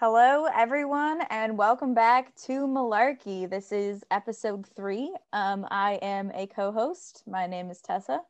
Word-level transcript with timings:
Hello, 0.00 0.46
everyone, 0.46 1.20
and 1.30 1.56
welcome 1.56 1.94
back 1.94 2.34
to 2.36 2.66
Malarkey. 2.66 3.48
This 3.48 3.72
is 3.72 4.04
episode 4.10 4.66
three. 4.74 5.14
Um, 5.32 5.66
I 5.70 5.94
am 6.02 6.30
a 6.34 6.46
co 6.46 6.72
host. 6.72 7.22
My 7.26 7.46
name 7.46 7.70
is 7.70 7.80
Tessa. 7.80 8.20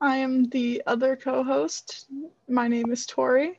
I 0.00 0.16
am 0.16 0.48
the 0.50 0.82
other 0.86 1.16
co 1.16 1.42
host. 1.44 2.06
My 2.48 2.68
name 2.68 2.90
is 2.92 3.06
Tori. 3.06 3.58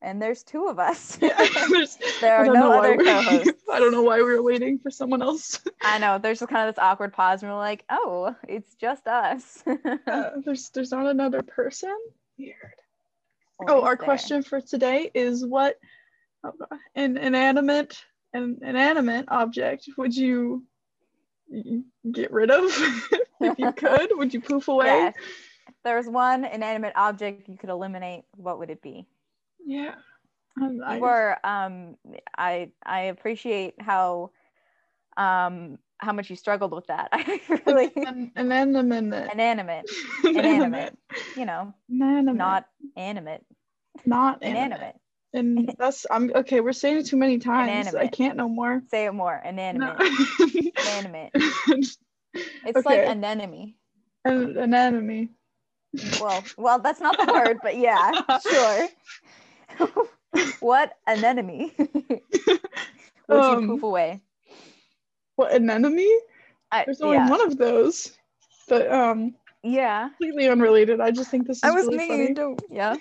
And 0.00 0.22
there's 0.22 0.44
two 0.44 0.66
of 0.66 0.78
us. 0.78 1.18
Yeah, 1.22 1.34
there's- 1.70 1.98
there 2.20 2.36
are 2.36 2.46
no 2.46 2.72
other 2.72 2.96
co 3.04 3.22
hosts. 3.22 3.62
I 3.72 3.78
don't 3.80 3.92
know 3.92 4.02
why 4.02 4.18
we 4.18 4.24
were 4.24 4.42
waiting 4.42 4.78
for 4.78 4.90
someone 4.90 5.22
else. 5.22 5.60
I 5.82 5.98
know, 5.98 6.18
there's 6.18 6.40
just 6.40 6.50
kind 6.50 6.68
of 6.68 6.74
this 6.74 6.82
awkward 6.82 7.12
pause, 7.12 7.42
and 7.42 7.50
we're 7.50 7.58
like, 7.58 7.84
oh, 7.90 8.34
it's 8.46 8.74
just 8.74 9.06
us. 9.06 9.64
Uh, 9.66 10.30
there's 10.44 10.68
there's 10.70 10.92
not 10.92 11.06
another 11.06 11.42
person. 11.42 11.96
Weird. 12.38 12.74
Oh, 13.66 13.82
our 13.82 13.96
there? 13.96 14.04
question 14.04 14.42
for 14.42 14.60
today 14.60 15.10
is 15.14 15.44
what 15.44 15.76
an 16.94 17.16
inanimate 17.16 18.04
an 18.32 18.58
inanimate 18.62 19.26
object 19.28 19.88
would 19.96 20.14
you 20.16 20.64
get 22.12 22.32
rid 22.32 22.50
of 22.50 22.64
if 23.40 23.58
you 23.58 23.72
could? 23.76 24.10
Would 24.12 24.34
you 24.34 24.40
poof 24.40 24.68
away? 24.68 24.86
Yes. 24.86 25.14
If 25.68 25.74
there's 25.84 26.06
one 26.08 26.44
inanimate 26.44 26.92
object 26.96 27.42
you 27.48 27.56
could 27.56 27.70
eliminate, 27.70 28.16
what 28.36 28.58
would 28.58 28.70
it 28.70 28.82
be? 28.82 29.06
Yeah. 29.64 29.94
Um, 30.60 30.80
I- 30.84 30.96
you 30.96 31.00
were 31.00 31.36
um 31.44 31.96
i 32.36 32.70
i 32.84 33.00
appreciate 33.02 33.74
how 33.80 34.30
um 35.16 35.78
how 35.98 36.12
much 36.12 36.30
you 36.30 36.36
struggled 36.36 36.72
with 36.72 36.86
that 36.86 37.08
i 37.12 37.40
really 37.66 37.90
an 37.96 38.32
inanimate. 38.36 39.32
inanimate 39.32 39.86
inanimate 40.24 40.96
you 41.36 41.44
know 41.46 41.72
Inanimate. 41.88 42.38
not 42.38 42.66
animate 42.96 43.42
not 44.06 44.42
inanimate 44.42 44.96
And 45.34 45.74
that's 45.78 46.06
I'm 46.10 46.30
okay. 46.34 46.60
We're 46.60 46.72
saying 46.72 46.98
it 46.98 47.06
too 47.06 47.16
many 47.16 47.38
times. 47.38 47.94
I 47.94 48.06
can't 48.06 48.36
no 48.36 48.48
more. 48.48 48.82
say 48.90 49.04
it 49.06 49.12
more 49.12 49.34
No. 49.34 49.44
inanimate 49.48 50.72
inanimate 50.82 51.32
it's 52.64 52.84
like 52.84 53.00
Okay. 53.00 53.06
anemone 53.06 53.74
An 54.24 54.56
anatomy. 54.58 55.30
well 56.20 56.44
well 56.56 56.78
that's 56.78 57.00
not 57.00 57.16
the 57.18 57.32
word 57.32 57.58
but 57.62 57.76
yeah 57.76 58.12
sure 58.50 58.88
what 60.60 60.92
anemone 61.06 61.70
would 61.78 63.44
Um, 63.44 63.60
you 63.60 63.66
poof 63.66 63.82
away 63.82 64.20
What 65.36 65.52
anemone? 65.52 66.06
I, 66.72 66.84
There's 66.86 67.00
only 67.00 67.18
yeah 67.18 67.28
one 67.30 67.40
of 67.42 67.56
those, 67.58 68.12
but 68.68 68.90
um, 68.90 69.34
yeah 69.62 70.08
completely 70.18 70.48
unrelated. 70.48 71.00
I 71.00 71.10
just 71.10 71.30
think 71.30 71.46
this 71.46 71.58
is 71.58 71.64
i 71.64 71.70
was 71.70 71.86
really 71.86 71.98
me 71.98 72.08
funny. 72.08 72.34
don't 72.34 72.60
yeah 72.70 72.96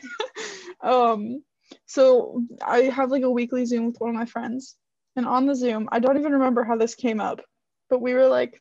um 0.82 1.44
so 1.88 2.44
i 2.64 2.82
have 2.84 3.12
like 3.12 3.24
a 3.24 3.32
weekly 3.32 3.66
zoom 3.66 3.88
with 3.88 3.98
one 4.00 4.12
of 4.12 4.16
my 4.16 4.26
friends. 4.26 4.76
And 5.16 5.26
on 5.26 5.48
the 5.48 5.56
zoom 5.56 5.90
i 5.92 6.00
don't 6.00 6.20
even 6.20 6.34
remember 6.34 6.64
how 6.64 6.78
this 6.78 6.94
came 6.96 7.20
up 7.20 7.42
but 7.90 8.02
we 8.02 8.14
were 8.14 8.28
like 8.28 8.60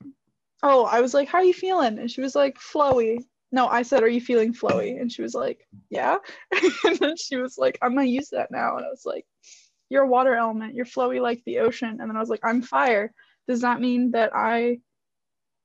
oh 0.63 0.87
i 0.87 1.01
was 1.03 1.13
like 1.13 1.29
how 1.29 1.39
are 1.39 1.45
you 1.45 1.55
feeling? 1.55 1.99
And 1.99 2.11
she 2.11 2.23
was 2.23 2.35
like 2.35 2.57
flowy. 2.59 3.19
No 3.53 3.67
i 3.69 3.83
said 3.83 4.03
are 4.03 4.09
you 4.09 4.21
feeling 4.23 4.55
flowy? 4.55 4.99
And 5.01 5.13
she 5.13 5.23
was 5.23 5.35
like 5.35 5.67
yeah. 5.91 6.17
And 6.85 6.99
then 6.99 7.17
she 7.17 7.37
was 7.37 7.59
like 7.59 7.79
i'm 7.83 7.95
gonna 7.95 8.07
use 8.07 8.31
that 8.31 8.51
now. 8.51 8.77
And 8.77 8.87
i 8.87 8.89
was 8.89 9.05
like 9.05 9.27
you're 9.91 10.05
a 10.05 10.09
water 10.09 10.35
element. 10.35 10.75
You're 10.75 10.87
flowy 10.87 11.21
like 11.21 11.43
the 11.45 11.59
ocean. 11.61 11.99
And 12.01 12.09
then 12.09 12.17
i 12.17 12.21
was 12.21 12.31
like 12.31 12.45
i'm 12.45 12.63
fire. 12.63 13.13
Does 13.49 13.61
that 13.61 13.81
mean 13.81 14.13
that 14.13 14.31
i 14.35 14.79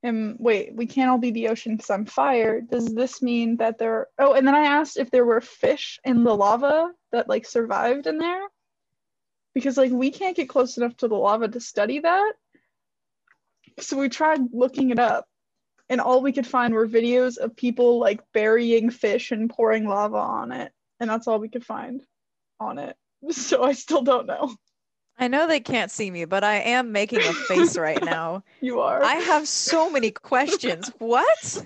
am 0.04 0.36
wait 0.40 0.76
we 0.76 0.86
can't 0.86 1.10
all 1.10 1.18
be 1.18 1.32
the 1.32 1.48
ocean 1.48 1.76
because 1.76 1.90
i'm 1.90 2.06
fire. 2.06 2.62
Does 2.62 2.94
this 2.94 3.22
mean 3.22 3.58
that 3.58 3.78
there 3.78 4.08
oh 4.20 4.34
and 4.34 4.48
then 4.48 4.56
i 4.56 4.62
asked 4.62 4.98
if 4.98 5.12
there 5.12 5.26
were 5.26 5.42
fish 5.42 6.00
in 6.04 6.24
the 6.24 6.36
lava 6.36 6.92
that 7.12 7.30
like 7.30 7.46
survived 7.46 8.08
in 8.08 8.18
there? 8.18 8.42
Because 9.54 9.78
like 9.78 9.92
we 9.92 10.12
can't 10.12 10.36
get 10.36 10.50
close 10.50 10.78
enough 10.78 10.96
to 10.98 11.08
the 11.08 11.16
lava 11.16 11.48
to 11.48 11.60
study 11.60 12.00
that. 12.00 12.34
So 13.80 13.98
we 13.98 14.10
tried 14.10 14.42
looking 14.54 14.92
it 14.92 15.00
up 15.00 15.26
and 15.90 16.02
all 16.02 16.22
we 16.22 16.34
could 16.34 16.48
find 16.48 16.74
were 16.74 16.88
videos 16.88 17.38
of 17.38 17.56
people 17.56 18.00
like 18.00 18.22
burying 18.34 18.90
fish 18.90 19.32
and 19.32 19.50
pouring 19.50 19.88
lava 19.88 20.18
on 20.18 20.52
it 20.52 20.72
and 21.00 21.10
that's 21.10 21.28
all 21.28 21.40
we 21.40 21.50
could 21.50 21.66
find 21.66 22.04
on 22.60 22.78
it. 22.80 22.96
So 23.32 23.64
i 23.64 23.74
still 23.74 24.02
don't 24.02 24.26
know 24.26 24.56
I 25.22 25.28
know 25.28 25.46
they 25.48 25.60
can't 25.60 25.92
see 25.92 26.10
me, 26.10 26.26
but 26.26 26.44
I 26.44 26.56
am 26.56 26.92
making 26.92 27.20
a 27.20 27.32
face 27.34 27.78
right 27.78 28.04
now. 28.04 28.44
you 28.60 28.82
are 28.82 29.04
I 29.04 29.14
have 29.16 29.48
so 29.48 29.88
many 29.90 30.10
questions. 30.10 30.92
What? 30.98 31.64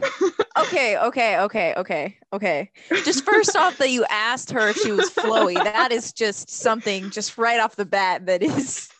Okay, 0.58 0.98
okay, 0.98 1.40
okay, 1.40 1.74
okay, 1.78 2.18
okay. 2.34 2.70
Just 3.06 3.24
first 3.24 3.56
off, 3.56 3.78
that 3.78 3.92
you 3.92 4.06
asked 4.10 4.52
her 4.52 4.68
if 4.68 4.78
she 4.78 4.92
was 4.92 5.10
flowy. 5.10 5.56
That 5.56 5.94
is 5.94 6.12
just 6.12 6.50
something 6.50 7.10
just 7.12 7.38
right 7.38 7.60
off 7.62 7.78
the 7.78 7.86
bat 7.86 8.26
that 8.28 8.44
is. 8.44 8.90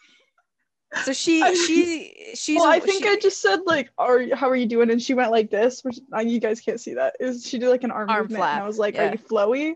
So 1.04 1.12
she 1.12 1.42
she 1.56 2.32
she's. 2.36 2.56
well, 2.56 2.72
I 2.72 2.80
think 2.80 3.04
she- 3.04 3.10
I 3.10 3.18
just 3.18 3.42
said 3.42 3.60
like, 3.66 3.90
"Are 3.98 4.34
how 4.34 4.50
are 4.50 4.56
you 4.56 4.66
doing?" 4.66 4.90
And 4.90 5.02
she 5.02 5.14
went 5.14 5.30
like 5.30 5.50
this, 5.50 5.84
which 5.84 6.00
you 6.24 6.40
guys 6.40 6.62
can't 6.62 6.80
see 6.80 6.94
that. 6.94 7.18
Is 7.20 7.46
she 7.46 7.60
did 7.60 7.68
like 7.68 7.84
an 7.84 7.92
arm, 7.92 8.10
Arm 8.10 8.22
movement, 8.22 8.44
and 8.46 8.64
I 8.64 8.66
was 8.68 8.80
like, 8.80 8.94
yeah. 8.96 9.10
"Are 9.10 9.12
you 9.12 9.18
flowy?" 9.18 9.76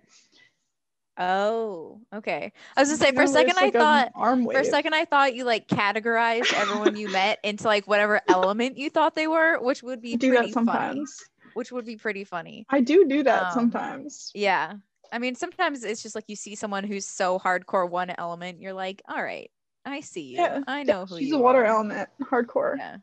Oh, 1.22 2.00
okay. 2.13 2.53
I 2.78 2.81
was 2.81 2.90
gonna 2.90 2.97
say 2.97 3.12
for 3.12 3.24
a 3.24 3.28
second 3.28 3.57
I 3.57 3.63
like 3.63 3.74
thought 3.74 4.12
for 4.16 4.53
a 4.57 4.63
second 4.63 4.94
I 4.96 5.03
thought 5.03 5.35
you 5.35 5.44
like 5.44 5.68
categorized 5.68 6.53
everyone 6.53 6.96
you 6.96 7.09
met 7.09 7.40
into 7.44 7.66
like 7.66 7.85
whatever 7.88 8.22
element 8.30 8.78
you 8.78 8.90
thought 8.90 9.16
they 9.16 9.28
were, 9.28 9.59
which 9.59 9.84
would 9.84 10.02
be 10.02 10.13
I 10.13 10.16
do 10.16 10.30
pretty 10.30 10.53
that 10.53 10.63
funny. 10.63 10.68
sometimes. 11.03 11.24
Which 11.56 11.72
would 11.74 11.85
be 11.85 11.97
pretty 11.97 12.24
funny. 12.24 12.66
I 12.69 12.80
do 12.80 13.06
do 13.06 13.22
that 13.24 13.47
Um, 13.47 13.52
sometimes. 13.53 14.31
Yeah. 14.34 14.75
I 15.12 15.19
mean, 15.19 15.35
sometimes 15.35 15.84
it's 15.84 16.02
just 16.02 16.16
like 16.16 16.25
you 16.28 16.35
see 16.38 16.56
someone 16.56 16.84
who's 16.85 17.06
so 17.06 17.38
hardcore 17.38 17.90
one 17.90 18.12
element, 18.18 18.62
you're 18.62 18.74
like, 18.74 19.01
all 19.09 19.22
right, 19.22 19.50
I 19.84 20.00
see 20.01 20.22
you. 20.22 20.38
Yeah, 20.38 20.62
I 20.68 20.84
know 20.84 21.06
who 21.06 21.18
She's 21.18 21.34
a 21.34 21.38
water 21.38 21.63
are." 21.63 21.66
element, 21.66 22.07
hardcore. 22.22 22.78
Yeah. 22.78 22.97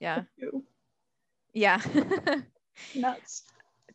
Yeah. 0.00 0.22
Yeah. 1.52 1.80
Nuts. 2.96 3.42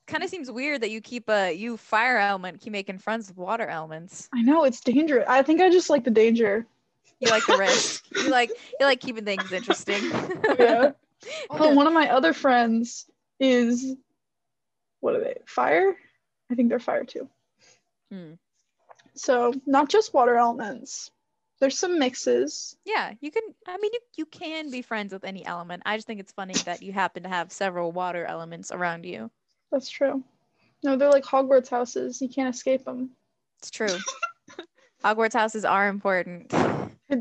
Kind 0.09 0.23
of 0.23 0.29
seems 0.29 0.51
weird 0.51 0.81
that 0.81 0.91
you 0.91 1.01
keep 1.01 1.29
a 1.29 1.53
you 1.53 1.77
fire 1.77 2.17
element 2.17 2.59
keep 2.59 2.73
making 2.73 2.97
friends 2.97 3.29
with 3.29 3.37
water 3.37 3.67
elements. 3.67 4.27
I 4.33 4.41
know 4.41 4.63
it's 4.65 4.81
dangerous. 4.81 5.25
I 5.27 5.41
think 5.43 5.61
I 5.61 5.69
just 5.69 5.89
like 5.89 6.03
the 6.03 6.11
danger. 6.11 6.65
You 7.19 7.29
like 7.29 7.45
the 7.45 7.57
risk. 7.57 8.05
you 8.15 8.29
like 8.29 8.49
you 8.79 8.85
like 8.85 8.99
keeping 8.99 9.25
things 9.25 9.51
interesting. 9.51 10.01
Yeah. 10.57 10.91
Although 11.49 11.73
one 11.73 11.87
of 11.87 11.93
my 11.93 12.09
other 12.09 12.33
friends 12.33 13.05
is, 13.39 13.95
what 15.01 15.15
are 15.15 15.19
they? 15.19 15.35
Fire? 15.45 15.95
I 16.49 16.55
think 16.55 16.69
they're 16.69 16.79
fire 16.79 17.03
too. 17.03 17.29
Hmm. 18.11 18.33
So 19.15 19.53
not 19.65 19.89
just 19.89 20.13
water 20.13 20.37
elements. 20.37 21.11
There's 21.59 21.77
some 21.77 21.99
mixes. 21.99 22.77
Yeah, 22.85 23.13
you 23.19 23.31
can. 23.31 23.43
I 23.67 23.77
mean, 23.77 23.91
you, 23.93 23.99
you 24.17 24.25
can 24.25 24.71
be 24.71 24.81
friends 24.81 25.11
with 25.11 25.25
any 25.25 25.45
element. 25.45 25.83
I 25.85 25.97
just 25.97 26.07
think 26.07 26.21
it's 26.21 26.31
funny 26.31 26.53
that 26.65 26.81
you 26.81 26.93
happen 26.93 27.23
to 27.23 27.29
have 27.29 27.51
several 27.51 27.91
water 27.91 28.25
elements 28.25 28.71
around 28.71 29.05
you. 29.05 29.29
That's 29.71 29.89
true. 29.89 30.23
No, 30.83 30.95
they're 30.95 31.11
like 31.11 31.23
Hogwarts 31.23 31.69
houses. 31.69 32.21
You 32.21 32.29
can't 32.29 32.53
escape 32.53 32.85
them. 32.85 33.11
It's 33.59 33.69
true. 33.69 33.97
Hogwarts 35.03 35.33
houses 35.33 35.65
are 35.65 35.87
important 35.87 36.53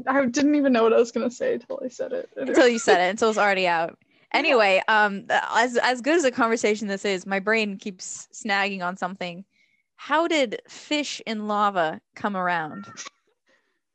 I, 0.07 0.27
didn't 0.27 0.55
even 0.55 0.73
know 0.73 0.83
what 0.83 0.93
I 0.93 0.99
was 0.99 1.13
gonna 1.13 1.31
say 1.31 1.55
until 1.55 1.81
I 1.85 1.89
said 1.89 2.13
it. 2.13 2.29
until 2.37 2.69
you 2.69 2.79
said 2.79 3.01
it. 3.01 3.11
Until 3.11 3.31
it's 3.31 3.39
already 3.39 3.67
out. 3.69 3.99
Anyway, 4.33 4.83
um, 4.89 5.25
as 5.31 5.77
as 5.79 6.01
good 6.03 6.17
as 6.17 6.25
a 6.25 6.31
conversation 6.31 6.89
this 6.89 7.05
is, 7.05 7.27
my 7.27 7.39
brain 7.39 7.79
keeps 7.79 8.29
snagging 8.33 8.83
on 8.83 8.97
something. 8.97 9.45
How 9.97 10.29
did 10.29 10.61
fish 10.69 11.23
in 11.27 11.49
lava 11.49 12.01
come 12.15 12.37
around? 12.37 12.87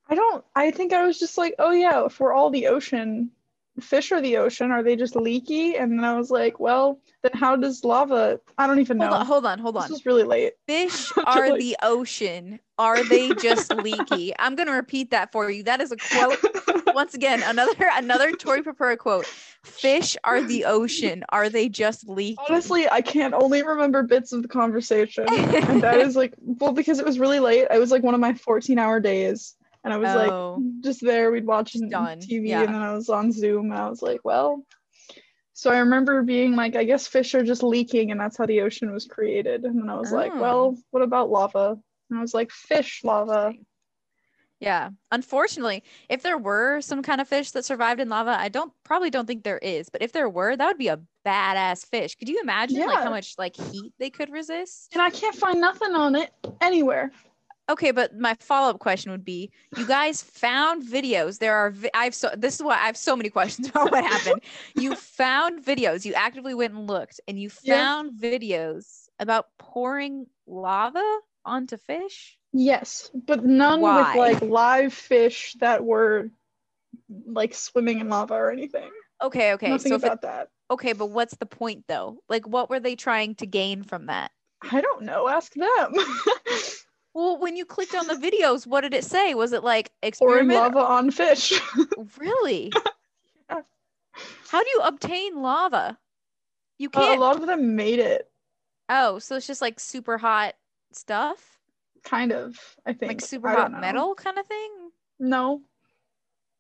I 0.10 0.16
don't. 0.16 0.44
I 0.56 0.72
think 0.72 0.92
I 0.92 1.06
was 1.06 1.20
just 1.20 1.38
like, 1.38 1.56
oh 1.60 1.72
yeah, 1.72 2.06
if 2.06 2.20
we're 2.20 2.34
all 2.34 2.50
the 2.50 2.68
ocean, 2.68 3.30
fish 3.80 4.12
are 4.12 4.22
the 4.22 4.38
ocean. 4.38 4.72
Are 4.72 4.84
they 4.84 4.96
just 4.96 5.16
leaky? 5.16 5.76
And 5.76 5.92
then 5.98 6.06
I 6.06 6.16
was 6.18 6.30
like, 6.30 6.60
well, 6.60 7.00
then 7.24 7.32
how 7.34 7.56
does 7.56 7.84
lava? 7.84 8.40
I 8.58 8.68
don't 8.68 8.80
even 8.80 8.98
know. 8.98 9.08
Hold 9.08 9.16
on, 9.20 9.26
hold 9.26 9.46
on, 9.46 9.60
hold 9.60 9.76
This 9.76 9.84
on. 9.86 9.90
was 9.92 10.06
really 10.06 10.24
late. 10.24 10.54
Fish 10.68 11.12
are 11.26 11.50
like- 11.50 11.60
the 11.60 11.78
ocean. 11.82 12.60
Are 12.80 13.04
they 13.04 13.34
just 13.36 13.72
leaky? 13.74 14.34
I'm 14.40 14.56
gonna 14.56 14.72
repeat 14.72 15.12
that 15.12 15.32
for 15.32 15.50
you. 15.52 15.62
That 15.64 15.80
is 15.80 15.92
a 15.92 15.96
quote 15.98 16.40
once 16.96 17.14
again 17.14 17.44
another 17.46 17.72
another 17.94 18.32
Tori 18.32 18.64
Purpura 18.64 18.98
quote. 18.98 19.28
Fish 19.64 20.18
are 20.24 20.42
the 20.42 20.66
ocean. 20.66 21.24
Are 21.30 21.50
they 21.50 21.70
just 21.70 22.10
leaky? 22.10 22.38
Honestly, 22.50 22.90
I 22.90 23.02
can't 23.02 23.34
only 23.36 23.62
remember 23.64 24.02
bits 24.04 24.34
of 24.34 24.42
the 24.42 24.48
conversation. 24.48 25.26
and 25.32 25.84
that 25.84 26.00
is 26.00 26.16
like, 26.16 26.34
well, 26.40 26.72
because 26.74 26.98
it 27.00 27.06
was 27.06 27.20
really 27.20 27.40
late. 27.40 27.68
It 27.72 27.80
was 27.80 27.92
like 27.92 28.02
one 28.04 28.16
of 28.16 28.20
my 28.20 28.34
14 28.34 28.78
hour 28.80 29.00
days. 29.00 29.56
And 29.84 29.94
I 29.94 29.98
was 29.98 30.10
Oh. 30.10 30.58
like, 30.62 30.82
just 30.82 31.02
there, 31.02 31.32
we'd 31.32 31.46
watch 31.46 31.74
done, 31.90 32.20
TV, 32.20 32.48
yeah. 32.50 32.64
and 32.64 32.74
then 32.74 32.82
I 32.82 32.94
was 32.94 33.10
on 33.10 33.32
Zoom, 33.32 33.72
and 33.72 33.80
I 33.80 33.90
was 33.90 34.02
like, 34.02 34.22
well. 34.24 34.66
So 35.56 35.70
I 35.72 35.80
remember 35.80 36.24
being 36.24 36.56
like, 36.56 36.76
I 36.76 36.84
guess 36.84 37.06
fish 37.06 37.36
are 37.36 37.44
just 37.44 37.62
leaking, 37.64 38.12
and 38.12 38.20
that's 38.20 38.38
how 38.38 38.46
the 38.46 38.62
ocean 38.62 38.92
was 38.92 39.06
created. 39.06 39.66
And 39.66 39.80
then 39.80 39.90
I 39.90 39.96
was 39.96 40.12
like, 40.12 40.32
Oh. 40.34 40.42
well, 40.42 40.78
what 40.92 41.04
about 41.04 41.30
lava? 41.30 41.78
And 42.10 42.18
I 42.18 42.22
was 42.22 42.34
like, 42.34 42.52
fish 42.52 43.02
lava. 43.04 43.54
Yeah. 44.60 44.92
Unfortunately, 45.12 45.84
if 46.10 46.24
there 46.24 46.38
were 46.38 46.80
some 46.80 47.04
kind 47.04 47.20
of 47.20 47.28
fish 47.28 47.52
that 47.52 47.66
survived 47.66 48.00
in 48.00 48.08
lava, 48.08 48.32
I 48.40 48.48
don't 48.48 48.72
probably 48.84 49.10
don't 49.10 49.26
think 49.26 49.44
there 49.44 49.58
is, 49.58 49.90
but 49.90 50.02
if 50.02 50.12
there 50.14 50.30
were, 50.30 50.56
that 50.56 50.66
would 50.66 50.78
be 50.78 50.88
a 50.88 51.02
badass 51.26 51.86
fish. 51.86 52.16
Could 52.16 52.30
you 52.30 52.40
imagine 52.42 52.80
like 52.80 53.00
how 53.04 53.10
much 53.10 53.36
like 53.38 53.56
heat 53.58 53.92
they 54.00 54.10
could 54.10 54.32
resist? 54.32 54.90
And 54.94 55.02
I 55.02 55.10
can't 55.10 55.36
find 55.36 55.60
nothing 55.60 55.94
on 55.94 56.16
it 56.16 56.32
anywhere. 56.62 57.12
Okay, 57.70 57.92
but 57.92 58.18
my 58.18 58.36
follow 58.40 58.70
up 58.70 58.80
question 58.80 59.12
would 59.12 59.26
be: 59.26 59.52
You 59.76 59.86
guys 59.86 60.22
found 60.22 60.84
videos. 60.84 61.40
There 61.40 61.56
are. 61.56 61.72
Vi- 61.72 61.90
I've 61.94 62.16
so. 62.16 62.30
This 62.38 62.56
is 62.56 62.64
why 62.64 62.74
I 62.76 62.86
have 62.86 62.98
so 62.98 63.16
many 63.16 63.30
questions 63.30 63.70
about 63.74 63.92
what 63.92 64.04
happened. 64.04 64.42
You 64.76 64.96
found 65.20 65.64
videos. 65.64 66.06
You 66.06 66.14
actively 66.14 66.54
went 66.54 66.74
and 66.74 66.88
looked, 66.88 67.20
and 67.28 67.40
you 67.40 67.50
Yeah. 67.62 67.76
found 67.84 68.14
videos 68.20 69.08
about 69.20 69.46
pouring 69.60 70.28
lava 70.48 71.04
onto 71.46 71.78
fish. 71.78 72.38
Yes, 72.52 73.10
but 73.14 73.44
none 73.44 73.82
Why? 73.82 74.12
with 74.14 74.18
like 74.42 74.42
live 74.50 74.94
fish 74.94 75.56
that 75.60 75.84
were 75.84 76.30
like 77.26 77.54
swimming 77.54 78.00
in 78.00 78.10
lava 78.10 78.34
or 78.36 78.52
anything. 78.52 78.90
Okay, 79.22 79.54
okay. 79.54 79.70
Nothing 79.70 79.90
so 79.92 79.96
if 79.96 80.04
it, 80.04 80.08
about 80.08 80.22
that. 80.24 80.50
okay, 80.70 80.94
but 80.94 81.08
what's 81.08 81.36
the 81.38 81.46
point 81.46 81.86
though? 81.88 82.18
Like, 82.30 82.48
what 82.48 82.70
were 82.70 82.80
they 82.80 82.96
trying 82.96 83.36
to 83.36 83.46
gain 83.46 83.84
from 83.84 84.08
that? 84.08 84.32
I 84.62 84.82
don't 84.82 85.04
know. 85.04 85.28
Ask 85.28 85.54
them. 85.54 85.94
Well, 87.14 87.38
when 87.38 87.56
you 87.56 87.66
clicked 87.66 87.94
on 87.96 88.08
the 88.08 88.16
videos, 88.16 88.66
what 88.66 88.82
did 88.82 88.94
it 88.94 89.04
say? 89.04 89.34
Was 89.36 89.54
it 89.54 89.64
like 89.64 89.92
Pouring 90.02 90.50
experiment? 90.50 90.60
lava 90.76 90.80
on 90.80 91.12
fish. 91.12 91.54
Really? 92.18 92.72
Yeah. 93.50 93.62
How 94.50 94.64
do 94.64 94.70
you 94.70 94.82
obtain 94.84 95.42
lava? 95.42 95.98
You 96.80 96.90
Uh, 96.94 97.00
can't. 97.00 97.18
A 97.20 97.22
lot 97.22 97.36
of 97.40 97.46
them 97.48 97.76
made 97.76 98.00
it. 98.00 98.30
oh, 98.90 99.20
so 99.20 99.36
it's 99.36 99.48
just 99.48 99.62
like 99.62 99.80
super 99.80 100.18
hot 100.18 100.56
stuff, 100.92 101.60
Kind 102.04 102.32
of. 102.32 102.58
I 102.86 102.94
think. 102.94 103.10
like 103.12 103.22
super 103.22 103.48
I 103.50 103.56
hot 103.56 103.72
metal 103.80 104.14
kind 104.16 104.38
of 104.38 104.46
thing. 104.48 104.72
No, 105.20 105.62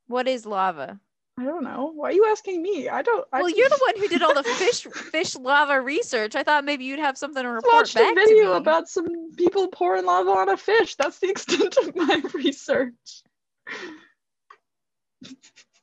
What 0.07 0.27
is 0.27 0.45
lava? 0.45 0.99
I 1.37 1.45
don't 1.45 1.63
know. 1.63 1.91
Why 1.95 2.09
are 2.09 2.11
you 2.11 2.25
asking 2.27 2.61
me? 2.61 2.87
I 2.89 3.01
don't. 3.01 3.25
I 3.33 3.41
well, 3.41 3.49
you're 3.49 3.67
the 3.69 3.79
one 3.87 3.97
who 3.97 4.07
did 4.07 4.21
all 4.21 4.35
the 4.35 4.43
fish 4.43 4.81
fish 5.11 5.35
lava 5.35 5.81
research. 5.81 6.35
I 6.35 6.43
thought 6.43 6.63
maybe 6.63 6.85
you'd 6.85 6.99
have 6.99 7.17
something 7.17 7.41
to 7.41 7.49
report 7.49 7.73
watched 7.73 7.95
a 7.95 7.99
back 7.99 8.13
to 8.15 8.21
video 8.21 8.51
me. 8.51 8.57
about 8.57 8.87
some 8.87 9.31
people 9.35 9.67
pouring 9.69 10.05
lava 10.05 10.29
on 10.29 10.49
a 10.49 10.57
fish. 10.57 10.95
That's 10.95 11.17
the 11.19 11.29
extent 11.31 11.75
of 11.77 11.95
my 11.95 12.21
research. 12.35 13.23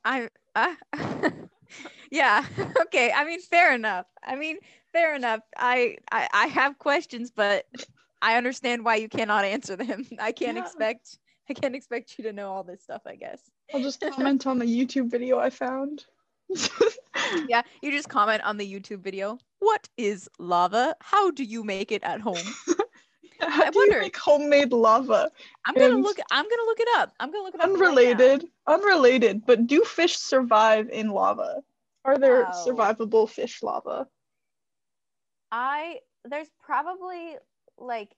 I, 0.05 0.29
uh, 0.55 0.75
yeah, 2.11 2.45
okay. 2.83 3.11
I 3.11 3.25
mean, 3.25 3.41
fair 3.41 3.73
enough. 3.75 4.05
I 4.23 4.35
mean, 4.35 4.57
fair 4.93 5.15
enough. 5.15 5.41
I, 5.57 5.97
I, 6.11 6.27
I 6.33 6.47
have 6.47 6.79
questions, 6.79 7.29
but 7.29 7.65
I 8.21 8.37
understand 8.37 8.85
why 8.85 8.95
you 8.95 9.09
cannot 9.09 9.45
answer 9.45 9.75
them. 9.75 10.07
I 10.19 10.31
can't 10.31 10.57
Yeah. 10.57 10.63
expect, 10.63 11.17
I 11.49 11.53
can't 11.53 11.75
expect 11.75 12.17
you 12.17 12.23
to 12.25 12.33
know 12.33 12.51
all 12.51 12.63
this 12.63 12.81
stuff. 12.81 13.01
I 13.05 13.15
guess. 13.15 13.41
I'll 13.73 13.81
just 13.81 14.01
comment 14.15 14.45
on 14.47 14.59
the 14.59 14.65
YouTube 14.65 15.09
video 15.09 15.39
I 15.39 15.49
found. 15.49 16.05
Yeah, 17.47 17.61
you 17.81 17.91
just 17.91 18.09
comment 18.09 18.41
on 18.43 18.57
the 18.57 18.65
YouTube 18.73 18.99
video. 18.99 19.37
What 19.59 19.87
is 19.95 20.27
lava? 20.37 20.95
How 20.99 21.31
do 21.31 21.43
you 21.45 21.63
make 21.63 21.91
it 21.91 22.03
at 22.03 22.19
home? 22.19 22.35
How 23.39 23.69
do 23.69 23.79
wonder- 23.79 23.95
you 23.97 24.01
make 24.01 24.17
homemade 24.17 24.73
lava? 24.73 25.31
I'm 25.65 25.75
gonna 25.75 25.93
And- 25.95 26.03
look. 26.03 26.17
I'm 26.29 26.43
gonna 26.43 26.63
look 26.65 26.79
it 26.81 26.89
up. 26.97 27.13
I'm 27.21 27.31
gonna 27.31 27.43
look 27.45 27.55
it 27.55 27.61
up. 27.61 27.67
right. 27.69 27.75
Unrelated, 27.75 28.47
unrelated, 28.67 29.45
but 29.45 29.65
do 29.65 29.81
fish 29.83 30.17
survive 30.17 30.89
in 30.89 31.09
lava? 31.09 31.63
Are 32.03 32.17
there 32.17 32.43
Wow. 32.43 32.65
survivable 32.67 33.29
fish 33.29 33.63
lava? 33.63 34.07
I 35.51 35.99
there's 36.25 36.49
probably 36.59 37.35
like 37.77 38.13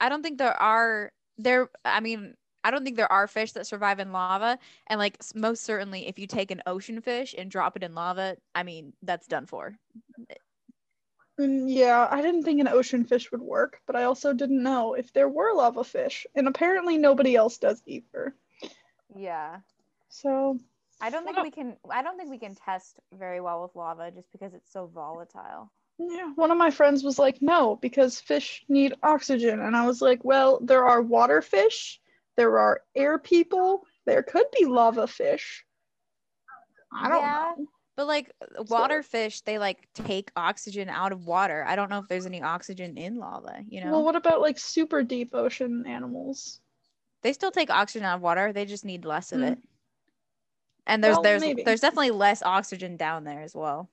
I 0.00 0.08
don't 0.08 0.22
think 0.22 0.38
there 0.38 0.60
are 0.60 1.12
there. 1.38 1.68
I 1.84 2.00
mean, 2.00 2.34
I 2.64 2.70
don't 2.70 2.82
think 2.84 2.96
there 2.96 3.12
are 3.12 3.28
fish 3.28 3.52
that 3.52 3.66
survive 3.66 4.00
in 4.00 4.12
lava. 4.12 4.58
And 4.88 4.98
like 4.98 5.18
most 5.34 5.62
certainly, 5.64 6.08
if 6.08 6.18
you 6.18 6.26
take 6.26 6.50
an 6.50 6.62
ocean 6.66 7.00
fish 7.02 7.34
and 7.36 7.50
drop 7.50 7.76
it 7.76 7.82
in 7.84 7.94
lava, 7.94 8.36
I 8.54 8.62
mean, 8.64 8.94
that's 9.02 9.26
done 9.28 9.46
for. 9.46 9.76
Mm, 11.40 11.64
yeah, 11.68 12.06
I 12.10 12.22
didn't 12.22 12.44
think 12.44 12.60
an 12.60 12.68
ocean 12.68 13.04
fish 13.04 13.30
would 13.32 13.42
work, 13.42 13.80
but 13.86 13.96
I 13.96 14.04
also 14.04 14.32
didn't 14.32 14.62
know 14.62 14.94
if 14.94 15.12
there 15.12 15.28
were 15.28 15.52
lava 15.52 15.82
fish, 15.84 16.26
and 16.34 16.46
apparently 16.48 16.96
nobody 16.96 17.34
else 17.36 17.58
does 17.58 17.82
either. 17.86 18.34
yeah. 19.16 19.60
So 20.08 20.58
I 21.00 21.10
don't 21.10 21.24
think 21.24 21.36
Well- 21.36 21.44
we 21.44 21.50
can 21.50 21.76
I 21.90 22.02
don't 22.02 22.16
think 22.16 22.30
we 22.30 22.38
can 22.38 22.54
test 22.54 23.00
very 23.12 23.40
well 23.40 23.62
with 23.62 23.74
lava 23.76 24.10
just 24.12 24.30
because 24.32 24.54
it's 24.54 24.70
so 24.72 24.86
volatile. 24.86 25.72
Yeah, 25.98 26.32
one 26.34 26.50
of 26.50 26.58
my 26.58 26.70
friends 26.70 27.04
was 27.04 27.18
like, 27.18 27.40
no, 27.42 27.76
because 27.76 28.20
fish 28.20 28.64
need 28.68 28.94
oxygen. 29.02 29.60
And 29.60 29.76
I 29.76 29.86
was 29.86 30.00
like, 30.02 30.24
well, 30.24 30.58
there 30.60 30.84
are 30.86 31.00
water 31.02 31.40
fish, 31.42 32.00
there 32.36 32.58
are 32.58 32.80
air 32.94 33.18
people, 33.18 33.86
there 34.06 34.22
could 34.22 34.46
be 34.58 34.64
lava 34.66 35.06
fish. 35.06 35.64
I 36.92 37.08
don't 37.08 37.20
Yeah. 37.22 37.52
know. 37.56 37.66
But 37.96 38.06
like 38.08 38.32
water 38.68 39.02
fish, 39.04 39.42
they 39.42 39.58
like 39.58 39.88
take 39.94 40.32
oxygen 40.34 40.88
out 40.88 41.12
of 41.12 41.26
water. 41.26 41.64
I 41.64 41.76
don't 41.76 41.90
know 41.90 41.98
if 42.00 42.08
there's 42.08 42.26
any 42.26 42.42
oxygen 42.42 42.96
in 42.96 43.16
lava. 43.16 43.60
You 43.68 43.84
know, 43.84 43.92
Well, 43.92 44.04
what 44.04 44.16
about 44.16 44.40
like 44.40 44.58
super 44.58 45.02
deep 45.04 45.34
ocean 45.34 45.84
animals? 45.86 46.60
they 47.22 47.32
still 47.32 47.52
take 47.52 47.70
oxygen 47.70 48.04
out 48.04 48.16
of 48.16 48.22
water. 48.22 48.52
They 48.52 48.64
just 48.64 48.84
need 48.84 49.04
less 49.04 49.32
of 49.32 49.38
Hmm. 49.38 49.44
it. 49.46 49.58
And 50.86 51.02
there's 51.02 51.14
Well, 51.14 51.22
there's 51.22 51.40
maybe. 51.40 51.62
there's 51.62 51.80
definitely 51.80 52.10
less 52.10 52.42
oxygen 52.42 52.96
down 52.96 53.24
there 53.24 53.40
as 53.42 53.54
well. 53.54 53.88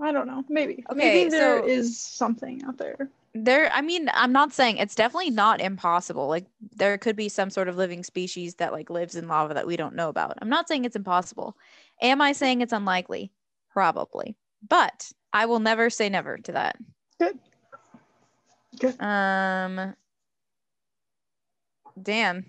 I 0.00 0.12
don't 0.12 0.26
know. 0.26 0.44
Maybe. 0.48 0.84
Okay, 0.90 0.96
Maybe 0.98 1.30
there 1.30 1.60
so- 1.60 1.66
is 1.66 2.00
something 2.00 2.62
out 2.64 2.78
there. 2.78 3.10
There, 3.34 3.70
I 3.72 3.82
mean, 3.82 4.10
I'm 4.14 4.32
not 4.32 4.52
saying 4.52 4.78
it's 4.78 4.94
definitely 4.94 5.30
not 5.30 5.60
impossible. 5.60 6.28
Like 6.28 6.46
there 6.76 6.96
could 6.98 7.14
be 7.14 7.28
some 7.28 7.50
sort 7.50 7.68
of 7.68 7.76
living 7.76 8.02
species 8.02 8.54
that 8.56 8.72
like 8.72 8.90
lives 8.90 9.14
in 9.14 9.28
lava 9.28 9.54
that 9.54 9.66
we 9.66 9.76
don't 9.76 9.94
know 9.94 10.08
about. 10.08 10.38
I'm 10.40 10.48
not 10.48 10.66
saying 10.66 10.84
it's 10.86 10.96
impossible. 10.96 11.56
Am 12.00 12.20
I 12.20 12.32
saying 12.32 12.62
it's 12.62 12.72
unlikely? 12.72 13.30
Probably. 13.70 14.34
But 14.66 15.12
I 15.32 15.44
will 15.46 15.60
never 15.60 15.90
say 15.90 16.08
never 16.08 16.38
to 16.38 16.52
that. 16.52 16.76
Good. 17.20 17.38
Good. 18.80 19.00
Um 19.00 19.94
damn. 22.02 22.46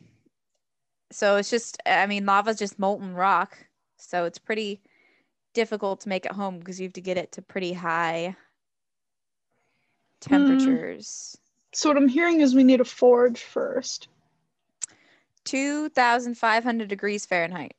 So 1.12 1.36
it's 1.36 1.50
just 1.50 1.78
I 1.86 2.08
mean 2.08 2.26
lava's 2.26 2.58
just 2.58 2.80
molten 2.80 3.14
rock. 3.14 3.58
So 3.98 4.24
it's 4.24 4.40
pretty 4.40 4.82
difficult 5.54 6.02
to 6.02 6.10
make 6.10 6.26
at 6.26 6.32
home 6.32 6.60
because 6.60 6.80
you 6.80 6.86
have 6.86 6.94
to 6.94 7.02
get 7.02 7.18
it 7.18 7.32
to 7.34 7.42
pretty 7.42 7.74
high 7.74 8.36
hmm. 10.24 10.30
temperatures. 10.30 11.38
So 11.74 11.90
what 11.90 11.98
I'm 11.98 12.08
hearing 12.08 12.42
is 12.42 12.56
we 12.56 12.64
need 12.64 12.82
a 12.82 12.86
forge 12.86 13.40
first. 13.40 14.08
2500 15.46 16.88
degrees 16.88 17.26
Fahrenheit. 17.26 17.74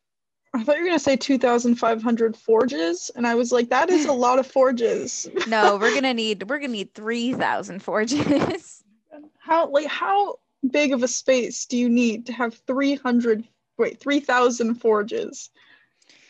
I 0.53 0.65
thought 0.65 0.77
you 0.77 0.83
were 0.83 0.89
gonna 0.89 0.99
say 0.99 1.17
2,500 1.17 2.37
forges, 2.37 3.11
and 3.15 3.27
I 3.27 3.37
was 3.37 3.53
like, 3.53 3.69
that 3.71 3.91
is 3.91 4.07
a 4.07 4.13
lot 4.13 4.39
of 4.39 4.47
forges. 4.47 5.29
No, 5.47 5.77
we're 5.77 5.91
going 5.91 6.03
to 6.03 6.15
need 6.15 6.49
we're 6.49 6.59
going 6.59 6.71
to 6.71 6.77
need 6.77 6.95
3000 6.95 7.83
forges. 7.83 8.83
How 9.39 9.69
like 9.69 9.87
how 9.87 10.39
big 10.69 10.93
of 10.93 11.03
a 11.03 11.09
space 11.09 11.67
do 11.67 11.77
you 11.77 11.89
need 11.89 12.27
to 12.27 12.33
have 12.33 12.55
300 12.67 13.45
wait 13.79 13.99
3,000 13.99 14.75
forges? 14.75 15.51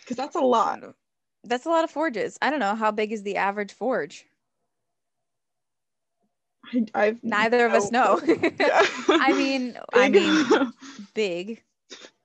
Because 0.01 0.17
that's 0.17 0.37
a 0.37 0.41
lot. 0.41 0.81
Oh. 0.83 0.95
That's 1.45 1.67
a 1.67 1.71
lot 1.71 1.85
of 1.85 1.91
forges. 1.91 2.39
I 2.43 2.51
don't 2.51 2.61
know 2.61 2.75
how 2.75 2.91
big 2.91 3.13
is 3.13 3.23
the 3.23 3.37
average 3.37 3.73
forge. 3.73 4.27
I, 6.73 6.87
I've 6.95 7.25
Neither 7.25 7.67
of 7.67 7.73
us 7.73 7.91
know. 7.91 8.21
I 9.09 9.33
mean, 9.33 9.79
I 9.93 10.09
Big? 10.09 10.23
mean 10.23 10.73
big. 11.15 11.63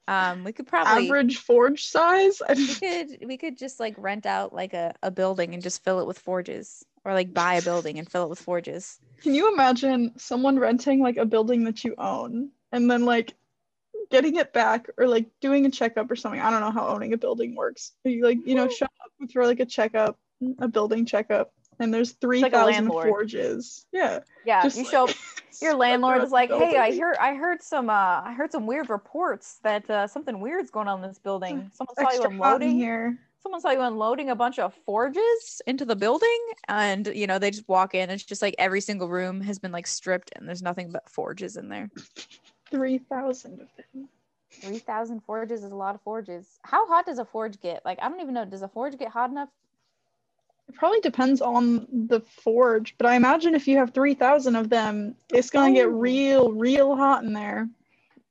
Um 0.08 0.44
we 0.44 0.52
could 0.52 0.68
probably 0.68 1.06
average 1.06 1.38
forge 1.38 1.86
size. 1.86 2.42
We 2.48 2.76
could 2.76 3.26
we 3.26 3.38
could 3.38 3.58
just 3.58 3.80
like 3.80 3.96
rent 3.98 4.26
out 4.26 4.54
like 4.54 4.74
a, 4.74 4.94
a 5.02 5.10
building 5.10 5.54
and 5.54 5.64
just 5.64 5.84
fill 5.84 6.00
it 6.00 6.06
with 6.08 6.20
forges 6.20 6.86
or 7.04 7.14
like 7.14 7.34
buy 7.34 7.56
a 7.56 7.62
building 7.62 7.98
and 7.98 8.10
fill 8.10 8.26
it 8.26 8.30
with 8.30 8.40
forges 8.40 9.00
Can 9.22 9.34
you 9.34 9.52
imagine 9.52 10.12
someone 10.18 10.60
renting 10.60 11.00
like 11.00 11.18
a 11.18 11.26
building 11.26 11.64
that 11.64 11.84
you 11.84 11.96
own 11.98 12.52
and 12.72 12.90
then 12.92 13.06
like 13.06 13.34
getting 14.12 14.36
it 14.36 14.54
back 14.54 14.88
or 14.98 15.08
like 15.08 15.28
doing 15.42 15.66
a 15.66 15.72
checkup 15.72 16.10
or 16.10 16.16
something? 16.16 16.42
I 16.42 16.50
don't 16.50 16.62
know 16.62 16.72
how 16.72 16.88
owning 16.88 17.14
a 17.14 17.18
building 17.18 17.56
works. 17.56 17.94
You 18.04 18.24
like, 18.24 18.40
you 18.46 18.56
know, 18.56 18.70
show 18.70 18.86
up 18.86 19.32
for 19.32 19.46
like 19.46 19.60
a 19.60 19.66
checkup, 19.66 20.18
a 20.60 20.68
building 20.68 21.06
checkup, 21.06 21.52
and 21.80 21.94
there's 21.94 22.16
like 22.22 22.54
a 22.54 22.56
3,000 22.56 22.74
landlord. 22.74 23.08
forges. 23.08 23.86
Yeah. 23.92 24.20
Yeah, 24.46 24.64
just, 24.64 24.78
you 24.78 24.84
like, 24.84 24.92
show 24.92 25.04
up 25.06 25.16
your 25.62 25.76
landlord 25.76 26.24
is 26.24 26.32
like, 26.32 26.50
the 26.50 26.58
"Hey, 26.58 26.78
I 26.78 26.90
building. 26.90 27.02
heard 27.02 27.18
I 27.18 27.34
heard 27.36 27.64
some 27.64 27.90
uh 27.90 28.22
I 28.24 28.34
heard 28.38 28.52
some 28.52 28.66
weird 28.66 28.90
reports 28.90 29.60
that 29.64 29.90
uh, 29.90 30.08
something 30.08 30.40
weird's 30.40 30.72
going 30.72 30.88
on 30.88 31.04
in 31.04 31.10
this 31.10 31.20
building. 31.20 31.72
Someone 31.74 31.96
saw 31.96 32.12
you 32.12 32.24
unloading. 32.24 32.78
here. 32.78 33.18
Someone 33.42 33.62
saw 33.62 33.72
you 33.72 33.82
unloading 33.82 34.32
a 34.32 34.36
bunch 34.36 34.58
of 34.58 34.74
forges. 34.86 35.62
into 35.68 35.86
the 35.86 35.96
building 35.96 36.40
and 36.68 37.08
you 37.08 37.28
know 37.28 37.40
they 37.40 37.52
just 37.52 37.68
walk 37.68 37.94
in 37.94 38.10
it's 38.10 38.24
just 38.24 38.42
like 38.42 38.56
every 38.58 38.82
single 38.82 39.08
room 39.08 39.42
has 39.42 39.60
been 39.60 39.72
like 39.72 39.88
stripped 39.88 40.32
and 40.36 40.48
there's 40.48 40.64
nothing 40.64 40.92
but 40.92 41.08
forges 41.10 41.58
in 41.58 41.70
there 41.70 41.90
3,000 42.76 43.62
of 43.62 43.68
them. 43.94 44.10
Three 44.62 44.80
thousand 44.80 45.22
forges 45.22 45.64
is 45.64 45.72
a 45.72 45.76
lot 45.76 45.96
of 45.96 46.02
forges. 46.02 46.60
How 46.64 46.88
hot 46.88 47.06
does 47.06 47.20
a 47.20 47.26
forge 47.26 47.60
get? 47.60 47.84
Like 47.84 48.00
I 48.02 48.08
don't 48.10 48.22
even 48.22 48.34
know. 48.34 48.46
Does 48.46 48.62
a 48.62 48.68
forge 48.68 48.98
get 48.98 49.10
hot 49.10 49.30
enough? 49.30 49.50
It 50.70 50.76
probably 50.76 51.00
depends 51.02 51.42
on 51.42 51.86
the 52.08 52.22
forge, 52.22 52.96
but 52.98 53.06
I 53.06 53.16
imagine 53.16 53.54
if 53.54 53.68
you 53.68 53.78
have 53.78 53.92
3,000 53.94 54.56
of 54.56 54.70
them, 54.70 55.16
it's 55.30 55.50
going 55.52 55.74
to 55.76 55.80
get 55.80 55.88
Oh. 55.88 55.92
real, 55.92 56.52
real 56.52 56.96
hot 56.96 57.24
in 57.24 57.34
there. 57.34 57.70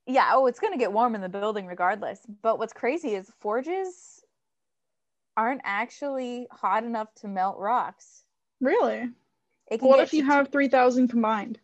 Yeah. 0.05 0.31
Oh, 0.33 0.47
it's 0.47 0.59
gonna 0.59 0.77
get 0.77 0.91
warm 0.91 1.15
in 1.15 1.21
the 1.21 1.29
building 1.29 1.65
regardless. 1.67 2.19
But 2.41 2.59
what's 2.59 2.73
crazy 2.73 3.15
is 3.15 3.31
forges 3.39 4.23
aren't 5.37 5.61
actually 5.63 6.47
hot 6.51 6.83
enough 6.83 7.13
to 7.15 7.27
melt 7.27 7.57
rocks. 7.57 8.23
Really? 8.61 9.09
What 9.79 9.99
if 9.99 10.13
you 10.13 10.23
have 10.23 10.49
3,000 10.49 11.07
combined? 11.07 11.59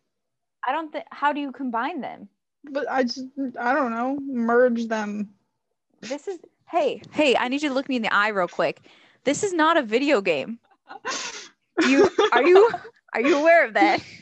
I 0.68 0.72
don't 0.72 0.92
think. 0.92 1.06
How 1.12 1.34
do 1.34 1.40
you 1.40 1.52
combine 1.52 2.02
them? 2.02 2.30
But 2.64 2.90
I 2.90 3.04
just 3.04 3.26
I 3.60 3.74
don't 3.74 3.92
know. 3.92 4.18
Merge 4.22 4.88
them. 4.88 5.30
This 6.02 6.28
is 6.28 6.40
hey, 6.70 7.02
hey, 7.12 7.36
I 7.36 7.48
need 7.48 7.62
you 7.62 7.70
to 7.70 7.76
look 7.76 7.90
me 7.90 7.96
in 7.96 8.02
the 8.02 8.14
eye 8.14 8.30
real 8.30 8.48
quick. 8.48 8.82
This 9.24 9.44
is 9.44 9.54
not 9.54 9.78
a 9.78 9.84
video 9.84 10.22
game. 10.22 10.60
You 11.86 12.10
are 12.32 12.44
you 12.44 12.70
are 13.14 13.22
you 13.22 13.40
aware 13.40 13.66
of 13.66 13.74
that? 13.76 14.04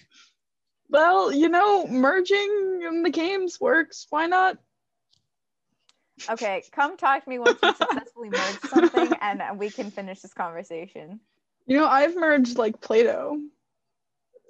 Well, 0.91 1.31
you 1.31 1.49
know, 1.49 1.85
merging 1.85 2.81
in 2.87 3.03
the 3.03 3.11
games 3.11 3.61
works. 3.61 4.07
Why 4.09 4.25
not? 4.25 4.57
Okay, 6.27 6.63
come 6.71 6.97
talk 6.97 7.23
to 7.23 7.29
me 7.29 7.37
once 7.37 7.59
you 7.61 7.73
successfully 7.75 8.29
merge 8.29 8.59
something 8.67 9.13
and 9.21 9.59
we 9.59 9.69
can 9.69 9.91
finish 9.91 10.21
this 10.21 10.33
conversation. 10.33 11.19
You 11.67 11.77
know, 11.77 11.85
I've 11.85 12.15
merged 12.15 12.57
like 12.57 12.81
Play-Doh. 12.81 13.39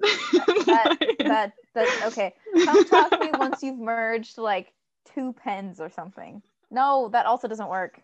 That 0.02 0.98
that 1.20 1.54
that 1.80 2.04
okay. 2.08 2.34
Come 2.66 2.86
talk 2.86 3.12
to 3.12 3.20
me 3.20 3.32
once 3.34 3.64
you've 3.64 3.80
merged 3.80 4.38
like 4.38 4.74
two 5.14 5.34
pens 5.34 5.80
or 5.80 5.90
something. 5.90 6.42
No, 6.72 7.10
that 7.12 7.26
also 7.26 7.48
doesn't 7.48 7.70
work. 7.70 8.02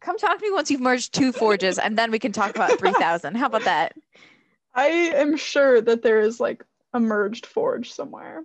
Come 0.00 0.18
talk 0.18 0.38
to 0.38 0.44
me 0.44 0.52
once 0.52 0.70
you've 0.70 0.80
merged 0.80 1.14
two 1.14 1.32
forges 1.32 1.78
and 1.78 1.96
then 1.96 2.10
we 2.10 2.18
can 2.18 2.32
talk 2.32 2.54
about 2.54 2.78
3000. 2.78 3.36
How 3.36 3.46
about 3.46 3.64
that? 3.64 3.94
I 4.74 4.86
am 4.86 5.36
sure 5.36 5.80
that 5.80 6.02
there 6.02 6.20
is 6.20 6.40
like 6.40 6.64
a 6.92 7.00
merged 7.00 7.46
forge 7.46 7.92
somewhere. 7.92 8.44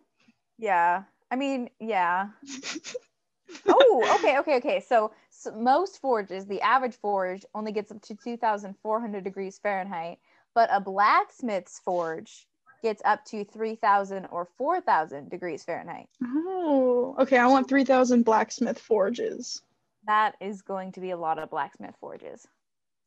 Yeah. 0.57 1.03
I 1.31 1.35
mean, 1.35 1.69
yeah. 1.79 2.29
oh, 3.67 4.17
okay, 4.19 4.39
okay, 4.39 4.57
okay. 4.57 4.83
So, 4.87 5.11
so 5.29 5.51
most 5.51 5.99
forges, 5.99 6.45
the 6.45 6.61
average 6.61 6.95
forge 6.95 7.45
only 7.53 7.71
gets 7.71 7.91
up 7.91 8.01
to 8.03 8.15
2,400 8.15 9.23
degrees 9.23 9.59
Fahrenheit, 9.59 10.19
but 10.55 10.69
a 10.71 10.79
blacksmith's 10.79 11.79
forge 11.79 12.47
gets 12.81 13.01
up 13.05 13.23
to 13.25 13.43
3,000 13.43 14.27
or 14.31 14.47
4,000 14.57 15.29
degrees 15.29 15.63
Fahrenheit. 15.63 16.07
Oh, 16.23 17.15
okay. 17.19 17.37
I 17.37 17.47
want 17.47 17.67
3,000 17.67 18.23
blacksmith 18.23 18.79
forges. 18.79 19.61
That 20.07 20.35
is 20.41 20.61
going 20.61 20.93
to 20.93 21.01
be 21.01 21.11
a 21.11 21.17
lot 21.17 21.39
of 21.39 21.49
blacksmith 21.49 21.95
forges. 21.99 22.47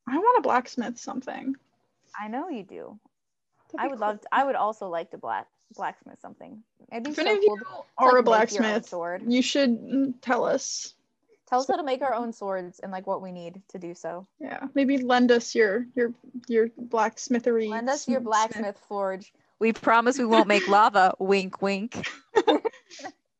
I 0.08 0.18
want 0.18 0.38
a 0.38 0.42
blacksmith 0.42 0.98
something. 0.98 1.54
I 2.20 2.28
know 2.28 2.48
you 2.48 2.62
do. 2.64 2.98
I 3.78 3.88
would 3.88 3.98
cool. 3.98 4.08
love. 4.08 4.20
To, 4.20 4.28
I 4.32 4.44
would 4.44 4.56
also 4.56 4.88
like 4.88 5.10
to 5.12 5.18
black 5.18 5.46
blacksmith 5.74 6.20
something. 6.20 6.62
It'd 6.90 7.04
be 7.04 7.10
If 7.10 7.16
so 7.16 7.22
any 7.22 7.32
of 7.36 7.42
you 7.42 7.56
to, 7.58 7.64
to, 7.64 7.70
are 7.98 8.08
a 8.08 8.08
like, 8.10 8.18
own 8.18 8.24
blacksmith, 8.24 8.88
sword. 8.88 9.22
you 9.26 9.42
should 9.42 9.70
mm, 9.80 10.14
tell 10.20 10.44
us. 10.44 10.94
Tell 11.48 11.60
us 11.60 11.66
how 11.68 11.76
to 11.76 11.82
make 11.82 12.02
our 12.02 12.14
own 12.14 12.32
swords 12.32 12.78
and 12.80 12.90
like 12.92 13.06
what 13.06 13.22
we 13.22 13.30
need 13.32 13.60
to 13.68 13.78
do 13.78 13.94
so. 13.94 14.26
Yeah, 14.40 14.66
maybe 14.74 14.98
lend 14.98 15.30
us 15.30 15.54
your 15.54 15.86
your 15.94 16.12
your 16.48 16.68
blacksmithery. 16.68 17.68
Lend 17.68 17.88
us 17.90 18.08
your 18.08 18.20
blacksmith 18.20 18.78
forge. 18.88 19.32
We 19.62 19.72
promise 19.72 20.18
we 20.18 20.24
won't 20.24 20.48
make 20.48 20.66
lava. 20.66 21.14
Wink, 21.20 21.62
wink. 21.62 22.04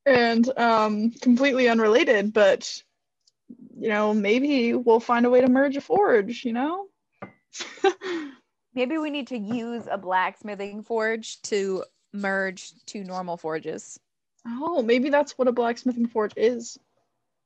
And 0.06 0.48
um, 0.56 1.10
completely 1.20 1.68
unrelated, 1.68 2.32
but 2.32 2.82
you 3.76 3.88
know, 3.88 4.14
maybe 4.14 4.72
we'll 4.72 5.00
find 5.00 5.26
a 5.26 5.30
way 5.30 5.40
to 5.40 5.48
merge 5.48 5.76
a 5.76 5.80
forge. 5.80 6.44
You 6.44 6.52
know. 6.52 6.86
Maybe 8.74 8.98
we 8.98 9.10
need 9.10 9.26
to 9.28 9.36
use 9.36 9.88
a 9.90 9.98
blacksmithing 9.98 10.84
forge. 10.84 11.42
To 11.42 11.82
merge 12.12 12.72
two 12.86 13.02
normal 13.02 13.36
forges. 13.36 13.98
oh, 14.46 14.80
maybe 14.80 15.10
that's 15.10 15.36
what 15.36 15.48
a 15.48 15.52
blacksmithing 15.52 16.06
forge 16.06 16.34
is. 16.36 16.78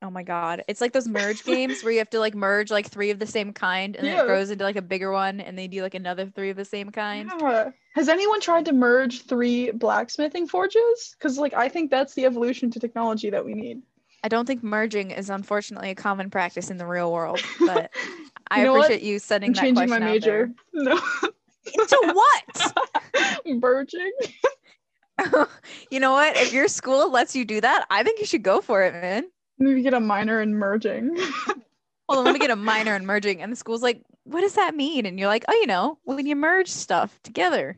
Oh 0.03 0.11
my 0.11 0.23
god. 0.23 0.63
It's 0.69 0.81
like 0.81 0.93
those 0.93 1.09
merge 1.09 1.43
games 1.45 1.83
where 1.83 1.93
you 1.93 1.99
have 1.99 2.11
to 2.11 2.21
like 2.21 2.35
merge 2.35 2.71
like 2.71 2.87
three 2.87 3.11
of 3.11 3.19
the 3.19 3.27
same 3.27 3.53
kind 3.53 3.97
and 3.97 4.07
then 4.07 4.19
it 4.19 4.27
grows 4.27 4.51
into 4.51 4.63
like 4.63 4.77
a 4.77 4.83
bigger 4.83 5.11
one 5.11 5.41
and 5.41 5.59
they 5.59 5.69
do 5.69 5.83
like 5.83 5.95
another 5.95 6.27
three 6.27 6.51
of 6.51 6.57
the 6.57 6.65
same 6.67 6.91
kind. 6.91 7.31
Yeah. 7.41 7.71
Has 7.95 8.09
anyone 8.11 8.41
tried 8.43 8.67
to 8.67 8.73
merge 8.75 9.23
three 9.23 9.71
blacksmithing 9.71 10.49
forges? 10.49 11.15
Because 11.19 11.39
like 11.39 11.55
I 11.55 11.69
think 11.71 11.91
that's 11.91 12.15
the 12.15 12.27
evolution 12.27 12.71
to 12.73 12.81
technology 12.81 13.31
that 13.31 13.45
we 13.45 13.55
need. 13.55 13.83
I 14.23 14.29
don't 14.29 14.45
think 14.47 14.63
merging 14.63 15.13
is 15.13 15.31
unfortunately 15.31 15.91
a 15.91 15.95
common 15.95 16.31
practice 16.31 16.69
in 16.71 16.77
the 16.77 16.87
real 16.87 17.11
world, 17.13 17.41
but 17.61 17.91
I 18.51 18.59
You 18.61 18.65
know 18.67 18.73
what? 18.75 18.87
appreciate 18.87 19.03
you 19.03 19.19
sending 19.19 19.51
I'm 19.51 19.55
that 19.55 19.61
changing 19.63 19.89
my 19.89 19.99
major. 19.99 20.51
No. 20.75 20.99
To 21.67 22.13
what? 22.15 22.73
merging. 23.47 24.13
you 25.91 25.99
know 26.01 26.13
what? 26.13 26.37
If 26.37 26.53
your 26.53 26.69
school 26.69 27.11
lets 27.11 27.35
you 27.35 27.45
do 27.45 27.61
that, 27.61 27.87
I 27.91 28.03
think 28.03 28.21
you 28.21 28.27
should 28.27 28.43
go 28.43 28.61
for 28.61 28.85
it, 28.85 28.93
man. 28.93 29.25
Maybe 29.59 29.83
get 29.83 29.95
a 29.95 30.01
minor 30.01 30.41
in 30.43 30.55
merging. 30.55 31.17
Hold 32.09 32.21
on, 32.21 32.25
let 32.25 32.33
me 32.35 32.39
get 32.39 32.51
a 32.51 32.57
minor 32.57 32.95
in 32.95 33.05
merging. 33.07 33.43
And 33.43 33.51
the 33.51 33.57
school's 33.57 33.83
like, 33.83 34.03
what 34.25 34.43
does 34.43 34.55
that 34.55 34.77
mean? 34.77 35.07
And 35.07 35.19
you're 35.19 35.29
like, 35.29 35.45
oh, 35.49 35.55
you 35.55 35.67
know, 35.67 35.99
when 36.05 36.27
you 36.27 36.37
merge 36.37 36.69
stuff 36.69 37.19
together. 37.23 37.77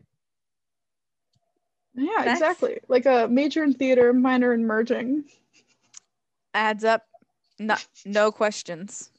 yeah, 1.94 2.08
That's- 2.18 2.36
exactly. 2.36 2.80
Like 2.88 3.06
a 3.06 3.28
major 3.28 3.62
in 3.64 3.72
theater, 3.74 4.12
minor 4.12 4.52
in 4.52 4.66
merging. 4.66 5.24
Adds 6.52 6.84
up. 6.84 7.04
No, 7.58 7.76
no 8.04 8.30
questions. 8.30 9.10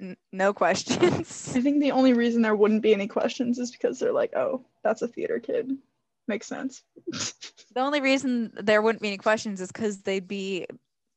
N- 0.00 0.16
no 0.32 0.52
questions. 0.52 1.52
I 1.54 1.60
think 1.60 1.80
the 1.80 1.92
only 1.92 2.14
reason 2.14 2.42
there 2.42 2.56
wouldn't 2.56 2.82
be 2.82 2.94
any 2.94 3.06
questions 3.06 3.58
is 3.58 3.70
because 3.70 3.98
they're 3.98 4.12
like, 4.12 4.34
oh, 4.34 4.64
that's 4.82 5.02
a 5.02 5.08
theater 5.08 5.38
kid. 5.38 5.76
Makes 6.26 6.46
sense. 6.46 6.82
the 7.06 7.80
only 7.80 8.00
reason 8.00 8.52
there 8.54 8.80
wouldn't 8.82 9.02
be 9.02 9.08
any 9.08 9.18
questions 9.18 9.60
is 9.60 9.70
because 9.70 10.02
they'd 10.02 10.28
be 10.28 10.66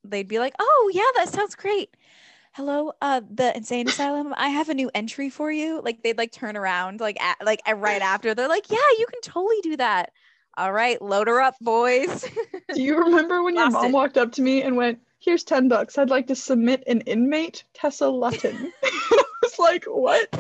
they'd 0.04 0.28
be 0.28 0.40
like, 0.40 0.54
oh 0.60 0.92
yeah, 0.94 1.04
that 1.16 1.34
sounds 1.34 1.56
great. 1.56 1.96
Hello, 2.54 2.94
uh, 3.02 3.22
the 3.30 3.56
insane 3.58 3.88
asylum. 3.88 4.34
I 4.38 4.50
have 4.50 4.70
a 4.70 4.76
new 4.76 4.92
entry 4.94 5.30
for 5.30 5.52
you. 5.52 5.82
Like 5.84 6.04
they'd 6.04 6.18
like 6.18 6.32
turn 6.32 6.56
around 6.56 7.00
like 7.00 7.20
at, 7.22 7.38
like 7.44 7.62
uh, 7.68 7.74
right 7.74 8.02
after. 8.14 8.36
They're 8.36 8.48
like, 8.48 8.70
yeah, 8.70 8.78
you 9.00 9.08
can 9.08 9.22
totally 9.22 9.60
do 9.64 9.78
that. 9.78 10.12
All 10.56 10.72
right, 10.72 11.02
load 11.02 11.28
her 11.28 11.42
up, 11.42 11.56
boys. 11.62 12.30
Do 12.74 12.82
you 12.82 12.98
remember 13.00 13.42
when 13.42 13.56
your 13.56 13.72
mom 13.72 13.86
it. 13.86 13.92
walked 13.92 14.20
up 14.20 14.34
to 14.34 14.42
me 14.44 14.62
and 14.62 14.78
went, 14.78 15.00
here's 15.18 15.44
10 15.44 15.68
bucks. 15.68 15.98
I'd 15.98 16.12
like 16.12 16.28
to 16.28 16.36
submit 16.36 16.84
an 16.86 17.02
inmate, 17.02 17.64
Tessa 17.74 18.08
Lutton. 18.08 18.72
I 18.84 19.24
was 19.42 19.58
like, 19.58 19.86
what? 19.86 20.32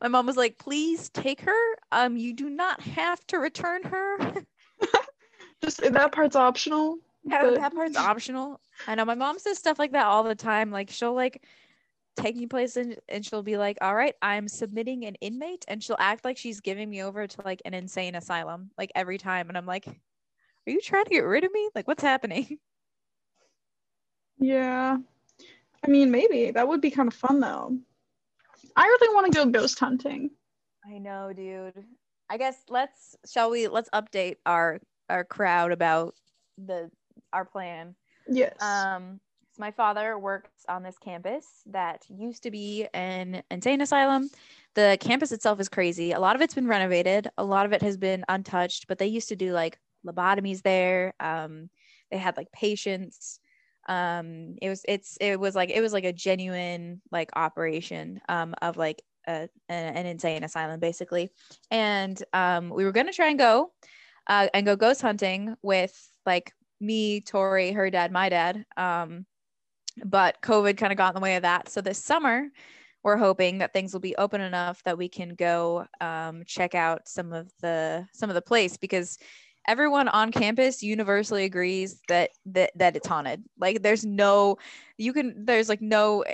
My 0.00 0.08
mom 0.08 0.26
was 0.26 0.36
like, 0.36 0.58
please 0.58 1.08
take 1.10 1.40
her. 1.42 1.76
Um, 1.90 2.16
you 2.16 2.34
do 2.34 2.50
not 2.50 2.80
have 2.82 3.26
to 3.28 3.38
return 3.38 3.82
her. 3.84 4.18
Just 5.62 5.82
that 5.82 6.12
part's 6.12 6.36
optional. 6.36 6.98
that, 7.24 7.42
but- 7.42 7.54
that 7.56 7.74
part's 7.74 7.96
optional. 7.96 8.60
I 8.86 8.94
know 8.94 9.04
my 9.04 9.14
mom 9.14 9.38
says 9.38 9.58
stuff 9.58 9.78
like 9.78 9.92
that 9.92 10.06
all 10.06 10.22
the 10.22 10.34
time. 10.34 10.70
Like 10.70 10.90
she'll 10.90 11.14
like 11.14 11.44
take 12.16 12.36
me 12.36 12.46
places 12.46 12.96
and 13.08 13.24
she'll 13.24 13.42
be 13.42 13.56
like, 13.56 13.76
"All 13.80 13.94
right, 13.94 14.14
I'm 14.22 14.48
submitting 14.48 15.04
an 15.04 15.16
inmate," 15.16 15.64
and 15.68 15.82
she'll 15.82 15.96
act 15.98 16.24
like 16.24 16.36
she's 16.38 16.60
giving 16.60 16.88
me 16.88 17.02
over 17.02 17.26
to 17.26 17.42
like 17.44 17.60
an 17.64 17.74
insane 17.74 18.14
asylum 18.14 18.70
like 18.78 18.90
every 18.94 19.18
time, 19.18 19.48
and 19.48 19.58
I'm 19.58 19.66
like, 19.66 19.86
"Are 19.86 20.70
you 20.70 20.80
trying 20.80 21.04
to 21.04 21.10
get 21.10 21.20
rid 21.20 21.44
of 21.44 21.52
me? 21.52 21.68
Like, 21.74 21.86
what's 21.86 22.02
happening?" 22.02 22.58
Yeah. 24.42 24.96
I 25.84 25.90
mean, 25.90 26.10
maybe 26.10 26.50
that 26.50 26.66
would 26.66 26.80
be 26.80 26.90
kind 26.90 27.08
of 27.08 27.14
fun 27.14 27.40
though. 27.40 27.76
I 28.76 28.86
really 28.86 29.14
want 29.14 29.30
to 29.30 29.36
go 29.38 29.44
ghost 29.46 29.78
hunting. 29.78 30.30
I 30.90 30.98
know, 30.98 31.32
dude. 31.34 31.84
I 32.30 32.38
guess 32.38 32.56
let's 32.70 33.16
shall 33.30 33.50
we 33.50 33.68
let's 33.68 33.90
update 33.90 34.36
our 34.46 34.80
our 35.10 35.24
crowd 35.24 35.72
about 35.72 36.14
The 36.58 36.90
our 37.32 37.44
plan. 37.44 37.96
Yes. 38.28 38.86
Um, 38.90 39.20
So 39.50 39.60
my 39.62 39.72
father 39.72 40.18
works 40.18 40.64
on 40.68 40.82
this 40.82 40.98
campus 40.98 41.62
that 41.66 42.04
used 42.08 42.42
to 42.44 42.50
be 42.50 42.88
an 42.94 43.42
insane 43.50 43.80
asylum. 43.80 44.30
The 44.74 44.98
campus 45.00 45.32
itself 45.32 45.60
is 45.60 45.68
crazy. 45.68 46.12
A 46.12 46.20
lot 46.20 46.36
of 46.36 46.42
it's 46.42 46.54
been 46.54 46.68
renovated. 46.68 47.28
A 47.38 47.44
lot 47.44 47.66
of 47.66 47.72
it 47.72 47.82
has 47.82 47.96
been 47.96 48.24
untouched, 48.28 48.86
but 48.88 48.98
they 48.98 49.06
used 49.06 49.28
to 49.30 49.36
do 49.36 49.52
like 49.52 49.78
lobotomies 50.06 50.62
there. 50.62 51.14
Um, 51.20 51.70
they 52.10 52.18
had 52.18 52.36
like 52.36 52.52
patients. 52.52 53.40
Um, 53.88 54.56
it 54.62 54.68
was 54.68 54.84
it's 54.88 55.16
it 55.20 55.40
was 55.40 55.54
like 55.56 55.70
it 55.70 55.80
was 55.80 55.92
like 55.92 56.04
a 56.04 56.12
genuine 56.12 57.02
like 57.10 57.30
operation 57.36 58.20
um, 58.28 58.54
of 58.62 58.76
like 58.76 59.02
a, 59.26 59.48
a- 59.68 59.72
an 59.72 60.06
insane 60.06 60.44
asylum 60.44 60.80
basically. 60.80 61.30
And 61.70 62.22
um, 62.32 62.70
we 62.70 62.84
were 62.84 62.92
gonna 62.92 63.12
try 63.12 63.28
and 63.28 63.38
go 63.38 63.72
uh, 64.30 64.48
and 64.54 64.64
go 64.64 64.76
ghost 64.76 65.02
hunting 65.02 65.56
with 65.60 65.92
like 66.24 66.52
me, 66.80 67.20
Tori, 67.20 67.72
her 67.72 67.90
dad, 67.90 68.12
my 68.12 68.28
dad. 68.28 68.64
Um, 68.76 69.26
but 70.04 70.40
COVID 70.40 70.76
kind 70.76 70.92
of 70.92 70.96
got 70.96 71.10
in 71.10 71.14
the 71.16 71.20
way 71.20 71.34
of 71.34 71.42
that. 71.42 71.68
So 71.68 71.80
this 71.80 72.02
summer, 72.02 72.46
we're 73.02 73.16
hoping 73.16 73.58
that 73.58 73.72
things 73.72 73.92
will 73.92 74.00
be 74.00 74.16
open 74.16 74.40
enough 74.40 74.82
that 74.84 74.96
we 74.96 75.08
can 75.08 75.34
go 75.34 75.84
um, 76.00 76.44
check 76.46 76.74
out 76.74 77.08
some 77.08 77.32
of 77.32 77.50
the 77.60 78.06
some 78.12 78.30
of 78.30 78.34
the 78.34 78.42
place 78.42 78.76
because 78.76 79.18
everyone 79.66 80.06
on 80.08 80.30
campus 80.30 80.82
universally 80.82 81.44
agrees 81.44 82.00
that 82.08 82.30
that 82.46 82.70
that 82.76 82.96
it's 82.96 83.08
haunted. 83.08 83.42
Like 83.58 83.82
there's 83.82 84.04
no 84.04 84.58
you 84.96 85.12
can 85.12 85.44
there's 85.44 85.68
like 85.68 85.82
no 85.82 86.24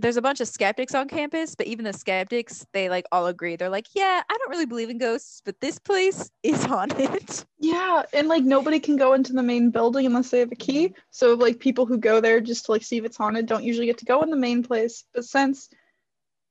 there's 0.00 0.16
a 0.16 0.22
bunch 0.22 0.40
of 0.40 0.48
skeptics 0.48 0.94
on 0.94 1.06
campus, 1.06 1.54
but 1.54 1.66
even 1.66 1.84
the 1.84 1.92
skeptics, 1.92 2.66
they 2.72 2.88
like 2.88 3.04
all 3.12 3.26
agree. 3.26 3.56
They're 3.56 3.68
like, 3.68 3.88
yeah, 3.94 4.22
I 4.28 4.38
don't 4.38 4.50
really 4.50 4.66
believe 4.66 4.88
in 4.88 4.98
ghosts, 4.98 5.42
but 5.44 5.60
this 5.60 5.78
place 5.78 6.30
is 6.42 6.64
haunted. 6.64 7.44
yeah, 7.58 8.02
and 8.12 8.28
like 8.28 8.42
nobody 8.42 8.80
can 8.80 8.96
go 8.96 9.12
into 9.12 9.32
the 9.32 9.42
main 9.42 9.70
building 9.70 10.06
unless 10.06 10.30
they 10.30 10.38
have 10.38 10.52
a 10.52 10.56
key. 10.56 10.94
So 11.10 11.34
like 11.34 11.58
people 11.58 11.84
who 11.84 11.98
go 11.98 12.20
there 12.20 12.40
just 12.40 12.66
to 12.66 12.72
like 12.72 12.82
see 12.82 12.96
if 12.96 13.04
it's 13.04 13.16
haunted 13.16 13.46
don't 13.46 13.64
usually 13.64 13.86
get 13.86 13.98
to 13.98 14.04
go 14.04 14.22
in 14.22 14.30
the 14.30 14.36
main 14.36 14.62
place. 14.62 15.04
But 15.12 15.24
since 15.24 15.68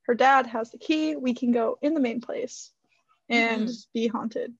her 0.04 0.14
dad 0.14 0.46
has 0.48 0.72
the 0.72 0.78
key, 0.78 1.16
we 1.16 1.34
can 1.34 1.52
go 1.52 1.78
in 1.82 1.94
the 1.94 2.00
main 2.00 2.22
place 2.22 2.72
and 3.30 3.68
mm-hmm. 3.68 3.92
be 3.94 4.08
haunted. 4.08 4.54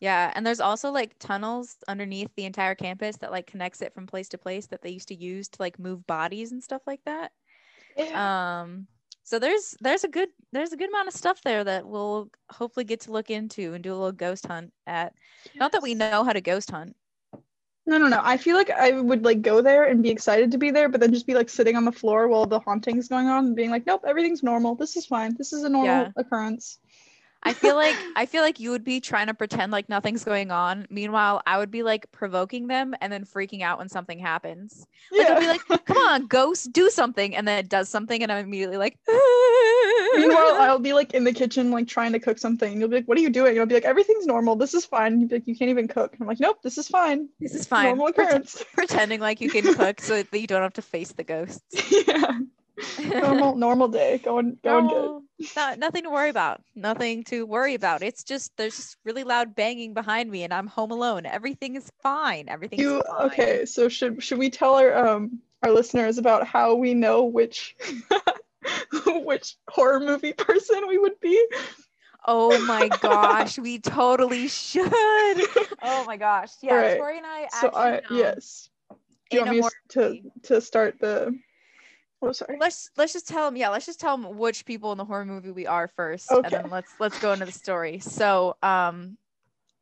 Yeah, 0.00 0.32
and 0.34 0.46
there's 0.46 0.60
also 0.60 0.90
like 0.90 1.18
tunnels 1.18 1.76
underneath 1.86 2.30
the 2.36 2.46
entire 2.46 2.74
campus 2.74 3.16
that 3.18 3.30
like 3.30 3.46
connects 3.46 3.82
it 3.82 3.94
from 3.94 4.06
place 4.06 4.28
to 4.30 4.38
place 4.38 4.66
that 4.66 4.82
they 4.82 4.90
used 4.90 5.08
to 5.08 5.14
use 5.14 5.48
to 5.48 5.62
like 5.62 5.78
move 5.78 6.06
bodies 6.06 6.52
and 6.52 6.62
stuff 6.62 6.82
like 6.86 7.00
that. 7.04 7.32
Um 8.14 8.86
so 9.24 9.38
there's 9.38 9.76
there's 9.80 10.04
a 10.04 10.08
good 10.08 10.30
there's 10.52 10.72
a 10.72 10.76
good 10.76 10.88
amount 10.88 11.08
of 11.08 11.14
stuff 11.14 11.42
there 11.42 11.62
that 11.64 11.86
we'll 11.86 12.30
hopefully 12.50 12.84
get 12.84 13.00
to 13.00 13.12
look 13.12 13.30
into 13.30 13.74
and 13.74 13.84
do 13.84 13.92
a 13.92 13.96
little 13.96 14.12
ghost 14.12 14.46
hunt 14.46 14.72
at. 14.86 15.14
Not 15.54 15.72
that 15.72 15.82
we 15.82 15.94
know 15.94 16.24
how 16.24 16.32
to 16.32 16.40
ghost 16.40 16.70
hunt. 16.70 16.96
No, 17.86 17.96
no, 17.96 18.08
no. 18.08 18.20
I 18.22 18.36
feel 18.36 18.54
like 18.54 18.70
I 18.70 18.92
would 18.92 19.24
like 19.24 19.40
go 19.40 19.62
there 19.62 19.84
and 19.84 20.02
be 20.02 20.10
excited 20.10 20.50
to 20.50 20.58
be 20.58 20.70
there, 20.70 20.90
but 20.90 21.00
then 21.00 21.12
just 21.12 21.26
be 21.26 21.34
like 21.34 21.48
sitting 21.48 21.74
on 21.74 21.86
the 21.86 21.92
floor 21.92 22.28
while 22.28 22.44
the 22.44 22.60
haunting's 22.60 23.08
going 23.08 23.28
on 23.28 23.46
and 23.46 23.56
being 23.56 23.70
like, 23.70 23.86
nope, 23.86 24.04
everything's 24.06 24.42
normal. 24.42 24.74
This 24.74 24.96
is 24.96 25.06
fine. 25.06 25.34
This 25.38 25.54
is 25.54 25.64
a 25.64 25.68
normal 25.70 26.04
Yeah. 26.04 26.12
occurrence. 26.16 26.78
I 27.42 27.52
feel 27.52 27.76
like 27.76 27.96
I 28.16 28.26
feel 28.26 28.42
like 28.42 28.60
you 28.60 28.70
would 28.70 28.84
be 28.84 29.00
trying 29.00 29.28
to 29.28 29.34
pretend 29.34 29.72
like 29.72 29.88
nothing's 29.88 30.24
going 30.24 30.50
on. 30.50 30.86
Meanwhile, 30.90 31.42
I 31.46 31.58
would 31.58 31.70
be 31.70 31.82
like 31.82 32.10
provoking 32.12 32.66
them 32.66 32.94
and 33.00 33.12
then 33.12 33.24
freaking 33.24 33.62
out 33.62 33.78
when 33.78 33.88
something 33.88 34.18
happens. 34.18 34.86
Like 35.10 35.28
Yeah. 35.28 35.34
I'd 35.34 35.40
be 35.40 35.46
like, 35.46 35.84
"Come 35.86 35.96
on, 35.96 36.26
ghost, 36.26 36.72
do 36.72 36.90
something," 36.90 37.36
and 37.36 37.46
then 37.46 37.58
it 37.58 37.68
does 37.68 37.88
something, 37.88 38.22
and 38.22 38.32
I'm 38.32 38.44
immediately 38.44 38.76
like, 38.76 38.98
Meanwhile, 40.16 40.56
ah. 40.56 40.66
I'll 40.66 40.78
be 40.78 40.92
like 40.92 41.14
in 41.14 41.24
the 41.24 41.32
kitchen, 41.32 41.70
like 41.70 41.86
trying 41.86 42.12
to 42.12 42.18
cook 42.18 42.38
something. 42.38 42.70
And 42.70 42.80
you'll 42.80 42.88
be 42.88 42.96
like, 42.96 43.06
"What 43.06 43.18
are 43.18 43.20
you 43.20 43.30
doing?" 43.30 43.52
And 43.52 43.60
I'll 43.60 43.66
be 43.66 43.74
like, 43.74 43.84
"Everything's 43.84 44.26
normal. 44.26 44.56
This 44.56 44.74
is 44.74 44.84
fine." 44.84 45.12
And 45.12 45.20
you'll 45.20 45.28
be 45.28 45.36
like, 45.36 45.46
"You 45.46 45.56
can't 45.56 45.70
even 45.70 45.88
cook." 45.88 46.12
And 46.12 46.22
I'm 46.22 46.26
like, 46.26 46.40
"Nope, 46.40 46.58
this 46.62 46.76
is 46.78 46.88
fine. 46.88 47.28
"This 47.40 47.54
is 47.54 47.66
fine." 47.66 47.86
Normal 47.86 48.08
occurrence." 48.08 48.64
pretending 48.74 49.20
like 49.20 49.40
you 49.40 49.50
can 49.50 49.74
cook 49.74 50.00
so 50.00 50.22
that 50.22 50.40
you 50.40 50.46
don't 50.46 50.62
have 50.62 50.72
to 50.74 50.82
face 50.82 51.12
the 51.12 51.24
ghosts. 51.24 51.62
yeah, 52.06 52.38
normal, 52.98 53.56
normal 53.56 53.88
day. 53.88 54.18
Going, 54.18 54.58
going 54.62 54.88
good. 54.88 55.22
Not, 55.56 55.78
nothing 55.78 56.04
to 56.04 56.10
worry 56.10 56.30
about. 56.30 56.62
Nothing 56.74 57.24
to 57.24 57.46
worry 57.46 57.74
about. 57.74 58.02
It's 58.02 58.24
just 58.24 58.56
there's 58.56 58.76
just 58.76 58.96
really 59.04 59.24
loud 59.24 59.54
banging 59.54 59.94
behind 59.94 60.30
me, 60.30 60.42
and 60.44 60.52
I'm 60.52 60.66
home 60.66 60.90
alone. 60.90 61.26
Everything 61.26 61.76
is 61.76 61.90
fine. 62.02 62.48
everything 62.48 62.80
You 62.80 63.02
fine. 63.06 63.26
okay? 63.26 63.64
So 63.66 63.88
should 63.88 64.22
should 64.22 64.38
we 64.38 64.50
tell 64.50 64.74
our 64.74 64.94
um 64.94 65.40
our 65.62 65.72
listeners 65.72 66.18
about 66.18 66.46
how 66.46 66.74
we 66.74 66.94
know 66.94 67.24
which 67.24 67.76
which 69.06 69.56
horror 69.68 70.00
movie 70.00 70.32
person 70.32 70.86
we 70.88 70.98
would 70.98 71.18
be? 71.20 71.46
Oh 72.26 72.60
my 72.60 72.88
gosh, 73.00 73.58
we 73.58 73.78
totally 73.78 74.48
should. 74.48 74.92
Oh 75.82 76.04
my 76.06 76.16
gosh. 76.16 76.50
Yeah, 76.62 76.74
Alright, 76.74 76.98
Tori 76.98 77.16
and 77.18 77.26
I 77.26 77.48
So 77.60 77.70
I 77.74 77.90
know 77.90 78.00
yes. 78.10 78.70
Do 79.30 79.38
you 79.38 79.44
want 79.44 79.56
me 79.56 79.62
to 79.90 80.18
to 80.44 80.60
start 80.60 80.98
the? 81.00 81.38
Oh, 82.20 82.32
sorry. 82.32 82.58
Let's 82.60 82.90
let's 82.96 83.12
just 83.12 83.28
tell 83.28 83.44
them. 83.46 83.56
Yeah, 83.56 83.68
let's 83.68 83.86
just 83.86 84.00
tell 84.00 84.16
them 84.16 84.38
which 84.38 84.64
people 84.64 84.90
in 84.92 84.98
the 84.98 85.04
horror 85.04 85.24
movie 85.24 85.52
we 85.52 85.66
are 85.66 85.88
first, 85.88 86.30
and 86.30 86.52
then 86.52 86.70
let's 86.70 86.92
let's 86.98 87.18
go 87.20 87.32
into 87.32 87.46
the 87.46 87.52
story. 87.52 88.00
So, 88.00 88.56
um, 88.62 89.16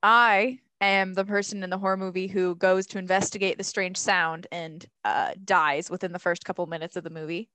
I 0.02 0.58
am 0.80 1.14
the 1.14 1.24
person 1.24 1.62
in 1.62 1.70
the 1.70 1.78
horror 1.78 1.96
movie 1.96 2.26
who 2.26 2.54
goes 2.54 2.86
to 2.88 2.98
investigate 2.98 3.56
the 3.56 3.64
strange 3.64 3.96
sound 3.96 4.46
and 4.52 4.84
uh, 5.04 5.32
dies 5.44 5.88
within 5.90 6.12
the 6.12 6.18
first 6.18 6.44
couple 6.44 6.66
minutes 6.66 6.96
of 6.96 7.04
the 7.04 7.10
movie. 7.10 7.48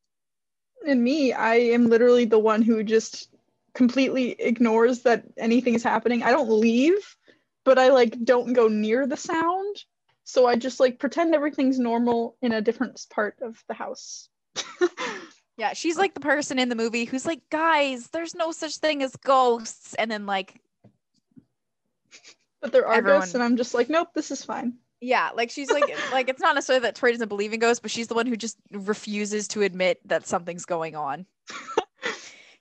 And 0.88 1.04
me, 1.04 1.32
I 1.32 1.56
am 1.56 1.88
literally 1.88 2.26
the 2.26 2.40
one 2.40 2.64
who 2.64 2.84
just 2.84 3.30
completely 3.76 4.32
ignores 4.32 5.04
that 5.04 5.26
anything 5.38 5.76
is 5.76 5.84
happening. 5.84 6.24
I 6.24 6.32
don't 6.32 6.50
leave, 6.50 7.16
but 7.64 7.78
I 7.78 7.90
like 7.90 8.18
don't 8.24 8.54
go 8.54 8.68
near 8.68 9.06
the 9.06 9.18
sound. 9.18 9.84
So 10.24 10.48
I 10.48 10.56
just 10.56 10.80
like 10.80 11.00
pretend 11.00 11.36
everything's 11.36 11.78
normal 11.78 12.36
in 12.42 12.52
a 12.52 12.62
different 12.62 13.00
part 13.12 13.38
of 13.42 13.64
the 13.68 13.76
house. 13.76 14.30
Yeah, 15.62 15.74
she's 15.74 15.96
like 15.96 16.16
the 16.16 16.20
person 16.20 16.58
in 16.58 16.70
the 16.70 16.76
movie 16.76 17.06
who's 17.06 17.24
like, 17.24 17.48
guys, 17.52 18.08
there's 18.08 18.34
no 18.34 18.52
such 18.52 18.78
thing 18.78 19.04
as 19.04 19.16
ghosts, 19.18 19.94
and 19.94 20.10
then 20.10 20.26
like, 20.26 20.60
but 22.62 22.72
there 22.72 22.88
are 22.88 22.96
Everyone- 22.96 23.20
ghosts, 23.22 23.36
and 23.36 23.44
I'm 23.44 23.58
just 23.58 23.76
like, 23.76 23.88
nope, 23.88 24.08
this 24.16 24.32
is 24.32 24.44
fine. 24.44 24.74
yeah, 25.02 25.30
like 25.36 25.52
she's 25.52 25.70
like, 25.70 25.84
like 26.12 26.30
it's 26.30 26.42
not 26.42 26.56
necessarily 26.56 26.82
that 26.82 26.96
Tori 26.96 27.12
doesn't 27.12 27.28
believe 27.30 27.54
in 27.54 27.60
ghosts, 27.60 27.80
but 27.80 27.92
she's 27.92 28.08
the 28.08 28.16
one 28.16 28.26
who 28.26 28.36
just 28.36 28.58
refuses 28.72 29.48
to 29.50 29.62
admit 29.62 30.00
that 30.08 30.26
something's 30.26 30.66
going 30.66 30.96
on. 30.96 31.28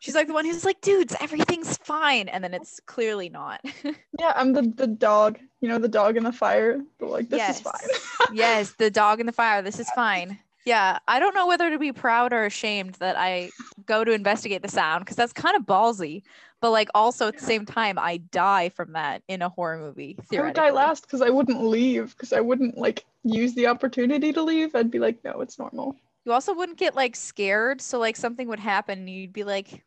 She's 0.03 0.15
like 0.15 0.29
the 0.29 0.33
one 0.33 0.47
who's 0.47 0.65
like, 0.65 0.81
dudes, 0.81 1.15
everything's 1.21 1.77
fine, 1.77 2.29
and 2.29 2.43
then 2.43 2.55
it's 2.55 2.81
clearly 2.87 3.29
not. 3.29 3.61
Yeah, 4.19 4.33
I'm 4.37 4.53
the 4.55 4.63
the 4.63 4.87
dog. 4.87 5.39
You 5.63 5.69
know, 5.71 5.79
the 5.79 5.89
dog 5.89 6.17
in 6.19 6.25
the 6.25 6.33
fire. 6.33 6.81
But 6.99 7.11
like, 7.11 7.29
this 7.31 7.57
is 7.57 7.61
fine. 7.63 8.35
yes, 8.35 8.73
the 8.79 8.91
dog 8.91 9.21
in 9.21 9.27
the 9.27 9.33
fire. 9.33 9.61
This 9.63 9.79
is 9.79 9.89
fine. 9.95 10.39
Yeah, 10.71 11.01
I 11.09 11.19
don't 11.19 11.35
know 11.35 11.49
whether 11.49 11.69
to 11.69 11.81
be 11.81 11.91
proud 11.91 12.33
or 12.33 12.45
ashamed 12.45 12.95
that 13.01 13.17
I 13.19 13.51
go 13.87 14.05
to 14.05 14.13
investigate 14.13 14.63
the 14.63 14.69
sound 14.69 15.05
because 15.05 15.17
that's 15.17 15.33
kind 15.33 15.57
of 15.57 15.65
ballsy. 15.65 16.23
But 16.61 16.71
like, 16.71 16.89
also 16.95 17.27
at 17.27 17.35
the 17.37 17.45
same 17.45 17.67
time, 17.67 17.99
I 17.99 18.19
die 18.19 18.69
from 18.69 18.93
that 18.93 19.25
in 19.27 19.43
a 19.43 19.49
horror 19.49 19.79
movie. 19.79 20.17
I 20.33 20.41
would 20.43 20.55
die 20.55 20.71
last 20.71 21.03
because 21.03 21.23
I 21.23 21.29
wouldn't 21.29 21.65
leave 21.65 22.11
because 22.17 22.33
I 22.33 22.39
wouldn't 22.39 22.79
like 22.79 23.05
use 23.25 23.53
the 23.57 23.67
opportunity 23.67 24.33
to 24.33 24.45
leave. 24.45 24.77
I'd 24.77 24.93
be 24.93 25.01
like, 25.01 25.25
no, 25.25 25.41
it's 25.41 25.59
normal. 25.59 25.97
You 26.25 26.31
also 26.31 26.55
wouldn't 26.55 26.79
get 26.79 26.95
like 26.95 27.17
scared, 27.17 27.81
so 27.81 27.99
like 27.99 28.15
something 28.17 28.47
would 28.47 28.61
happen, 28.61 29.01
and 29.01 29.11
you'd 29.11 29.33
be 29.33 29.43
like, 29.43 29.85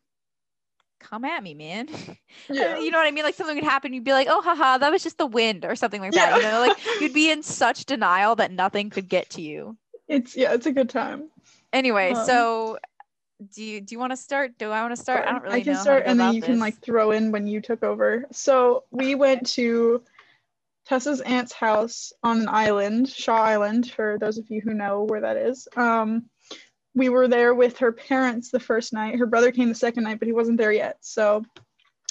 "Come 1.00 1.24
at 1.24 1.42
me, 1.42 1.54
man." 1.54 1.88
Yeah. 2.50 2.78
you 2.78 2.92
know 2.92 2.98
what 2.98 3.08
I 3.08 3.12
mean? 3.12 3.24
Like 3.24 3.36
something 3.36 3.56
would 3.56 3.64
happen, 3.64 3.94
you'd 3.94 4.04
be 4.04 4.12
like, 4.12 4.28
"Oh, 4.30 4.42
haha, 4.42 4.80
that 4.80 4.92
was 4.92 5.02
just 5.02 5.18
the 5.18 5.26
wind," 5.28 5.64
or 5.64 5.78
something 5.78 6.02
like 6.02 6.12
that. 6.12 6.36
You 6.36 6.44
know, 6.44 6.60
like 6.60 6.78
you'd 7.00 7.14
be 7.14 7.32
in 7.32 7.42
such 7.42 7.86
denial 7.86 8.36
that 8.36 8.52
nothing 8.52 8.90
could 8.90 9.08
get 9.08 9.30
to 9.30 9.42
you. 9.42 9.78
It's 10.08 10.36
yeah, 10.36 10.54
it's 10.54 10.66
a 10.66 10.72
good 10.72 10.90
time. 10.90 11.30
Anyway, 11.72 12.12
Um, 12.12 12.26
so 12.26 12.78
do 13.54 13.64
you 13.64 13.82
do 13.82 13.96
you 13.96 14.00
want 14.00 14.12
to 14.12 14.18
start? 14.18 14.58
Do 14.58 14.72
I 14.72 14.82
want 14.82 14.96
to 14.96 15.02
start? 15.02 15.28
I 15.28 15.32
don't 15.32 15.44
really 15.44 15.62
I 15.62 15.64
can 15.64 15.76
start 15.76 16.04
and 16.06 16.20
then 16.20 16.34
you 16.34 16.42
can 16.42 16.60
like 16.60 16.82
throw 16.82 17.12
in 17.12 17.32
when 17.32 17.48
you 17.48 17.62
took 17.62 17.84
over. 17.84 18.26
So 18.32 18.84
we 18.92 19.16
went 19.16 19.48
to 19.52 20.04
Tessa's 20.86 21.22
aunt's 21.22 21.54
house 21.54 22.12
on 22.24 22.42
an 22.42 22.50
island, 22.50 23.10
Shaw 23.10 23.42
Island, 23.42 23.90
for 23.92 24.18
those 24.20 24.38
of 24.38 24.50
you 24.50 24.62
who 24.62 24.74
know 24.74 25.04
where 25.04 25.22
that 25.22 25.38
is. 25.38 25.68
Um, 25.76 26.26
we 26.94 27.10
were 27.10 27.28
there 27.28 27.54
with 27.56 27.78
her 27.80 27.92
parents 27.92 28.52
the 28.52 28.60
first 28.60 28.94
night. 28.94 29.18
Her 29.18 29.26
brother 29.26 29.52
came 29.52 29.70
the 29.70 29.76
second 29.76 30.04
night, 30.04 30.20
but 30.20 30.28
he 30.28 30.34
wasn't 30.34 30.58
there 30.58 30.72
yet. 30.72 30.98
So 31.02 31.44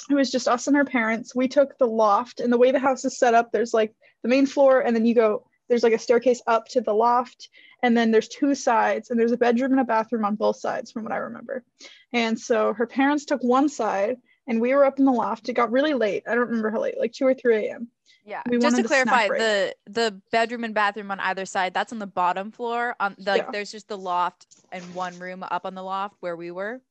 it 0.09 0.15
was 0.15 0.31
just 0.31 0.47
us 0.47 0.67
and 0.67 0.75
her 0.75 0.83
parents. 0.85 1.35
We 1.35 1.47
took 1.47 1.77
the 1.77 1.87
loft, 1.87 2.39
and 2.39 2.51
the 2.51 2.57
way 2.57 2.71
the 2.71 2.79
house 2.79 3.05
is 3.05 3.17
set 3.17 3.33
up, 3.33 3.51
there's 3.51 3.73
like 3.73 3.93
the 4.23 4.29
main 4.29 4.45
floor, 4.45 4.81
and 4.81 4.95
then 4.95 5.05
you 5.05 5.15
go, 5.15 5.45
there's 5.69 5.83
like 5.83 5.93
a 5.93 5.99
staircase 5.99 6.41
up 6.47 6.67
to 6.69 6.81
the 6.81 6.93
loft, 6.93 7.49
and 7.81 7.95
then 7.95 8.11
there's 8.11 8.27
two 8.27 8.55
sides, 8.55 9.09
and 9.09 9.19
there's 9.19 9.31
a 9.31 9.37
bedroom 9.37 9.71
and 9.71 9.81
a 9.81 9.85
bathroom 9.85 10.25
on 10.25 10.35
both 10.35 10.57
sides, 10.57 10.91
from 10.91 11.03
what 11.03 11.13
I 11.13 11.17
remember. 11.17 11.63
And 12.11 12.39
so 12.39 12.73
her 12.73 12.87
parents 12.87 13.25
took 13.25 13.43
one 13.43 13.69
side, 13.69 14.17
and 14.47 14.59
we 14.59 14.73
were 14.73 14.85
up 14.85 14.99
in 14.99 15.05
the 15.05 15.11
loft. 15.11 15.49
It 15.49 15.53
got 15.53 15.71
really 15.71 15.93
late. 15.93 16.23
I 16.27 16.35
don't 16.35 16.47
remember 16.47 16.71
how 16.71 16.81
late, 16.81 16.99
like 16.99 17.13
2 17.13 17.25
or 17.25 17.33
3 17.33 17.67
a.m. 17.67 17.87
Yeah, 18.25 18.41
we 18.49 18.57
just 18.57 18.77
to 18.77 18.83
clarify, 18.83 19.27
the 19.27 19.75
the 19.85 20.21
bedroom 20.31 20.63
and 20.63 20.73
bathroom 20.73 21.11
on 21.11 21.19
either 21.19 21.45
side, 21.45 21.73
that's 21.73 21.91
on 21.91 21.99
the 21.99 22.07
bottom 22.07 22.51
floor. 22.51 22.95
On 22.99 23.15
the, 23.17 23.31
like 23.31 23.43
Yeah. 23.43 23.51
there's 23.51 23.71
just 23.71 23.89
the 23.89 23.97
loft 23.97 24.47
and 24.71 24.93
one 24.95 25.19
room 25.19 25.43
up 25.43 25.65
on 25.65 25.75
the 25.75 25.83
loft 25.83 26.15
where 26.21 26.37
we 26.37 26.49
were. 26.51 26.81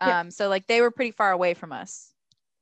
Um, 0.00 0.08
Yeah. 0.08 0.28
so 0.30 0.48
like 0.48 0.66
they 0.66 0.80
were 0.80 0.90
pretty 0.90 1.12
far 1.12 1.30
away 1.30 1.54
from 1.54 1.72
us. 1.72 2.12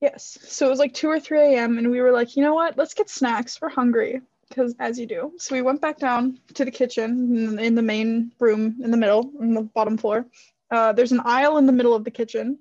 Yes. 0.01 0.39
So 0.43 0.67
it 0.67 0.71
was 0.71 0.79
like 0.79 0.93
2 0.95 1.09
or 1.09 1.19
3 1.21 1.41
a.m. 1.55 1.79
and 1.79 1.91
we 1.91 2.01
were 2.01 2.13
like, 2.13 2.37
you 2.37 2.43
know 2.43 2.55
what? 2.55 2.77
Let's 2.77 2.95
get 2.95 3.09
snacks. 3.09 3.59
We're 3.61 3.71
hungry. 3.71 4.21
Because 4.49 4.75
as 4.79 4.99
you 4.99 5.07
do. 5.07 5.33
So 5.39 5.55
we 5.55 5.63
went 5.63 5.81
back 5.81 5.99
down 5.99 6.39
to 6.55 6.65
the 6.65 6.71
kitchen 6.71 7.37
in- 7.37 7.59
in 7.59 7.75
the 7.75 7.83
main 7.83 8.33
room 8.41 8.81
in 8.83 8.91
the 8.91 8.97
middle, 8.97 9.33
on 9.41 9.55
the 9.55 9.63
bottom 9.63 9.97
floor. 9.99 10.27
Uh, 10.71 10.93
there's 10.93 11.13
an 11.13 11.21
aisle 11.25 11.59
in 11.59 11.67
the 11.67 11.73
middle 11.73 11.95
of 11.95 12.05
the 12.05 12.11
kitchen. 12.11 12.59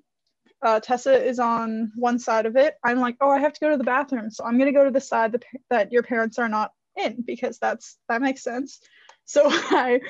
Uh, 0.60 0.80
Tessa 0.80 1.12
is 1.24 1.38
on 1.38 1.92
one 1.96 2.18
side 2.18 2.46
of 2.46 2.56
it. 2.56 2.74
I'm 2.82 2.98
like, 2.98 3.16
oh, 3.20 3.30
I 3.30 3.38
have 3.38 3.52
to 3.52 3.60
go 3.60 3.70
to 3.70 3.76
the 3.76 3.84
bathroom. 3.84 4.30
So 4.30 4.44
I'm 4.44 4.58
going 4.58 4.72
to 4.72 4.78
go 4.78 4.84
to 4.84 4.90
the 4.90 5.00
side 5.00 5.32
that, 5.32 5.44
that 5.70 5.92
your 5.92 6.02
parents 6.02 6.38
are 6.38 6.48
not 6.48 6.72
in 6.96 7.22
because 7.22 7.58
that's 7.58 7.96
that 8.08 8.22
makes 8.22 8.42
sense. 8.42 8.80
So 9.24 9.42
I 9.46 10.00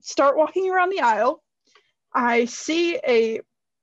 start 0.00 0.36
walking 0.36 0.70
around 0.70 0.90
the 0.90 1.00
aisle. 1.00 1.42
I 2.14 2.44
see 2.44 2.96
a 2.96 3.40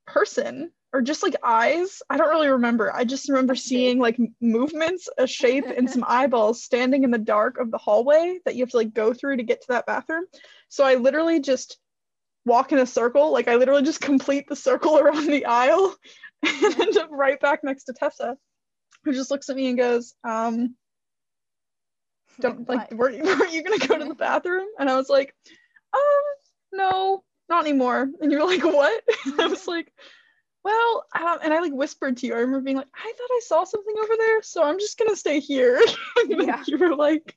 person 0.08 0.72
or 0.92 1.02
just 1.02 1.24
like 1.24 1.36
eyes. 1.44 2.02
I 2.10 2.18
don't 2.18 2.30
really 2.30 2.50
remember. 2.50 2.94
I 2.94 3.04
just 3.04 3.30
remember 3.30 3.56
seeing 3.56 4.00
like 4.00 4.18
movements, 4.42 5.08
a 5.18 5.28
shape, 5.28 5.66
and 5.66 5.90
some 5.90 6.04
eyeballs 6.08 6.64
standing 6.64 7.04
in 7.04 7.12
the 7.12 7.18
dark 7.18 7.60
of 7.60 7.72
the 7.72 7.78
hallway 7.78 8.40
that 8.46 8.56
you 8.56 8.64
have 8.64 8.72
to 8.72 8.78
like 8.78 8.94
go 8.94 9.14
through 9.14 9.38
to 9.38 9.44
get 9.44 9.62
to 9.62 9.68
that 9.70 9.86
bathroom. 9.86 10.26
So 10.70 10.84
I 10.84 10.96
literally 10.96 11.40
just 11.40 11.78
walk 12.46 12.72
in 12.72 12.80
a 12.80 12.86
circle. 12.86 13.32
Like 13.32 13.48
I 13.48 13.56
literally 13.56 13.84
just 13.84 14.02
complete 14.02 14.48
the 14.48 14.56
circle 14.56 14.98
around 15.00 15.28
the 15.28 15.46
aisle 15.46 15.96
and 16.46 16.80
end 16.80 16.98
up 16.98 17.10
right 17.12 17.40
back 17.40 17.64
next 17.64 17.86
to 17.86 17.94
Tessa, 17.94 18.38
who 19.04 19.14
just 19.14 19.32
looks 19.32 19.50
at 19.50 19.56
me 19.56 19.70
and 19.70 19.78
goes, 19.78 20.16
um, 20.24 20.76
don't 22.40 22.68
like 22.68 22.92
were 22.92 23.10
you, 23.10 23.24
were 23.40 23.46
you 23.48 23.64
gonna 23.64 23.86
go 23.86 23.98
to 23.98 24.06
the 24.06 24.16
bathroom 24.16 24.68
and 24.80 24.90
i 24.90 24.96
was 24.96 25.10
like 25.10 25.34
um 25.94 26.02
no 26.72 27.24
not 27.50 27.66
anymore 27.66 28.08
and 28.22 28.32
you 28.32 28.40
were 28.40 28.46
like 28.46 28.64
what 28.64 29.04
i 29.40 29.48
was 29.48 29.68
like 29.68 29.92
well 30.70 31.06
um, 31.34 31.40
and 31.44 31.54
i 31.54 31.60
like 31.60 31.74
whispered 31.74 32.18
to 32.18 32.28
you 32.28 32.34
i 32.34 32.38
remember 32.40 32.62
being 32.62 32.78
like 32.78 32.88
i 32.96 33.14
thought 33.18 33.32
i 33.32 33.40
saw 33.44 33.64
something 33.64 33.96
over 34.04 34.14
there 34.18 34.42
so 34.44 34.64
i'm 34.64 34.80
just 34.80 34.98
gonna 34.98 35.16
stay 35.16 35.40
here 35.40 35.82
Yeah. 36.28 36.64
you 36.68 36.78
were 36.78 36.96
like 36.96 37.36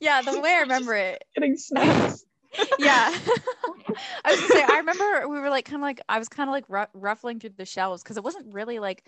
Yeah, 0.00 0.22
the 0.22 0.38
way 0.40 0.54
I 0.54 0.60
remember 0.60 0.94
it. 0.94 1.24
getting 1.34 1.56
snacks 1.56 2.24
Yeah. 2.78 3.10
I 4.24 4.30
was 4.30 4.40
gonna 4.40 4.50
say 4.52 4.62
I 4.62 4.78
remember 4.78 5.28
we 5.28 5.38
were 5.38 5.50
like 5.50 5.64
kind 5.64 5.76
of 5.76 5.82
like 5.82 6.00
I 6.08 6.18
was 6.18 6.28
kind 6.28 6.48
of 6.48 6.52
like 6.52 6.64
ru- 6.68 7.00
ruffling 7.00 7.40
through 7.40 7.50
the 7.56 7.64
shelves 7.64 8.02
because 8.02 8.16
it 8.16 8.24
wasn't 8.24 8.52
really 8.54 8.78
like 8.78 9.04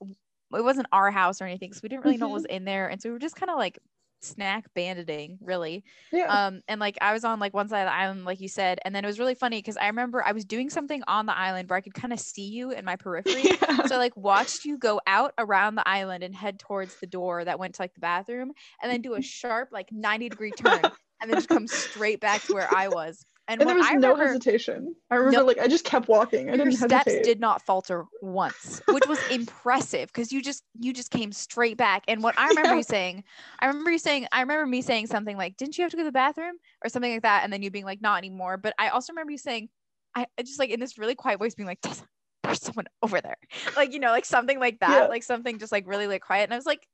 it 0.00 0.64
wasn't 0.64 0.86
our 0.92 1.10
house 1.10 1.40
or 1.40 1.44
anything, 1.44 1.72
so 1.72 1.80
we 1.82 1.88
didn't 1.88 2.04
really 2.04 2.16
know 2.16 2.28
what 2.28 2.34
Mhm. 2.34 2.34
was 2.34 2.44
in 2.46 2.64
there, 2.64 2.88
and 2.88 3.00
so 3.02 3.08
we 3.08 3.12
were 3.12 3.18
just 3.18 3.36
kind 3.36 3.50
of 3.50 3.58
like 3.58 3.78
snack 4.20 4.72
banditing, 4.74 5.38
really. 5.40 5.84
Yeah. 6.12 6.46
Um, 6.46 6.60
and 6.68 6.80
like 6.80 6.98
I 7.00 7.12
was 7.12 7.24
on 7.24 7.38
like 7.40 7.54
one 7.54 7.68
side 7.68 7.82
of 7.82 7.86
the 7.86 7.94
island, 7.94 8.24
like 8.24 8.40
you 8.40 8.48
said, 8.48 8.78
and 8.84 8.94
then 8.94 9.04
it 9.04 9.06
was 9.06 9.18
really 9.18 9.34
funny 9.34 9.58
because 9.58 9.76
I 9.76 9.86
remember 9.86 10.24
I 10.24 10.32
was 10.32 10.44
doing 10.44 10.70
something 10.70 11.02
on 11.06 11.26
the 11.26 11.36
island 11.36 11.68
where 11.68 11.76
I 11.76 11.80
could 11.80 11.94
kind 11.94 12.12
of 12.12 12.20
see 12.20 12.48
you 12.48 12.70
in 12.70 12.84
my 12.84 12.96
periphery. 12.96 13.44
Yeah. 13.58 13.86
So 13.86 13.94
I 13.94 13.98
like 13.98 14.16
watched 14.16 14.64
you 14.64 14.78
go 14.78 15.00
out 15.06 15.32
around 15.38 15.74
the 15.74 15.88
island 15.88 16.22
and 16.22 16.34
head 16.34 16.58
towards 16.58 16.96
the 17.00 17.06
door 17.06 17.44
that 17.44 17.58
went 17.58 17.74
to 17.76 17.82
like 17.82 17.94
the 17.94 18.00
bathroom 18.00 18.52
and 18.82 18.92
then 18.92 19.00
do 19.00 19.14
a 19.14 19.22
sharp 19.22 19.70
like 19.72 19.90
90 19.90 20.28
degree 20.28 20.50
turn 20.50 20.80
and 21.20 21.30
then 21.30 21.34
just 21.34 21.48
come 21.48 21.66
straight 21.66 22.20
back 22.20 22.42
to 22.42 22.54
where 22.54 22.68
I 22.74 22.88
was. 22.88 23.24
And, 23.48 23.60
and 23.62 23.68
there 23.68 23.76
was 23.76 23.86
I 23.86 23.94
no 23.94 24.14
remember 24.14 24.26
hesitation. 24.26 24.94
I 25.10 25.16
remember 25.16 25.40
No. 25.40 25.46
like 25.46 25.58
I 25.58 25.68
just 25.68 25.84
kept 25.84 26.06
walking. 26.08 26.48
I 26.50 26.56
your 26.56 26.70
didn't 26.70 26.74
steps 26.74 27.14
did 27.22 27.40
not 27.40 27.62
falter 27.64 28.04
once, 28.20 28.82
which 28.90 29.06
was 29.06 29.22
impressive 29.30 30.08
because 30.08 30.32
you 30.32 30.42
just 30.42 30.64
you 30.78 30.92
just 30.92 31.10
came 31.10 31.32
straight 31.32 31.76
back. 31.78 32.04
And 32.08 32.22
what 32.22 32.34
I 32.38 32.48
remember 32.48 32.72
Yeah. 32.72 32.78
you 32.78 32.82
saying, 32.82 33.24
I 33.60 33.66
remember 33.66 33.90
you 33.90 33.98
saying, 33.98 34.26
I 34.32 34.40
remember 34.40 34.66
me 34.66 34.82
saying 34.82 35.06
something 35.06 35.36
like, 35.36 35.56
"Didn't 35.56 35.78
you 35.78 35.82
have 35.82 35.90
to 35.92 35.96
go 35.96 36.02
to 36.02 36.08
the 36.08 36.12
bathroom?" 36.12 36.56
or 36.84 36.88
something 36.90 37.10
like 37.12 37.22
that, 37.22 37.42
and 37.44 37.52
then 37.52 37.62
you 37.62 37.70
being 37.70 37.86
like, 37.86 38.02
"Not 38.02 38.18
anymore." 38.18 38.58
But 38.58 38.74
I 38.78 38.88
also 38.90 39.12
remember 39.12 39.32
you 39.32 39.38
saying, 39.38 39.70
I 40.14 40.26
I 40.38 40.42
just 40.42 40.58
like 40.58 40.70
in 40.70 40.80
this 40.80 40.98
really 40.98 41.14
quiet 41.14 41.38
voice 41.38 41.54
being 41.54 41.66
like, 41.66 41.80
"There's 41.82 42.62
someone 42.62 42.86
over 43.02 43.20
there," 43.20 43.36
like 43.76 43.92
you 43.92 43.98
know, 43.98 44.10
like 44.10 44.24
something 44.26 44.58
like 44.60 44.80
that, 44.80 45.02
Yeah. 45.02 45.06
like 45.08 45.22
something 45.22 45.58
just 45.58 45.72
like 45.72 45.86
really 45.86 46.06
like 46.06 46.22
quiet. 46.22 46.44
And 46.44 46.52
I 46.54 46.56
was 46.56 46.66
like, 46.66 46.86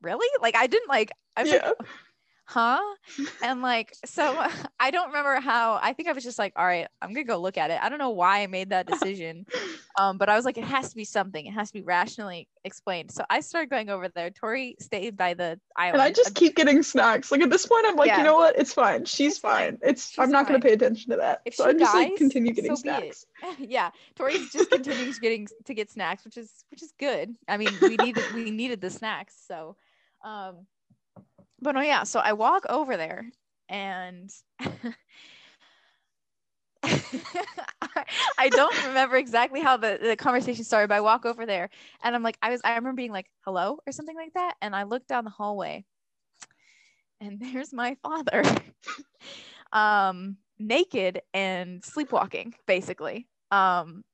"Really?" 0.00 0.26
Like 0.40 0.56
I 0.56 0.66
didn't 0.66 0.88
like. 0.88 1.12
I 1.36 1.42
was 1.42 1.50
yeah. 1.52 1.66
like, 1.66 1.88
huh 2.52 2.80
and 3.42 3.62
like 3.62 3.94
so 4.04 4.46
i 4.80 4.90
don't 4.90 5.08
remember 5.08 5.40
how 5.40 5.78
i 5.82 5.92
think 5.92 6.08
i 6.08 6.12
was 6.12 6.22
just 6.22 6.38
like 6.38 6.52
all 6.56 6.66
right 6.66 6.86
i'm 7.00 7.10
gonna 7.14 7.24
go 7.24 7.38
look 7.38 7.56
at 7.56 7.70
it 7.70 7.78
i 7.82 7.88
don't 7.88 7.98
know 7.98 8.10
why 8.10 8.42
i 8.42 8.46
made 8.46 8.70
that 8.70 8.86
decision 8.86 9.46
um 9.98 10.18
but 10.18 10.28
i 10.28 10.36
was 10.36 10.44
like 10.44 10.58
it 10.58 10.64
has 10.64 10.90
to 10.90 10.96
be 10.96 11.04
something 11.04 11.46
it 11.46 11.52
has 11.52 11.68
to 11.68 11.74
be 11.74 11.82
rationally 11.82 12.46
explained 12.64 13.10
so 13.10 13.24
i 13.30 13.40
started 13.40 13.70
going 13.70 13.88
over 13.88 14.08
there 14.08 14.30
tori 14.30 14.76
stayed 14.80 15.16
by 15.16 15.34
the 15.34 15.58
island 15.76 15.94
and 15.94 16.02
I 16.02 16.10
just 16.12 16.34
keep 16.34 16.54
getting 16.56 16.82
snacks. 16.82 17.30
Like 17.32 17.40
at 17.40 17.50
this 17.50 17.66
point, 17.66 17.84
I'm 17.86 17.96
like, 17.96 18.08
Yeah. 18.08 18.18
you 18.18 18.24
know 18.24 18.36
what? 18.36 18.58
It's 18.58 18.72
fine. 18.72 19.04
She's 19.04 19.32
It's 19.32 19.38
fine. 19.38 19.78
fine. 19.78 19.78
It's 19.82 20.10
She's 20.10 20.18
I'm 20.18 20.30
not 20.30 20.46
gonna 20.46 20.60
pay 20.60 20.72
attention 20.72 21.10
to 21.10 21.16
that. 21.16 21.40
If 21.44 21.54
so 21.54 21.64
she 21.64 21.70
I 21.70 21.78
just 21.78 21.94
like 21.94 22.16
continue 22.16 22.52
getting 22.52 22.76
so 22.76 22.82
snacks. 22.82 23.26
yeah 23.58 23.90
tori's 24.14 24.50
just 24.52 24.70
continues 24.70 25.18
getting 25.18 25.46
to 25.64 25.74
get 25.74 25.90
snacks 25.90 26.24
which 26.24 26.36
is 26.36 26.64
which 26.70 26.82
is 26.82 26.92
good 26.98 27.34
i 27.48 27.56
mean 27.56 27.70
we 27.80 27.96
needed 27.96 28.24
we 28.34 28.50
needed 28.50 28.80
the 28.80 28.90
snacks 28.90 29.34
so 29.46 29.76
um 30.24 30.66
but 31.62 31.74
no 31.74 31.80
yeah 31.80 32.04
so 32.04 32.20
i 32.20 32.32
walk 32.32 32.64
over 32.68 32.96
there 32.96 33.26
and 33.68 34.30
I 38.38 38.48
don't 38.48 38.86
remember 38.86 39.16
exactly 39.16 39.60
how 39.60 39.76
the, 39.76 39.98
the 40.02 40.16
conversation 40.16 40.64
started, 40.64 40.88
but 40.88 40.96
I 40.96 41.00
walk 41.00 41.24
over 41.24 41.46
there 41.46 41.70
and 42.02 42.14
I'm 42.14 42.22
like, 42.22 42.36
I 42.42 42.50
was, 42.50 42.60
I 42.64 42.70
remember 42.74 42.96
being 42.96 43.12
like, 43.12 43.26
hello 43.42 43.78
or 43.86 43.92
something 43.92 44.16
like 44.16 44.34
that. 44.34 44.54
And 44.60 44.74
I 44.74 44.82
look 44.82 45.06
down 45.06 45.24
the 45.24 45.30
hallway 45.30 45.84
and 47.22 47.40
there's 47.54 47.72
my 47.72 47.96
father, 48.02 48.42
um, 49.72 50.36
naked 50.58 51.22
and 51.32 51.84
sleepwalking, 51.84 52.54
basically. 52.66 53.28
Um, 53.50 54.04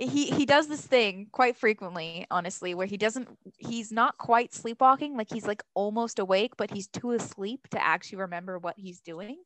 he 0.00 0.26
he 0.26 0.46
does 0.46 0.66
this 0.66 0.80
thing 0.80 1.28
quite 1.30 1.56
frequently 1.56 2.26
honestly 2.30 2.74
where 2.74 2.86
he 2.86 2.96
doesn't 2.96 3.28
he's 3.58 3.92
not 3.92 4.16
quite 4.16 4.54
sleepwalking 4.54 5.16
like 5.16 5.30
he's 5.30 5.46
like 5.46 5.62
almost 5.74 6.18
awake 6.18 6.52
but 6.56 6.70
he's 6.70 6.88
too 6.88 7.12
asleep 7.12 7.68
to 7.70 7.84
actually 7.84 8.18
remember 8.18 8.58
what 8.58 8.74
he's 8.78 9.00
doing. 9.00 9.36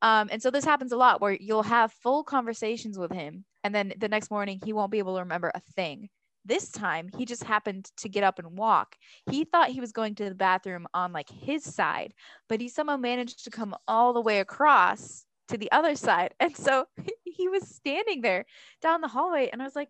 Um, 0.00 0.28
and 0.30 0.40
so 0.40 0.50
this 0.50 0.64
happens 0.64 0.92
a 0.92 0.96
lot 0.96 1.20
where 1.20 1.32
you'll 1.32 1.64
have 1.64 1.92
full 1.92 2.22
conversations 2.22 2.98
with 2.98 3.12
him 3.12 3.44
and 3.64 3.74
then 3.74 3.92
the 3.98 4.08
next 4.08 4.30
morning 4.30 4.60
he 4.64 4.72
won't 4.72 4.92
be 4.92 4.98
able 4.98 5.14
to 5.14 5.22
remember 5.22 5.52
a 5.54 5.60
thing. 5.74 6.08
This 6.44 6.70
time 6.70 7.10
he 7.16 7.24
just 7.24 7.44
happened 7.44 7.90
to 7.98 8.08
get 8.08 8.24
up 8.24 8.38
and 8.38 8.56
walk. 8.56 8.96
He 9.30 9.44
thought 9.44 9.70
he 9.70 9.80
was 9.80 9.92
going 9.92 10.14
to 10.16 10.28
the 10.28 10.34
bathroom 10.34 10.86
on 10.92 11.12
like 11.12 11.30
his 11.30 11.62
side 11.62 12.14
but 12.48 12.60
he 12.60 12.68
somehow 12.68 12.96
managed 12.96 13.44
to 13.44 13.50
come 13.50 13.76
all 13.86 14.12
the 14.12 14.20
way 14.20 14.40
across 14.40 15.24
to 15.48 15.58
the 15.58 15.70
other 15.72 15.94
side 15.96 16.34
and 16.40 16.56
so 16.56 16.86
he 17.24 17.48
was 17.48 17.66
standing 17.68 18.20
there 18.20 18.44
down 18.82 19.00
the 19.00 19.08
hallway 19.08 19.48
and 19.52 19.60
I 19.60 19.64
was 19.64 19.76
like, 19.76 19.88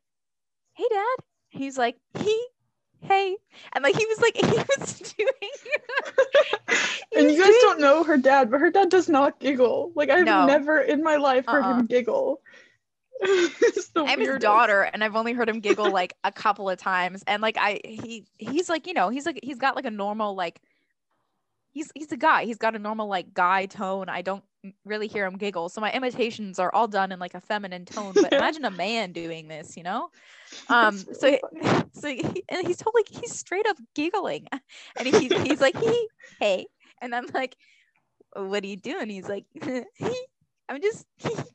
Hey 0.75 0.85
dad. 0.91 1.25
He's 1.51 1.77
like, 1.79 1.97
he 2.19 2.47
hey. 3.01 3.37
And 3.73 3.83
like 3.83 3.97
he 3.97 4.05
was 4.07 4.21
like 4.21 4.37
he 4.37 4.43
was 4.81 4.99
doing 5.17 5.29
he 7.13 7.19
and 7.19 7.27
was 7.27 7.35
you 7.35 7.39
guys 7.41 7.49
doing- 7.49 7.59
don't 7.63 7.81
know 7.81 8.05
her 8.05 8.17
dad, 8.17 8.51
but 8.51 8.61
her 8.61 8.71
dad 8.71 8.89
does 8.91 9.09
not 9.09 9.41
giggle. 9.41 9.93
Like 9.95 10.11
I've 10.11 10.25
No. 10.25 10.47
never 10.47 10.81
in 10.81 11.03
my 11.03 11.17
life 11.17 11.47
heard 11.47 11.63
Uh-uh. 11.65 11.79
him 11.81 11.87
giggle. 11.87 12.41
I'm 13.97 14.21
his 14.21 14.39
daughter 14.39 14.83
and 14.83 15.03
I've 15.03 15.17
only 15.17 15.33
heard 15.33 15.49
him 15.49 15.59
giggle 15.61 15.91
like 15.91 16.15
a 16.23 16.31
couple 16.31 16.71
of 16.71 16.79
times. 16.79 17.25
And 17.27 17.43
like 17.43 17.57
I 17.59 17.81
he 17.85 18.27
he's 18.39 18.69
like, 18.69 18.87
you 18.87 18.95
know, 18.95 19.09
he's 19.09 19.27
like 19.27 19.41
he's 19.43 19.59
got 19.59 19.75
like 19.75 19.87
a 19.87 19.91
normal 19.91 20.37
like 20.37 20.61
he's 21.73 21.91
he's 21.95 22.13
a 22.13 22.17
guy. 22.17 22.45
He's 22.45 22.59
got 22.59 22.77
a 22.77 22.79
normal 22.79 23.09
like 23.09 23.35
guy 23.35 23.67
tone. 23.67 24.09
I 24.09 24.23
don't 24.23 24.45
really 24.85 25.07
hear 25.07 25.25
him 25.25 25.37
giggle. 25.37 25.69
So 25.69 25.81
my 25.81 25.93
imitations 25.93 26.59
are 26.59 26.73
all 26.75 26.89
done 26.89 27.13
in 27.13 27.19
like 27.19 27.35
a 27.35 27.41
feminine 27.41 27.85
tone. 27.85 28.13
But 28.15 28.33
imagine 28.33 28.65
a 28.65 28.71
man 28.71 29.13
doing 29.13 29.49
this, 29.49 29.77
you 29.77 29.83
know? 29.83 30.11
Um 30.71 30.97
so 30.97 31.39
so 31.93 32.09
he, 32.09 32.43
and 32.49 32.67
he's 32.67 32.79
totally 32.79 33.03
he's 33.11 33.35
straight 33.35 33.67
up 33.67 33.77
giggling. 33.95 34.47
And 34.99 35.07
he, 35.07 35.29
he's 35.29 35.61
like 35.61 35.79
he 35.79 36.09
hey. 36.41 36.67
And 37.03 37.15
i'm 37.15 37.27
like 37.35 37.55
what 38.35 38.65
are 38.65 38.67
you 38.67 38.79
doing? 38.79 39.11
He's 39.11 39.29
like 39.29 39.45
i'm 40.71 40.81
just 40.81 41.07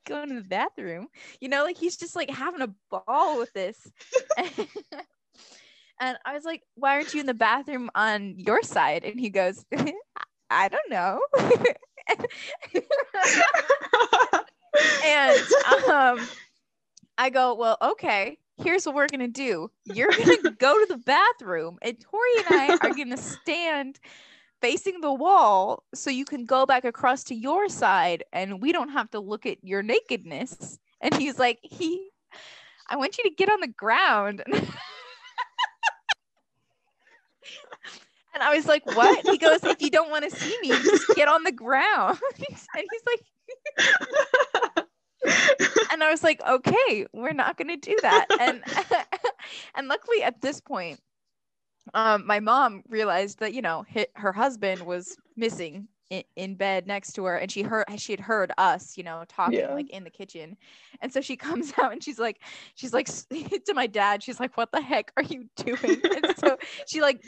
going 0.05 0.29
to 0.29 0.35
the 0.35 0.47
bathroom. 0.47 1.07
You 1.41 1.49
know 1.49 1.63
like 1.63 1.77
he's 1.77 1.97
just 1.97 2.15
like 2.15 2.29
having 2.29 2.61
a 2.61 2.73
ball 2.91 3.39
with 3.39 3.51
this. 3.53 3.91
And 5.99 6.17
i 6.23 6.33
was 6.33 6.43
like 6.43 6.61
why 6.75 6.95
aren't 6.95 7.15
you 7.15 7.19
in 7.21 7.25
the 7.25 7.33
bathroom 7.33 7.89
on 7.95 8.35
your 8.37 8.61
side? 8.61 9.03
And 9.03 9.19
he 9.19 9.31
goes 9.31 9.65
i 10.51 10.67
don't 10.67 10.89
know 10.89 11.19
and 15.05 15.39
um 15.89 16.27
I 17.17 17.29
go, 17.29 17.53
well, 17.53 17.77
okay, 17.81 18.39
here's 18.57 18.85
what 18.85 18.95
we're 18.95 19.07
gonna 19.07 19.27
do. 19.27 19.69
You're 19.85 20.09
gonna 20.09 20.51
go 20.57 20.79
to 20.79 20.85
the 20.89 20.97
bathroom, 20.97 21.77
and 21.81 21.99
Tori 21.99 22.29
and 22.37 22.47
I 22.49 22.77
are 22.81 22.93
gonna 22.95 23.17
stand 23.17 23.99
facing 24.61 25.01
the 25.01 25.13
wall 25.13 25.83
so 25.93 26.09
you 26.09 26.23
can 26.23 26.45
go 26.45 26.65
back 26.65 26.85
across 26.85 27.25
to 27.25 27.35
your 27.35 27.67
side 27.67 28.23
and 28.31 28.61
we 28.61 28.71
don't 28.71 28.87
have 28.89 29.11
to 29.11 29.19
look 29.19 29.45
at 29.45 29.57
your 29.61 29.83
nakedness. 29.83 30.79
And 31.01 31.13
he's 31.15 31.37
like, 31.37 31.59
he 31.61 32.09
I 32.89 32.95
want 32.95 33.17
you 33.17 33.25
to 33.25 33.29
get 33.35 33.51
on 33.51 33.59
the 33.59 33.67
ground. 33.67 34.43
And 38.33 38.41
I 38.41 38.55
was 38.55 38.65
like, 38.65 38.85
what? 38.85 39.25
He 39.27 39.37
goes, 39.37 39.63
if 39.63 39.81
you 39.81 39.89
don't 39.89 40.09
want 40.09 40.29
to 40.29 40.35
see 40.35 40.57
me, 40.61 40.69
just 40.69 41.07
get 41.15 41.27
on 41.27 41.43
the 41.43 41.51
ground. 41.51 42.19
and 42.37 42.47
he's 42.47 43.03
like, 43.07 43.21
and 45.91 46.03
I 46.03 46.09
was 46.09 46.23
like, 46.23 46.41
okay, 46.47 47.05
we're 47.13 47.33
not 47.33 47.57
gonna 47.57 47.77
do 47.77 47.95
that. 48.01 48.25
And 48.39 48.63
and 49.75 49.87
luckily 49.87 50.23
at 50.23 50.41
this 50.41 50.59
point, 50.59 50.99
um, 51.93 52.25
my 52.25 52.39
mom 52.39 52.83
realized 52.89 53.39
that 53.39 53.53
you 53.53 53.61
know 53.61 53.85
her 54.15 54.31
husband 54.31 54.81
was 54.85 55.15
missing 55.35 55.87
in, 56.09 56.23
in 56.35 56.55
bed 56.55 56.87
next 56.87 57.13
to 57.13 57.25
her, 57.25 57.37
and 57.37 57.51
she 57.51 57.61
heard 57.63 57.85
she 57.97 58.13
had 58.13 58.19
heard 58.19 58.51
us, 58.57 58.97
you 58.97 59.03
know, 59.03 59.23
talking 59.27 59.59
Yeah. 59.59 59.73
like 59.73 59.89
in 59.89 60.03
the 60.03 60.09
kitchen, 60.09 60.57
and 61.01 61.11
so 61.11 61.21
she 61.21 61.35
comes 61.37 61.73
out 61.81 61.91
and 61.91 62.03
she's 62.03 62.19
like, 62.19 62.41
she's 62.75 62.93
like 62.93 63.07
to 63.65 63.73
my 63.73 63.87
dad, 63.87 64.23
she's 64.23 64.39
like, 64.39 64.57
what 64.57 64.71
the 64.71 64.81
heck 64.81 65.11
are 65.17 65.23
you 65.23 65.45
doing? 65.57 66.01
And 66.15 66.25
so 66.37 66.57
she 66.87 67.01
like 67.01 67.21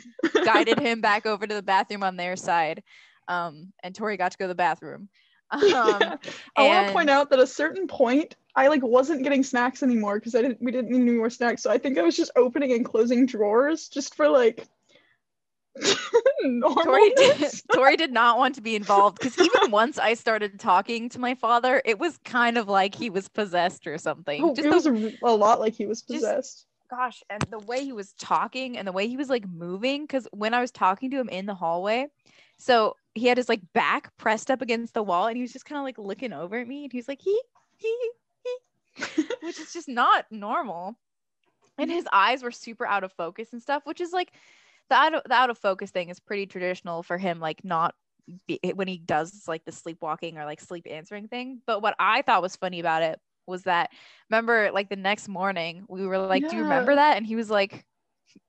guided 0.43 0.79
him 0.79 1.01
back 1.01 1.25
over 1.25 1.45
to 1.47 1.55
the 1.55 1.63
bathroom 1.63 2.03
on 2.03 2.15
their 2.17 2.35
side, 2.35 2.83
um, 3.27 3.71
and 3.83 3.95
Tori 3.95 4.17
got 4.17 4.31
to 4.31 4.37
go 4.37 4.45
to 4.45 4.49
the 4.49 4.55
bathroom. 4.55 5.09
Um, 5.51 5.61
Yeah. 5.71 6.17
I 6.57 6.63
want 6.63 6.87
to 6.87 6.93
point 6.93 6.93
point 6.93 7.09
out 7.09 7.29
that 7.29 7.39
at 7.39 7.43
a 7.43 7.47
certain 7.47 7.87
point, 7.87 8.35
I 8.55 8.67
like 8.67 8.83
wasn't 8.83 9.23
getting 9.23 9.43
snacks 9.43 9.83
anymore 9.83 10.15
because 10.19 10.35
I 10.35 10.41
didn't. 10.41 10.61
We 10.61 10.71
didn't 10.71 10.91
need 10.91 11.01
any 11.01 11.11
more 11.11 11.29
snacks, 11.29 11.61
so 11.61 11.69
I 11.69 11.77
think 11.77 11.97
I 11.97 12.01
was 12.01 12.15
just 12.15 12.31
opening 12.35 12.71
and 12.73 12.83
closing 12.85 13.25
drawers 13.25 13.87
just 13.87 14.15
for 14.15 14.27
like 14.27 14.67
Tori 16.83 17.09
did. 17.15 17.51
Tori 17.73 17.97
did 17.97 18.11
not 18.11 18.37
want 18.37 18.55
to 18.55 18.61
be 18.61 18.75
involved 18.75 19.19
because 19.19 19.37
even 19.39 19.71
once 19.71 19.97
I 19.97 20.13
started 20.13 20.59
talking 20.59 21.09
to 21.09 21.19
my 21.19 21.35
father, 21.35 21.81
it 21.85 21.99
was 21.99 22.17
kind 22.23 22.57
of 22.57 22.67
like 22.67 22.95
he 22.95 23.09
was 23.09 23.27
possessed 23.27 23.87
or 23.87 23.97
something. 23.97 24.43
Oh, 24.43 24.55
Just 24.55 24.67
it 24.67 24.69
the, 24.69 24.91
was 24.91 25.13
a, 25.23 25.35
lot 25.35 25.59
like 25.59 25.73
he 25.73 25.85
was 25.85 26.01
just- 26.01 26.13
possessed. 26.23 26.65
gosh, 26.89 27.23
and 27.29 27.41
the 27.49 27.59
way 27.59 27.83
he 27.83 27.93
was 27.93 28.13
talking 28.13 28.77
and 28.77 28.87
the 28.87 28.91
way 28.91 29.07
he 29.07 29.17
was 29.17 29.29
like 29.29 29.47
moving, 29.49 30.03
because 30.03 30.27
when 30.31 30.53
I 30.53 30.61
was 30.61 30.71
talking 30.71 31.11
to 31.11 31.17
him 31.19 31.29
in 31.29 31.45
the 31.45 31.55
hallway, 31.55 32.07
so 32.57 32.95
he 33.15 33.27
had 33.27 33.37
his 33.37 33.49
like 33.49 33.61
back 33.73 34.15
pressed 34.17 34.49
up 34.51 34.61
against 34.61 34.93
the 34.93 35.03
wall 35.03 35.27
and 35.27 35.35
he 35.35 35.41
was 35.41 35.51
just 35.51 35.65
kind 35.65 35.79
of 35.79 35.83
like 35.83 35.97
looking 35.97 36.31
over 36.31 36.57
at 36.57 36.67
me 36.67 36.83
and 36.83 36.91
he 36.91 36.97
was 36.97 37.07
like, 37.07 37.21
he, 37.21 37.37
he, 37.77 37.93
he, 38.95 39.23
which 39.41 39.59
is 39.59 39.73
just 39.73 39.89
not 39.89 40.25
normal. 40.31 40.95
And 41.77 41.91
his 41.91 42.07
eyes 42.13 42.41
were 42.41 42.51
super 42.51 42.85
out 42.85 43.03
of 43.03 43.11
focus 43.11 43.51
and 43.51 43.61
stuff, 43.61 43.85
which 43.85 43.99
is 43.99 44.13
like 44.13 44.31
the 44.89 44.95
out 44.95 45.15
of, 45.15 45.21
the 45.25 45.33
out 45.33 45.49
of 45.49 45.57
focus 45.57 45.91
thing 45.91 46.09
is 46.09 46.19
pretty 46.19 46.45
traditional 46.45 47.03
for 47.03 47.17
him, 47.17 47.39
like 47.39 47.63
not 47.63 47.95
be, 48.47 48.59
when 48.73 48.87
he 48.87 48.97
does 48.97 49.43
like 49.47 49.63
the 49.65 49.71
sleepwalking 49.71 50.37
or 50.37 50.45
like 50.45 50.59
sleep 50.59 50.87
answering 50.89 51.27
thing. 51.27 51.61
But 51.65 51.81
what 51.81 51.95
I 51.99 52.21
thought 52.21 52.41
was 52.41 52.55
funny 52.55 52.79
about 52.79 53.03
it 53.03 53.19
was 53.47 53.63
that 53.63 53.91
remember 54.29 54.71
like 54.71 54.89
the 54.89 54.95
next 54.95 55.27
morning 55.27 55.85
we 55.87 56.05
were 56.05 56.17
like, 56.17 56.47
do 56.47 56.55
you 56.55 56.63
remember 56.63 56.95
that? 56.95 57.17
And 57.17 57.25
he 57.25 57.35
was 57.35 57.49
like, 57.49 57.85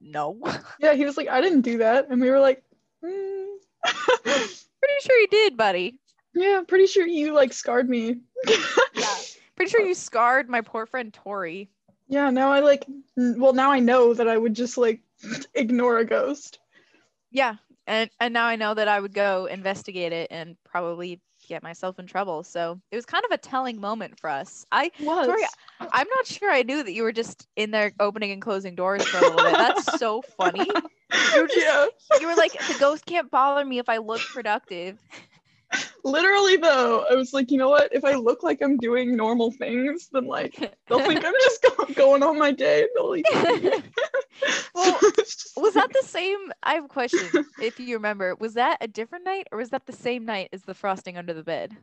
no. 0.00 0.40
Yeah, 0.80 0.94
he 0.94 1.04
was 1.04 1.16
like, 1.16 1.28
I 1.28 1.40
didn't 1.40 1.62
do 1.62 1.78
that. 1.78 2.08
And 2.10 2.20
we 2.20 2.30
were 2.30 2.40
like, 2.40 2.62
mm. 3.04 3.46
Pretty 4.24 5.00
sure 5.02 5.18
you 5.18 5.28
did, 5.28 5.56
buddy. 5.56 5.98
yeah, 6.34 6.62
pretty 6.66 6.86
sure 6.86 7.06
you 7.06 7.32
like 7.34 7.52
scarred 7.52 7.88
me. 7.88 8.16
Yeah. 8.46 8.56
Pretty 9.56 9.70
sure 9.70 9.80
you 9.80 9.94
scarred 9.94 10.50
my 10.50 10.60
poor 10.60 10.84
friend 10.86 11.12
Tori. 11.12 11.70
yeah, 12.08 12.28
now 12.30 12.52
I 12.52 12.60
like, 12.60 12.84
well, 13.16 13.54
now 13.54 13.70
I 13.72 13.80
know 13.80 14.12
that 14.12 14.28
I 14.28 14.36
would 14.36 14.54
just 14.54 14.76
like 14.76 15.00
ignore 15.54 15.98
a 15.98 16.04
ghost. 16.04 16.58
Yeah. 17.30 17.56
And 17.86 18.10
and 18.20 18.34
now 18.34 18.46
I 18.46 18.56
know 18.56 18.74
that 18.74 18.88
I 18.88 18.98
would 19.00 19.14
go 19.14 19.46
investigate 19.46 20.12
it 20.12 20.28
and 20.30 20.56
probably 20.64 21.20
get 21.48 21.62
myself 21.62 21.98
in 21.98 22.06
trouble. 22.06 22.42
So 22.42 22.80
it 22.90 22.96
was 22.96 23.06
kind 23.06 23.24
of 23.24 23.30
a 23.30 23.38
telling 23.38 23.80
moment 23.80 24.18
for 24.18 24.28
us. 24.28 24.66
I 24.72 24.90
Was. 25.00 25.26
Tori, 25.26 25.42
I'm 25.80 26.08
not 26.16 26.26
sure 26.26 26.50
I 26.50 26.62
knew 26.62 26.82
that 26.82 26.92
you 26.92 27.02
were 27.02 27.12
just 27.12 27.46
in 27.56 27.70
there 27.70 27.92
opening 28.00 28.32
and 28.32 28.42
closing 28.42 28.74
doors 28.74 29.04
for 29.06 29.18
a 29.18 29.20
little 29.20 29.36
bit. 29.36 29.52
That's 29.52 29.98
so 29.98 30.22
funny. 30.36 30.66
You 30.66 31.42
were 31.42 31.48
just 31.48 31.58
yeah. 31.58 31.86
you 32.20 32.26
were 32.26 32.34
like, 32.34 32.52
the 32.52 32.76
ghost 32.80 33.06
can't 33.06 33.30
bother 33.30 33.64
me 33.64 33.78
if 33.78 33.88
I 33.88 33.98
look 33.98 34.20
productive. 34.20 34.98
Literally 36.06 36.56
though, 36.56 37.04
I 37.10 37.14
was 37.14 37.32
like, 37.32 37.50
you 37.50 37.58
know 37.58 37.68
what? 37.68 37.92
If 37.92 38.04
I 38.04 38.14
look 38.14 38.44
like 38.44 38.62
I'm 38.62 38.78
doing 38.78 39.16
normal 39.16 39.50
things, 39.50 40.08
then 40.12 40.26
like 40.26 40.54
they'll 40.88 41.00
think 41.00 41.24
I'm 41.24 41.34
just 41.42 41.62
go- 41.62 41.94
going 41.94 42.22
on 42.22 42.38
my 42.38 42.52
day. 42.52 42.86
They'll. 42.94 43.16
Well, 44.74 45.00
was 45.56 45.74
that 45.74 45.92
the 45.92 46.04
same? 46.04 46.52
I 46.62 46.74
have 46.74 46.84
a 46.84 46.88
question. 46.88 47.46
If 47.58 47.80
you 47.80 47.96
remember, 47.96 48.36
was 48.38 48.54
that 48.54 48.76
a 48.82 48.86
different 48.86 49.24
night 49.24 49.48
or 49.50 49.58
was 49.58 49.70
that 49.70 49.86
the 49.86 49.92
same 49.92 50.26
night 50.26 50.50
as 50.52 50.62
the 50.62 50.74
frosting 50.74 51.16
under 51.16 51.32
the 51.32 51.42
bed? 51.42 51.76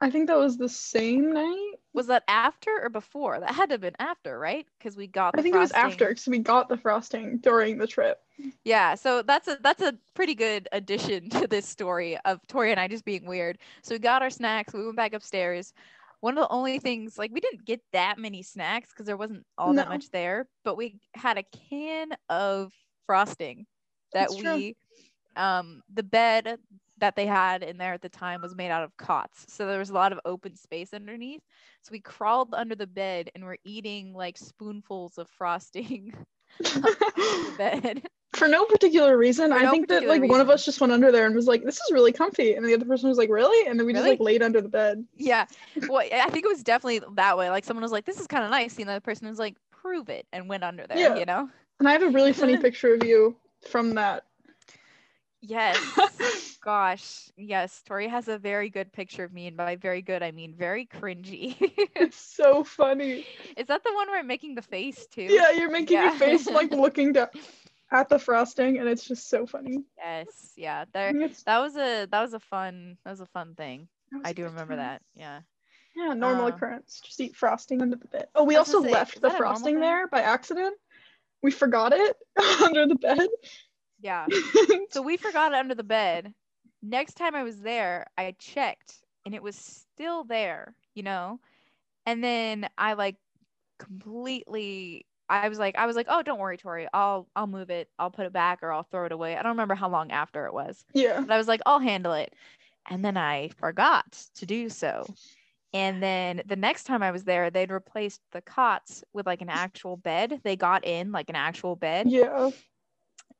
I 0.00 0.10
think 0.10 0.28
that 0.28 0.38
was 0.38 0.56
the 0.56 0.68
same 0.68 1.32
night. 1.32 1.72
Was 1.92 2.06
that 2.06 2.22
after 2.28 2.70
or 2.82 2.88
before? 2.88 3.40
That 3.40 3.50
had 3.50 3.70
to 3.70 3.74
have 3.74 3.80
been 3.80 3.96
after, 3.98 4.38
right? 4.38 4.66
Because 4.78 4.96
we 4.96 5.08
got. 5.08 5.32
The 5.32 5.40
I 5.40 5.42
think 5.42 5.56
it 5.56 5.58
was 5.58 5.72
after 5.72 6.08
because 6.08 6.28
we 6.28 6.38
got 6.38 6.68
the 6.68 6.76
frosting 6.76 7.38
during 7.38 7.78
the 7.78 7.86
trip. 7.86 8.20
Yeah, 8.64 8.94
so 8.94 9.22
that's 9.22 9.48
a 9.48 9.58
that's 9.60 9.82
a 9.82 9.94
pretty 10.14 10.34
good 10.34 10.68
addition 10.70 11.28
to 11.30 11.48
this 11.48 11.66
story 11.66 12.16
of 12.24 12.40
Tori 12.46 12.70
and 12.70 12.78
I 12.78 12.86
just 12.86 13.04
being 13.04 13.26
weird. 13.26 13.58
So 13.82 13.94
we 13.94 13.98
got 13.98 14.22
our 14.22 14.30
snacks, 14.30 14.72
we 14.72 14.84
went 14.84 14.96
back 14.96 15.14
upstairs. 15.14 15.72
One 16.20 16.36
of 16.36 16.42
the 16.42 16.52
only 16.52 16.78
things 16.80 17.16
like 17.16 17.32
we 17.32 17.40
didn't 17.40 17.64
get 17.64 17.80
that 17.92 18.18
many 18.18 18.42
snacks 18.42 18.90
because 18.90 19.06
there 19.06 19.16
wasn't 19.16 19.44
all 19.56 19.72
that 19.74 19.88
much 19.88 20.10
there, 20.10 20.48
but 20.64 20.76
we 20.76 20.98
had 21.14 21.38
a 21.38 21.44
can 21.70 22.08
of 22.28 22.72
frosting 23.06 23.66
that 24.12 24.28
That's 24.28 24.36
true. 24.36 24.54
we 24.54 24.76
um 25.36 25.82
the 25.92 26.02
bed 26.02 26.58
that 27.00 27.16
they 27.16 27.26
had 27.26 27.62
in 27.62 27.78
there 27.78 27.94
at 27.94 28.02
the 28.02 28.08
time 28.08 28.42
was 28.42 28.54
made 28.54 28.70
out 28.70 28.84
of 28.84 28.96
cots. 28.96 29.46
So 29.48 29.66
there 29.66 29.78
was 29.78 29.90
a 29.90 29.94
lot 29.94 30.12
of 30.12 30.20
open 30.24 30.56
space 30.56 30.92
underneath. 30.92 31.42
So 31.82 31.90
we 31.92 32.00
crawled 32.00 32.54
under 32.54 32.74
the 32.74 32.86
bed 32.86 33.30
and 33.34 33.44
were 33.44 33.58
eating 33.64 34.12
like 34.12 34.36
spoonfuls 34.36 35.18
of 35.18 35.28
frosting 35.28 36.12
the 36.58 37.54
bed. 37.56 38.02
For 38.34 38.46
no 38.46 38.66
particular 38.66 39.16
reason, 39.16 39.50
For 39.50 39.56
I 39.56 39.62
no 39.62 39.70
think 39.70 39.88
that 39.88 40.06
like 40.06 40.22
one 40.22 40.40
of 40.40 40.50
us 40.50 40.64
just 40.64 40.80
went 40.80 40.92
under 40.92 41.10
there 41.10 41.26
and 41.26 41.34
was 41.34 41.46
like, 41.46 41.64
"This 41.64 41.76
is 41.76 41.90
really 41.90 42.12
comfy," 42.12 42.54
and 42.54 42.64
the 42.64 42.74
other 42.74 42.84
person 42.84 43.08
was 43.08 43.16
like, 43.16 43.30
"Really?" 43.30 43.66
And 43.66 43.80
then 43.80 43.86
we 43.86 43.94
just 43.94 44.06
like 44.06 44.20
laid 44.20 44.42
under 44.42 44.60
the 44.60 44.68
bed. 44.68 45.04
Yeah. 45.16 45.46
Well, 45.88 46.06
I 46.12 46.28
think 46.28 46.44
it 46.44 46.48
was 46.48 46.62
definitely 46.62 47.00
that 47.14 47.38
way. 47.38 47.48
Like 47.48 47.64
someone 47.64 47.82
was 47.82 47.90
like, 47.90 48.04
"This 48.04 48.20
is 48.20 48.26
kind 48.26 48.44
of 48.44 48.50
nice," 48.50 48.76
and 48.76 48.86
the 48.86 48.92
other 48.92 49.00
person 49.00 49.28
was 49.28 49.38
like, 49.38 49.56
"Prove 49.72 50.10
it," 50.10 50.26
and 50.32 50.46
went 50.46 50.62
under 50.62 50.86
there. 50.86 50.98
Yeah. 50.98 51.16
You 51.16 51.24
know? 51.24 51.48
And 51.78 51.88
I 51.88 51.92
have 51.92 52.02
a 52.02 52.10
really 52.10 52.34
funny 52.34 52.56
picture 52.60 52.94
of 52.94 53.02
you 53.02 53.34
from 53.66 53.94
that. 53.94 54.24
Yes. 55.40 56.57
Gosh. 56.68 57.30
Yes. 57.38 57.82
Tori 57.86 58.08
has 58.08 58.28
a 58.28 58.36
very 58.36 58.68
good 58.68 58.92
picture 58.92 59.24
of 59.24 59.32
me, 59.32 59.46
and 59.46 59.56
by 59.56 59.76
very 59.76 60.02
good, 60.02 60.22
I 60.22 60.32
mean 60.32 60.54
very 60.54 60.84
cringy. 60.84 61.56
it's 61.96 62.16
so 62.36 62.62
funny. 62.62 63.24
is 63.56 63.68
that 63.68 63.82
the 63.84 63.94
one 63.94 64.06
where 64.08 64.18
I'm 64.18 64.26
making 64.26 64.54
the 64.54 64.60
face 64.60 65.06
too? 65.06 65.22
Yeah, 65.22 65.50
you're 65.52 65.70
making 65.70 65.96
Yeah. 65.96 66.10
your 66.10 66.18
face 66.18 66.46
like 66.46 66.70
looking 66.84 67.14
down 67.14 67.28
at 67.90 68.10
the 68.10 68.18
frosting, 68.18 68.78
and 68.78 68.86
it's 68.86 69.04
just 69.04 69.30
so 69.30 69.46
funny. 69.46 69.78
Yes. 69.96 70.52
Yeah. 70.56 70.84
There. 70.92 71.14
That 71.46 71.58
was 71.58 71.74
a 71.76 72.04
that 72.04 72.20
was 72.20 72.34
a 72.34 72.40
fun 72.40 72.98
that 73.02 73.12
was 73.12 73.20
a 73.20 73.26
fun 73.26 73.54
thing. 73.54 73.88
I 74.22 74.34
do 74.34 74.44
remember 74.44 74.74
time. 74.76 74.84
that. 74.84 75.02
Yeah. 75.14 75.40
Yeah, 75.96 76.12
normal 76.12 76.44
Uh, 76.44 76.48
occurrence. 76.48 77.00
Just 77.02 77.18
eat 77.18 77.34
frosting 77.34 77.80
under 77.80 77.96
the 77.96 78.08
bed. 78.08 78.26
Oh, 78.34 78.44
we 78.44 78.56
also 78.56 78.82
say, 78.82 78.92
left 78.92 79.14
the 79.14 79.20
that 79.22 79.28
a 79.28 79.38
normal 79.38 79.48
frosting 79.54 79.80
there 79.80 80.06
by 80.06 80.20
accident. 80.20 80.76
We 81.42 81.50
forgot 81.50 81.94
it 81.94 82.14
under 82.62 82.86
the 82.86 82.94
bed. 82.96 83.28
Yeah. 84.00 84.26
So 84.90 85.02
we 85.02 85.16
forgot 85.16 85.52
it 85.52 85.56
under 85.58 85.74
the 85.74 85.82
bed. 85.82 86.34
Next 86.82 87.14
time 87.14 87.34
I 87.34 87.42
was 87.42 87.60
there, 87.60 88.06
I 88.16 88.32
checked 88.38 89.04
and 89.26 89.34
it 89.34 89.42
was 89.42 89.56
still 89.56 90.24
there, 90.24 90.76
you 90.94 91.02
know? 91.02 91.40
And 92.06 92.24
then 92.24 92.68
I 92.78 92.94
like 92.94 93.16
completely 93.78 95.06
I 95.28 95.48
was 95.48 95.58
like 95.58 95.76
I 95.76 95.86
was 95.86 95.96
like, 95.96 96.06
"Oh, 96.08 96.22
don't 96.22 96.38
worry, 96.40 96.56
Tori. 96.58 96.88
I'll 96.94 97.28
I'll 97.36 97.46
move 97.46 97.70
it. 97.70 97.90
I'll 97.98 98.10
put 98.10 98.26
it 98.26 98.32
back 98.32 98.62
or 98.62 98.72
I'll 98.72 98.84
throw 98.84 99.06
it 99.06 99.12
away." 99.12 99.36
I 99.36 99.42
don't 99.42 99.52
remember 99.52 99.74
how 99.74 99.88
long 99.90 100.10
after 100.12 100.46
it 100.46 100.54
was. 100.54 100.84
yeah. 100.94 101.20
But 101.20 101.32
I 101.32 101.38
was 101.38 101.48
like, 101.48 101.60
"I'll 101.66 101.80
handle 101.80 102.14
it." 102.14 102.34
And 102.90 103.04
then 103.04 103.16
I 103.18 103.48
forgot 103.50 104.12
to 104.36 104.46
do 104.46 104.68
so. 104.70 105.06
And 105.74 106.02
then 106.02 106.42
the 106.46 106.56
next 106.56 106.84
time 106.84 107.02
I 107.02 107.10
was 107.12 107.24
there, 107.24 107.50
they'd 107.50 107.70
replaced 107.70 108.22
the 108.32 108.42
cots 108.42 109.04
with 109.12 109.26
like 109.26 109.42
an 109.42 109.50
actual 109.50 109.96
bed. 109.98 110.40
They 110.44 110.56
got 110.56 110.84
in 110.86 111.12
like 111.12 111.30
an 111.30 111.36
actual 111.36 111.76
bed 111.76 112.08
Yeah. 112.08 112.50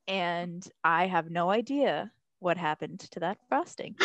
and 0.06 0.66
I 0.84 1.06
have 1.06 1.30
no 1.30 1.50
idea 1.50 2.12
what 2.40 2.56
happened 2.56 3.00
to 3.00 3.20
that 3.20 3.38
frosting. 3.48 3.96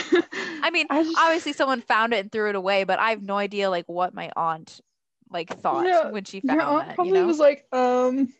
I 0.61 0.69
mean, 0.71 0.87
I 0.89 1.03
just- 1.03 1.17
obviously 1.17 1.53
someone 1.53 1.81
found 1.81 2.13
it 2.13 2.19
and 2.19 2.31
threw 2.31 2.49
it 2.49 2.55
away, 2.55 2.83
but 2.83 2.99
I 2.99 3.11
have 3.11 3.21
no 3.21 3.37
idea 3.37 3.69
like 3.69 3.85
what 3.87 4.13
my 4.13 4.31
aunt 4.35 4.79
like 5.29 5.49
thought 5.61 5.85
Yeah, 5.85 6.09
when 6.11 6.23
she 6.23 6.41
found 6.41 6.59
your 6.59 6.67
aunt 6.69 6.87
that. 6.89 6.95
probably 6.95 7.13
You 7.13 7.19
know, 7.21 7.27
was 7.27 7.39
like, 7.39 7.65
um, 7.71 8.31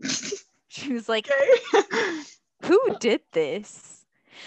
she 0.68 0.92
was 0.92 1.08
like, 1.08 1.28
okay. 1.74 2.22
"Who 2.64 2.80
did 3.00 3.20
this?" 3.32 3.91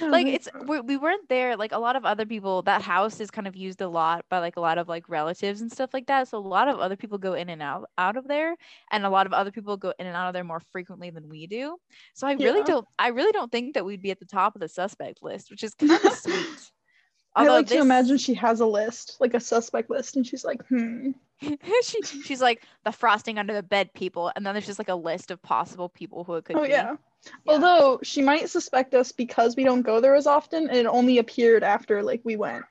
Like 0.01 0.27
it's 0.27 0.47
we, 0.67 0.79
we 0.81 0.97
weren't 0.97 1.27
there. 1.29 1.55
Like 1.55 1.71
a 1.71 1.77
lot 1.79 1.95
of 1.95 2.05
other 2.05 2.25
people, 2.25 2.61
that 2.63 2.81
house 2.81 3.19
is 3.19 3.31
kind 3.31 3.47
of 3.47 3.55
used 3.55 3.81
a 3.81 3.87
lot 3.87 4.25
by 4.29 4.39
like 4.39 4.57
a 4.57 4.61
lot 4.61 4.77
of 4.77 4.87
like 4.87 5.07
relatives 5.09 5.61
and 5.61 5.71
stuff 5.71 5.93
like 5.93 6.07
that. 6.07 6.27
So 6.27 6.37
a 6.37 6.39
lot 6.39 6.67
of 6.67 6.79
other 6.79 6.95
people 6.95 7.17
go 7.17 7.33
in 7.33 7.49
and 7.49 7.61
out 7.61 7.89
out 7.97 8.17
of 8.17 8.27
there, 8.27 8.55
and 8.91 9.05
a 9.05 9.09
lot 9.09 9.25
of 9.25 9.33
other 9.33 9.51
people 9.51 9.77
go 9.77 9.93
in 9.99 10.07
and 10.07 10.15
out 10.15 10.27
of 10.27 10.33
there 10.33 10.43
more 10.43 10.61
frequently 10.71 11.09
than 11.09 11.29
we 11.29 11.47
do. 11.47 11.77
So 12.13 12.27
I 12.27 12.33
really 12.33 12.59
Yeah. 12.59 12.65
don't. 12.65 12.87
I 12.99 13.09
really 13.09 13.31
don't 13.31 13.51
think 13.51 13.75
that 13.75 13.85
we'd 13.85 14.01
be 14.01 14.11
at 14.11 14.19
the 14.19 14.25
top 14.25 14.55
of 14.55 14.61
the 14.61 14.69
suspect 14.69 15.21
list, 15.23 15.51
which 15.51 15.63
is 15.63 15.73
kind 15.75 15.91
of 15.91 16.13
sweet. 16.13 16.71
I 17.35 17.47
like 17.47 17.67
to 17.67 17.79
imagine 17.79 18.17
she 18.17 18.33
has 18.35 18.61
a 18.61 18.65
list, 18.65 19.17
like 19.19 19.33
a 19.33 19.39
suspect 19.41 19.89
list, 19.89 20.15
and 20.15 20.25
she's 20.25 20.45
like, 20.45 20.65
hmm. 20.67 21.11
she, 21.83 22.01
she's 22.01 22.41
like 22.41 22.63
the 22.83 22.91
frosting 22.91 23.37
under 23.37 23.53
the 23.53 23.63
bed 23.63 23.93
people, 23.93 24.31
and 24.35 24.45
then 24.45 24.53
there's 24.53 24.65
just 24.65 24.79
like 24.79 24.89
a 24.89 24.95
list 24.95 25.31
of 25.31 25.41
possible 25.41 25.89
people 25.89 26.23
who 26.23 26.35
it 26.35 26.45
could 26.45 26.55
Oh 26.55 26.63
be. 26.63 26.69
yeah. 26.69 26.95
Yeah. 27.45 27.53
Although 27.53 27.99
she 28.03 28.21
might 28.21 28.49
suspect 28.49 28.93
us 28.93 29.11
because 29.11 29.55
we 29.55 29.63
don't 29.63 29.81
go 29.81 29.99
there 29.99 30.15
as 30.15 30.27
often, 30.27 30.67
and 30.69 30.77
it 30.77 30.85
only 30.85 31.17
appeared 31.17 31.63
after 31.63 32.03
like 32.03 32.21
we 32.23 32.35
went. 32.35 32.63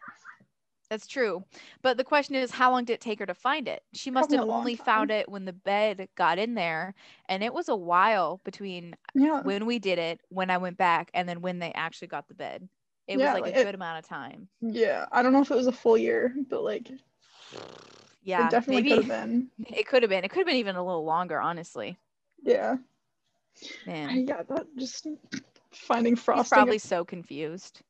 That's 0.90 1.06
true. 1.06 1.42
But 1.82 1.96
the 1.96 2.04
question 2.04 2.36
is, 2.36 2.50
how 2.52 2.70
long 2.70 2.84
did 2.84 2.92
it 2.92 3.00
take 3.00 3.18
her 3.18 3.26
to 3.26 3.34
find 3.34 3.66
it? 3.66 3.82
She 3.94 4.10
must 4.10 4.28
Probably 4.28 4.46
have 4.46 4.56
only 4.56 4.76
time. 4.76 4.84
found 4.84 5.10
it 5.10 5.28
when 5.28 5.44
the 5.44 5.52
bed 5.54 6.08
got 6.14 6.38
in 6.38 6.54
there. 6.54 6.94
And 7.28 7.42
it 7.42 7.52
was 7.52 7.68
a 7.68 7.74
while 7.74 8.40
between 8.44 8.94
Yeah. 9.14 9.40
when 9.40 9.66
we 9.66 9.78
did 9.78 9.98
it, 9.98 10.20
when 10.28 10.50
I 10.50 10.58
went 10.58 10.76
back, 10.76 11.10
and 11.14 11.28
then 11.28 11.40
when 11.40 11.58
they 11.58 11.72
actually 11.72 12.08
got 12.08 12.28
the 12.28 12.34
bed. 12.34 12.68
It 13.08 13.18
Yeah, 13.18 13.32
was 13.32 13.34
like 13.34 13.42
like 13.44 13.56
a 13.56 13.60
it- 13.60 13.64
good 13.64 13.74
amount 13.74 13.98
of 14.04 14.08
time. 14.08 14.46
Yeah. 14.60 15.06
I 15.10 15.22
don't 15.22 15.32
know 15.32 15.40
if 15.40 15.50
it 15.50 15.56
was 15.56 15.66
a 15.66 15.72
full 15.72 15.98
year, 15.98 16.32
but 16.48 16.62
like 16.62 16.88
Yeah. 18.24 18.46
it 18.46 18.50
definitely 18.50 18.82
maybe 18.82 18.94
could 18.96 19.04
have 19.10 19.28
been. 19.28 19.48
it 19.66 19.86
could 19.86 20.02
have 20.02 20.10
been. 20.10 20.24
It 20.24 20.30
could 20.30 20.38
have 20.38 20.46
been 20.46 20.56
even 20.56 20.76
a 20.76 20.84
little 20.84 21.04
longer, 21.04 21.40
honestly. 21.40 21.98
Yeah. 22.42 22.76
Man. 23.86 24.26
Yeah. 24.26 24.42
That 24.48 24.66
just 24.76 25.06
finding 25.70 26.16
She's 26.16 26.24
frosting. 26.24 26.56
probably 26.56 26.78
so 26.78 27.04
confused. 27.04 27.82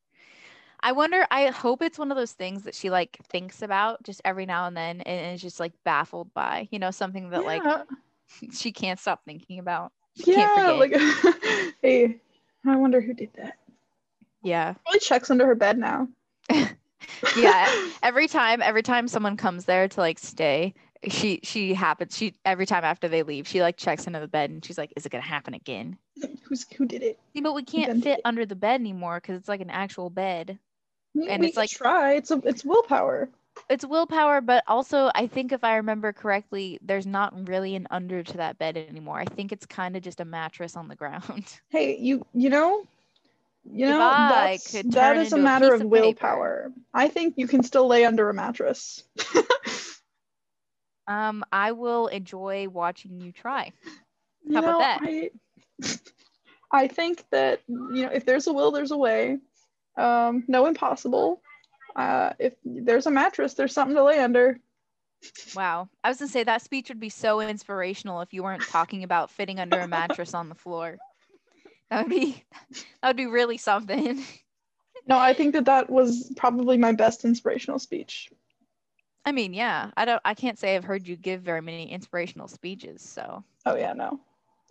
I 0.81 0.93
wonder, 0.93 1.27
I 1.31 1.47
hope 1.47 1.81
it's 1.81 1.99
one 1.99 2.11
of 2.11 2.19
those 2.19 2.33
things 2.33 2.65
that 2.65 2.75
she 2.75 2.91
like 2.91 3.17
thinks 3.29 3.63
about 3.63 4.03
just 4.03 4.21
every 4.25 4.45
now 4.45 4.67
and 4.67 4.77
then 4.77 5.01
and 5.03 5.35
is 5.35 5.41
just 5.41 5.59
like 5.59 5.73
baffled 5.83 6.33
by, 6.35 6.69
you 6.71 6.79
know, 6.79 6.91
something 6.91 7.31
that 7.31 7.45
like 7.47 7.63
she 8.53 8.71
can't 8.71 9.01
stop 9.01 9.25
thinking 9.25 9.59
about. 9.61 9.93
She 10.17 10.33
yeah. 10.33 10.55
can't 10.55 10.79
Like, 10.79 10.95
hey, 11.83 12.21
I 12.67 12.77
wonder 12.77 13.01
who 13.01 13.15
did 13.15 13.31
that. 13.37 13.57
yeah. 14.43 14.75
Probably 14.85 15.01
checks 15.01 15.31
under 15.31 15.47
her 15.47 15.55
bed 15.55 15.79
now. 15.79 16.07
Yeah. 17.37 17.89
Every 18.03 18.29
time, 18.29 18.61
every 18.63 18.83
time 18.83 19.09
someone 19.09 19.37
comes 19.37 19.65
there 19.65 19.89
to 19.89 20.01
like 20.01 20.19
stay, 20.19 20.75
she 21.09 21.41
she 21.43 21.75
happens 21.75 22.17
she 22.17 22.35
every 22.45 22.65
time 22.67 22.83
after 22.85 23.09
they 23.09 23.23
leave, 23.23 23.47
she 23.47 23.61
like 23.63 23.77
checks 23.77 24.07
into 24.07 24.21
the 24.21 24.29
bed 24.29 24.51
and 24.51 24.65
she's 24.65 24.79
like, 24.79 24.93
Is 24.97 25.05
it 25.07 25.11
gonna 25.13 25.23
happen 25.23 25.55
again? 25.55 25.99
Who's 26.45 26.67
who 26.77 26.87
did 26.87 27.03
it? 27.03 27.19
See, 27.35 27.41
but 27.41 27.55
we 27.55 27.63
can't 27.63 28.03
fit 28.03 28.21
under 28.25 28.47
the 28.47 28.57
bed 28.57 28.81
anymore 28.81 29.21
because 29.21 29.37
it's 29.39 29.49
like 29.49 29.61
an 29.61 29.71
actual 29.71 30.11
bed. 30.11 30.59
We- 31.15 31.29
And 31.29 31.41
we 31.41 31.49
it's 31.49 31.57
like- 31.57 31.71
try. 31.71 32.15
It's 32.15 32.31
a 32.31 32.41
it's 32.45 32.65
willpower. 32.65 33.29
It's 33.71 33.85
willpower, 33.87 34.41
but 34.41 34.65
also 34.67 35.11
I 35.15 35.27
think 35.29 35.53
if 35.53 35.63
I 35.63 35.77
remember 35.77 36.13
correctly, 36.13 36.79
there's 36.83 37.07
not 37.07 37.49
really 37.49 37.77
an 37.77 37.87
under 37.91 38.23
to 38.23 38.37
that 38.39 38.59
bed 38.59 38.77
anymore. 38.77 39.19
I 39.19 39.27
think 39.27 39.53
it's 39.53 39.65
kind 39.67 39.97
of 39.97 40.03
just 40.03 40.21
a 40.21 40.25
mattress 40.25 40.75
on 40.77 40.89
the 40.89 40.97
ground. 41.03 41.45
Hey, 41.69 41.97
you 41.99 42.27
you 42.35 42.51
know, 42.51 42.87
you 43.71 43.87
know 43.87 44.01
I 44.01 44.59
could 44.71 44.93
that 44.93 45.17
is 45.17 45.33
a 45.33 45.37
into 45.37 45.41
a 45.41 45.45
matter 45.45 45.75
of 45.75 45.81
of 45.81 45.87
willpower. 45.87 46.73
I 46.93 47.09
think 47.09 47.35
you 47.37 47.47
can 47.47 47.63
still 47.63 47.87
lay 47.87 48.05
under 48.05 48.29
a 48.29 48.35
mattress. 48.35 49.03
Um, 51.07 51.45
I 51.53 51.73
will 51.73 52.07
enjoy 52.07 52.69
watching 52.69 53.21
you 53.21 53.33
try. 53.33 53.73
You 54.45 54.55
How 54.55 54.61
about 54.61 54.73
know, 54.73 54.79
that? 54.79 55.01
I, 55.03 55.31
I 56.85 56.89
think 56.89 57.25
that 57.31 57.61
you 57.69 58.03
know 58.03 58.11
if 58.13 58.25
there's 58.25 58.47
a 58.47 58.53
will, 58.53 58.71
there's 58.71 58.91
a 58.91 58.97
way. 58.97 59.39
Um, 59.97 60.45
no 60.49 60.67
impossible. 60.67 61.41
Uh, 61.95 62.31
if 62.39 62.55
there's 62.65 63.07
a 63.07 63.11
mattress, 63.11 63.55
there's 63.55 63.73
something 63.73 63.97
to 63.97 64.05
lay 64.05 64.19
under. 64.19 64.59
Wow. 65.55 65.89
I 66.03 66.09
was 66.09 66.19
gonna 66.19 66.31
say 66.31 66.45
that 66.45 66.63
speech 66.63 66.89
would 66.89 67.01
be 67.01 67.09
so 67.09 67.41
inspirational 67.41 68.21
if 68.21 68.33
you 68.33 68.43
weren't 68.43 68.63
talking 68.63 69.05
about 69.05 69.31
fitting 69.31 69.61
under 69.61 69.79
a 69.79 69.89
mattress 69.89 70.35
on 70.35 70.49
the 70.49 70.55
floor. 70.55 70.99
That 71.91 72.03
would 72.07 72.11
be 72.11 72.45
that 73.03 73.09
would 73.09 73.17
be 73.17 73.27
really 73.27 73.57
something. 73.59 74.23
No, 75.07 75.19
I 75.19 75.33
think 75.33 75.55
that 75.55 75.65
that 75.65 75.89
was 75.89 76.31
probably 76.37 76.77
my 76.77 76.93
best 76.93 77.25
inspirational 77.25 77.79
speech. 77.79 78.31
I 79.25 79.33
mean, 79.33 79.53
yeah. 79.55 79.91
I 79.97 80.05
don't 80.05 80.21
I 80.25 80.35
can't 80.35 80.59
say 80.59 80.77
I've 80.77 80.85
heard 80.85 81.07
you 81.09 81.17
give 81.17 81.43
very 81.43 81.61
many 81.63 81.91
inspirational 81.91 82.49
speeches, 82.49 83.03
so 83.03 83.45
Oh 83.67 83.77
yeah, 83.77 83.93
no, 83.93 84.21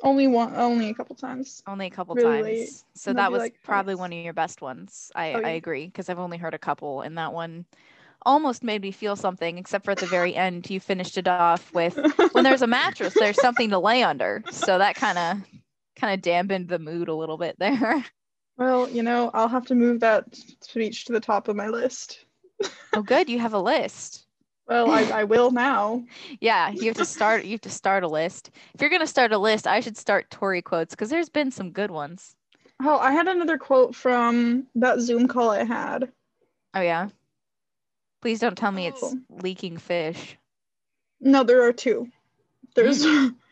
only 0.03 0.27
one, 0.27 0.55
only 0.55 0.89
a 0.89 0.93
couple 0.93 1.15
times. 1.15 1.63
only 1.67 1.87
a 1.87 1.91
couple 1.91 2.15
Really, 2.15 2.25
times. 2.49 2.85
So 2.95 3.13
maybe 3.13 3.15
that 3.15 3.31
was 3.31 3.39
like 3.39 3.55
probably 3.63 3.95
one 3.95 4.11
of 4.13 4.19
your 4.19 4.33
best 4.33 4.61
ones. 4.61 5.11
I, 5.15 5.35
Oh, 5.35 5.39
I 5.43 5.49
agree 5.51 5.85
because 5.87 6.09
I've 6.09 6.19
only 6.19 6.37
heard 6.37 6.53
a 6.53 6.59
couple 6.59 7.01
and 7.01 7.17
that 7.17 7.33
one 7.33 7.65
almost 8.25 8.63
made 8.63 8.81
me 8.81 8.91
feel 8.91 9.15
something 9.15 9.57
except 9.57 9.85
for 9.85 9.91
at 9.91 9.99
the 9.99 10.07
very 10.07 10.35
end 10.35 10.69
you 10.69 10.79
finished 10.79 11.17
it 11.17 11.27
off 11.27 11.73
with 11.73 11.99
when 12.33 12.43
there's 12.43 12.61
a 12.61 12.67
mattress 12.67 13.17
there's 13.17 13.39
something 13.39 13.69
to 13.71 13.79
lay 13.79 14.03
under. 14.03 14.43
So 14.49 14.77
that 14.77 14.95
kind 14.95 15.17
of 15.17 15.37
kind 16.03 16.13
of 16.15 16.21
dampened 16.21 16.67
the 16.67 16.79
mood 16.79 17.07
a 17.07 17.13
little 17.15 17.37
bit 17.37 17.57
there. 17.59 18.03
Well, 18.55 18.87
you 18.87 19.01
know, 19.01 19.31
I'll 19.33 19.47
have 19.47 19.65
to 19.65 19.73
move 19.75 20.01
that 20.01 20.25
speech 20.61 21.05
to 21.05 21.11
the 21.13 21.19
top 21.19 21.47
of 21.47 21.55
my 21.55 21.69
list. 21.69 22.23
Oh 22.93 23.01
good, 23.01 23.27
you 23.27 23.39
have 23.39 23.55
a 23.55 23.59
list. 23.59 24.27
Well, 24.67 24.91
I, 24.91 25.01
I 25.05 25.23
will 25.23 25.49
now. 25.49 26.03
Yeah, 26.39 26.69
you 26.69 26.85
have 26.85 26.97
to 26.97 27.05
start 27.05 27.45
you 27.45 27.53
have 27.53 27.61
to 27.61 27.71
start 27.71 28.03
a 28.03 28.07
list. 28.07 28.51
If 28.75 28.81
you're 28.81 28.91
going 28.91 28.99
to 29.01 29.07
start 29.07 29.31
a 29.31 29.39
list, 29.39 29.65
I 29.65 29.79
should 29.79 29.97
start 29.97 30.29
Tory 30.29 30.61
quotes 30.61 30.93
cuz 30.93 31.09
there's 31.09 31.29
been 31.29 31.49
some 31.49 31.71
good 31.71 31.89
ones. 31.89 32.35
Oh, 32.79 32.99
I 32.99 33.11
had 33.11 33.27
another 33.27 33.57
quote 33.57 33.95
from 33.95 34.67
that 34.75 34.99
Zoom 34.99 35.27
call 35.27 35.49
I 35.49 35.63
had. 35.63 36.11
Oh 36.75 36.81
yeah. 36.81 37.09
Please 38.21 38.39
don't 38.39 38.55
tell 38.55 38.71
me 38.71 38.85
it's 38.85 39.01
Oh. 39.01 39.17
leaking 39.31 39.77
fish. 39.79 40.37
No, 41.19 41.43
there 41.43 41.63
are 41.63 41.73
two. 41.73 42.07
There's 42.75 43.03
hmm. 43.03 43.29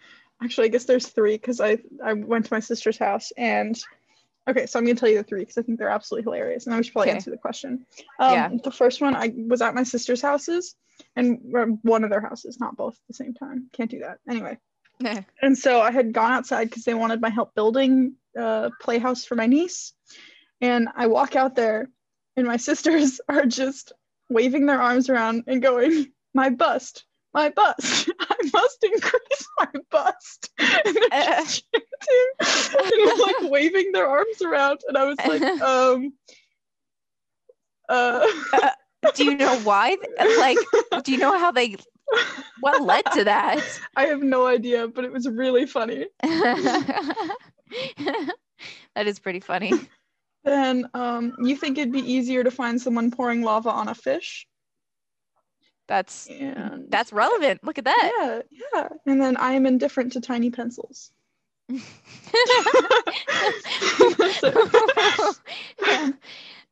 actually, 0.44 0.66
I 0.66 0.70
guess 0.70 0.86
there's 0.86 1.08
three 1.08 1.36
because 1.36 1.62
I 1.62 1.78
I 2.04 2.14
went 2.14 2.46
to 2.46 2.54
my 2.54 2.60
sister's 2.60 2.98
house 2.98 3.32
and 3.38 3.82
okay, 4.50 4.66
so 4.66 4.80
I'm 4.80 4.86
gonna 4.86 4.96
tell 5.00 5.10
you 5.10 5.18
the 5.18 5.24
three 5.24 5.42
because 5.42 5.58
I 5.58 5.62
think 5.62 5.78
they're 5.80 5.90
absolutely 5.90 6.24
hilarious, 6.24 6.66
and 6.66 6.76
I 6.76 6.82
should 6.82 6.94
probably 6.94 7.10
Okay. 7.10 7.18
answer 7.18 7.32
the 7.32 7.38
question. 7.38 7.86
Um, 8.20 8.34
Yeah. 8.34 8.50
The 8.64 8.72
first 8.72 9.02
one, 9.02 9.16
I 9.16 9.34
was 9.36 9.62
at 9.62 9.76
my 9.76 9.84
sister's 9.84 10.22
houses, 10.22 10.76
and 11.16 11.40
one 11.84 12.04
of 12.04 12.10
their 12.10 12.22
houses, 12.22 12.60
not 12.60 12.76
both 12.76 12.94
at 12.94 13.08
the 13.08 13.14
same 13.14 13.34
time. 13.34 13.70
Can't 13.74 13.90
do 13.92 14.00
that. 14.00 14.20
Anyway, 14.30 14.58
and 15.42 15.58
so 15.58 15.82
I 15.82 15.92
had 15.92 16.14
gone 16.14 16.32
outside 16.32 16.66
because 16.70 16.84
they 16.84 16.94
wanted 16.94 17.22
my 17.22 17.30
help 17.30 17.54
building 17.56 18.16
a 18.36 18.72
playhouse 18.82 19.26
for 19.26 19.36
my 19.36 19.46
niece, 19.48 19.94
and 20.60 20.90
I 20.96 21.08
walk 21.08 21.36
out 21.36 21.56
there, 21.56 21.90
and 22.36 22.48
my 22.48 22.58
sisters 22.70 23.22
are 23.30 23.46
just 23.46 23.94
waving 24.30 24.66
their 24.66 24.82
arms 24.82 25.10
around 25.10 25.44
and 25.48 25.62
going, 25.62 26.12
"My 26.34 26.50
bust." 26.50 27.06
My 27.34 27.50
bust. 27.50 28.10
I 28.20 28.36
must 28.54 28.84
increase 28.84 29.48
my 29.60 29.68
bust. 29.90 30.50
And 30.60 30.96
they're 31.12 31.36
just 31.42 31.64
chanting, 32.72 33.08
and 33.10 33.20
like 33.20 33.36
waving 33.52 33.92
their 33.94 34.08
arms 34.08 34.42
around. 34.42 34.82
And 34.88 34.98
I 34.98 35.06
was 35.06 35.18
like, 35.26 35.42
um, 35.62 36.14
uh, 37.88 38.28
do 39.16 39.26
you 39.26 39.36
know 39.38 39.58
why? 39.60 39.98
Like, 40.38 40.58
do 41.04 41.12
you 41.12 41.18
know 41.18 41.38
how 41.38 41.52
they 41.52 41.78
what 42.60 42.82
led 42.82 43.06
to 43.14 43.24
that? 43.24 43.64
I 43.96 44.06
have 44.06 44.22
no 44.22 44.46
idea, 44.46 44.88
but 44.88 45.06
it 45.06 45.12
was 45.12 45.28
really 45.28 45.66
funny. 45.66 46.08
that 46.22 46.68
is 48.98 49.20
pretty 49.20 49.40
funny. 49.40 49.74
Then, 50.44 50.90
um, 50.94 51.36
you 51.40 51.56
think 51.56 51.78
it'd 51.78 51.94
be 51.94 52.00
easier 52.00 52.44
to 52.44 52.52
find 52.52 52.82
someone 52.82 53.12
pouring 53.12 53.44
lava 53.44 53.70
on 53.70 53.88
a 53.88 53.96
fish? 53.96 54.48
That's 55.92 56.28
And 56.28 56.90
that's 56.90 57.12
relevant. 57.12 57.66
Look 57.66 57.78
at 57.78 57.84
that. 57.84 58.12
yeah, 58.18 58.42
yeah. 58.74 58.88
And 59.06 59.22
then 59.22 59.36
I 59.36 59.52
am 59.52 59.66
indifferent 59.66 60.14
to 60.14 60.22
tiny 60.22 60.50
pencils. 60.50 61.12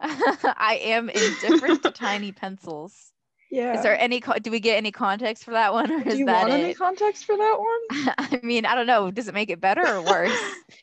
I 0.01 0.79
am 0.83 1.09
indifferent 1.09 1.83
to 1.83 1.91
tiny 1.91 2.31
pencils. 2.31 3.11
Yeah. 3.51 3.75
Is 3.75 3.83
there 3.83 3.99
any? 3.99 4.19
Do 4.21 4.51
we 4.51 4.59
get 4.59 4.77
any 4.77 4.91
context 4.91 5.43
for 5.43 5.51
that 5.51 5.73
one, 5.73 5.91
or 5.91 6.03
Do 6.03 6.09
is 6.11 6.19
you 6.19 6.25
that 6.27 6.41
want 6.47 6.53
any 6.53 6.73
context 6.75 7.25
for 7.25 7.35
that 7.35 7.57
one? 7.59 8.15
I 8.17 8.39
mean, 8.43 8.65
I 8.65 8.75
don't 8.75 8.85
know. 8.87 9.09
Does 9.09 9.27
it 9.27 9.33
make 9.33 9.49
it 9.49 9.59
better 9.59 9.85
or 9.85 10.01
worse? 10.03 10.31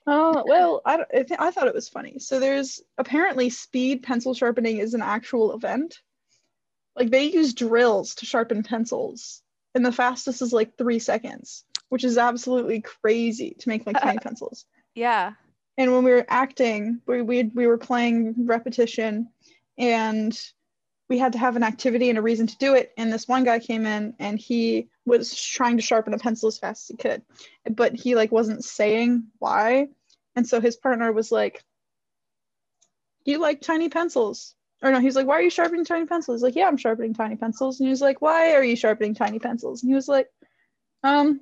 Oh, 0.07 0.43
well, 0.47 0.83
I, 0.85 0.97
don't- 0.97 1.09
I, 1.15 1.23
th- 1.23 1.41
I 1.41 1.51
thought 1.53 1.69
it 1.69 1.75
was 1.75 1.89
funny. 1.89 2.19
So 2.19 2.41
there's 2.41 2.83
apparently 2.99 3.51
speed 3.51 4.03
pencil 4.03 4.35
sharpening 4.35 4.79
is 4.79 4.95
an 4.95 5.03
actual 5.03 5.55
event. 5.55 6.01
Like 6.97 7.11
they 7.11 7.25
use 7.25 7.53
drills 7.55 8.15
to 8.17 8.27
sharpen 8.27 8.63
pencils, 8.63 9.43
and 9.75 9.85
the 9.85 9.93
fastest 9.93 10.41
is 10.41 10.53
like 10.53 10.77
three 10.79 10.99
seconds, 10.99 11.65
which 11.91 12.05
is 12.05 12.17
absolutely 12.17 12.81
crazy 12.81 13.55
to 13.59 13.69
make 13.69 13.87
like 13.87 14.01
tiny 14.01 14.19
pencils. 14.23 14.65
yeah. 14.95 15.35
And 15.79 15.93
when 15.93 16.05
we 16.05 16.11
were 16.11 16.25
acting, 16.27 17.03
we 17.07 17.21
we 17.21 17.45
we 17.45 17.67
were 17.67 17.77
playing 17.77 18.47
repetition, 18.47 19.29
and 19.77 20.37
we 21.09 21.19
had 21.19 21.35
to 21.35 21.39
have 21.39 21.55
an 21.55 21.63
activity 21.63 22.09
and 22.09 22.19
a 22.19 22.23
reason 22.23 22.47
to 22.47 22.57
do 22.57 22.75
it. 22.75 22.93
And 22.97 23.13
this 23.13 23.29
one 23.29 23.45
guy 23.45 23.59
came 23.59 23.85
in, 23.85 24.15
and 24.19 24.39
he 24.39 24.89
was 25.05 25.35
trying 25.39 25.77
to 25.77 25.83
sharpen 25.83 26.15
a 26.15 26.19
pencil 26.19 26.49
as 26.49 26.59
fast 26.59 26.85
as 26.85 26.89
he 26.89 26.97
could, 26.97 27.23
but 27.71 27.95
he 27.95 28.15
like 28.15 28.33
wasn't 28.33 28.65
saying 28.65 29.25
why. 29.39 29.89
And 30.35 30.49
so 30.49 30.61
his 30.61 30.77
partner 30.77 31.13
was 31.13 31.31
like, 31.31 31.63
you 33.27 33.39
like 33.39 33.61
tiny 33.61 33.91
pencils?" 33.91 34.56
Or 34.83 34.91
no, 34.91 35.01
he's 35.01 35.17
like, 35.17 35.27
"Why 35.27 35.35
are 35.37 35.43
you 35.43 35.51
sharpening 35.51 35.85
tiny 35.85 36.07
pencils?" 36.07 36.39
He's 36.39 36.43
like, 36.43 36.57
"Yeah, 36.57 36.69
I'm 36.69 36.77
sharpening 36.77 37.15
tiny 37.15 37.37
pencils." 37.37 37.81
And 37.81 37.87
he 37.87 37.91
was 37.91 38.01
like, 38.03 38.21
"Why 38.21 38.55
are 38.55 38.63
you 38.65 38.77
sharpening 38.77 39.15
tiny 39.15 39.39
pencils?" 39.39 39.83
And 39.83 39.91
he 39.91 39.95
was 39.95 40.09
like, 40.09 40.29
"Um, 41.03 41.41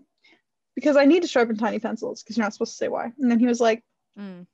because 0.74 0.96
I 0.96 1.04
need 1.04 1.22
to 1.22 1.28
sharpen 1.28 1.56
tiny 1.56 1.78
pencils 1.78 2.22
because 2.22 2.36
you're 2.36 2.44
not 2.44 2.52
supposed 2.52 2.72
to 2.72 2.76
say 2.76 2.88
why." 2.88 3.12
And 3.18 3.30
then 3.30 3.38
he 3.40 3.46
was 3.46 3.60
like 3.60 3.82
Mm. 4.18 4.46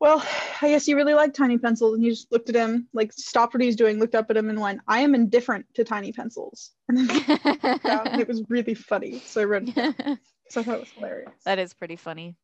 well, 0.00 0.26
I 0.60 0.70
guess 0.70 0.88
you 0.88 0.96
really 0.96 1.14
like 1.14 1.34
tiny 1.34 1.56
pencils. 1.56 1.94
And 1.94 2.02
he 2.02 2.10
just 2.10 2.30
looked 2.32 2.48
at 2.48 2.56
him, 2.56 2.88
like 2.92 3.12
stopped 3.12 3.54
what 3.54 3.60
he 3.60 3.66
was 3.68 3.76
doing, 3.76 3.98
looked 3.98 4.16
up 4.16 4.28
at 4.30 4.36
him, 4.36 4.50
and 4.50 4.60
went, 4.60 4.80
I 4.88 5.00
am 5.00 5.14
indifferent 5.14 5.66
to 5.74 5.84
tiny 5.84 6.12
pencils. 6.12 6.72
And 6.88 6.98
then 6.98 7.78
down, 7.86 8.08
and 8.08 8.20
it 8.20 8.28
was 8.28 8.42
really 8.48 8.74
funny. 8.74 9.20
So 9.24 9.40
I 9.40 9.44
read, 9.44 9.72
so 10.48 10.60
I 10.60 10.64
thought 10.64 10.74
it 10.74 10.80
was 10.80 10.92
hilarious. 10.96 11.32
that 11.44 11.58
is 11.58 11.72
pretty 11.74 11.96
funny. 11.96 12.36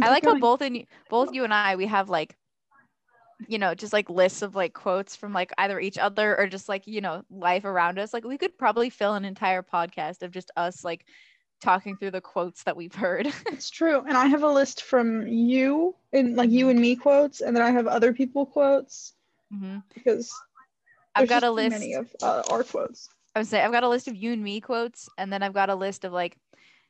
I 0.00 0.10
like 0.10 0.24
how 0.24 0.38
both 0.38 0.62
in 0.62 0.86
both 1.08 1.32
you 1.32 1.44
and 1.44 1.54
I 1.54 1.76
we 1.76 1.86
have 1.86 2.10
like 2.10 2.36
you 3.48 3.58
know 3.58 3.74
just 3.74 3.92
like 3.92 4.08
lists 4.08 4.42
of 4.42 4.54
like 4.54 4.72
quotes 4.72 5.16
from 5.16 5.32
like 5.32 5.52
either 5.58 5.80
each 5.80 5.98
other 5.98 6.38
or 6.38 6.46
just 6.46 6.68
like 6.68 6.86
you 6.86 7.00
know 7.00 7.22
life 7.30 7.64
around 7.64 7.98
us 7.98 8.12
like 8.14 8.24
we 8.24 8.38
could 8.38 8.56
probably 8.56 8.90
fill 8.90 9.14
an 9.14 9.24
entire 9.24 9.62
podcast 9.62 10.22
of 10.22 10.30
just 10.30 10.50
us 10.56 10.84
like 10.84 11.04
talking 11.60 11.96
through 11.96 12.10
the 12.10 12.20
quotes 12.20 12.62
that 12.64 12.76
we've 12.76 12.94
heard 12.94 13.26
It's 13.46 13.70
true. 13.70 14.00
And 14.06 14.16
I 14.16 14.26
have 14.26 14.42
a 14.42 14.48
list 14.52 14.82
from 14.82 15.26
you 15.26 15.94
and 16.12 16.36
like 16.36 16.50
you 16.50 16.68
and 16.68 16.78
me 16.78 16.94
quotes, 16.94 17.40
and 17.40 17.56
then 17.56 17.62
I 17.62 17.70
have 17.70 17.86
other 17.86 18.12
people 18.12 18.44
quotes 18.46 19.14
Mhm. 19.52 19.82
because 19.94 20.32
i've 21.14 21.28
got 21.28 21.44
a 21.44 21.50
list 21.50 21.70
many 21.70 21.94
of 21.94 22.08
uh, 22.22 22.42
our 22.50 22.64
quotes. 22.64 23.08
i 23.36 23.38
would 23.38 23.46
say 23.46 23.62
i've 23.62 23.70
got 23.72 23.84
a 23.84 23.88
list 23.88 24.08
of 24.08 24.16
you 24.16 24.32
and 24.32 24.42
me 24.42 24.60
quotes 24.60 25.08
and 25.18 25.32
then 25.32 25.42
i've 25.42 25.52
got 25.52 25.70
a 25.70 25.74
list 25.74 26.04
of 26.04 26.12
like 26.12 26.36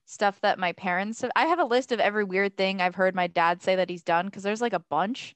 stuff 0.07 0.41
that 0.41 0.59
my 0.59 0.73
parents 0.73 1.21
have 1.21 1.31
i 1.37 1.45
have 1.47 1.59
a 1.59 1.65
list 1.65 1.93
of 1.93 2.01
every 2.01 2.25
weird 2.25 2.57
thing 2.57 2.81
i've 2.81 2.95
heard 2.95 3.15
my 3.15 3.27
dad 3.27 3.61
say 3.61 3.77
that 3.77 3.91
he's 3.91 4.03
done 4.03 4.27
because 4.27 4.43
there's 4.43 4.63
like 4.63 4.73
a 4.73 4.79
bunch 4.79 5.35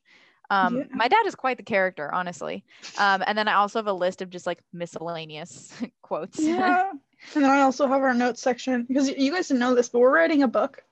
um 0.51 0.77
Yeah. 0.77 0.85
my 0.95 1.09
dad 1.09 1.27
is 1.27 1.35
quite 1.35 1.57
the 1.57 1.63
character 1.63 2.13
honestly 2.13 2.65
um 2.99 3.23
and 3.27 3.37
then 3.37 3.49
i 3.49 3.55
also 3.55 3.79
have 3.79 3.87
a 3.87 3.93
list 3.93 4.23
of 4.23 4.31
just 4.31 4.47
like 4.47 4.61
miscellaneous 4.73 5.73
quotes 6.03 6.39
Yeah. 6.39 6.91
and 7.35 7.44
then 7.44 7.51
I 7.51 7.63
also 7.63 7.87
have 7.88 8.01
our 8.03 8.15
notes 8.15 8.40
section 8.40 8.85
because 8.85 9.09
you 9.11 9.33
guys 9.33 9.49
didn't 9.49 9.59
know 9.61 9.75
this, 9.75 9.88
but 9.88 9.99
we're 9.99 10.15
writing 10.15 10.44
a 10.44 10.49
book. 10.49 10.85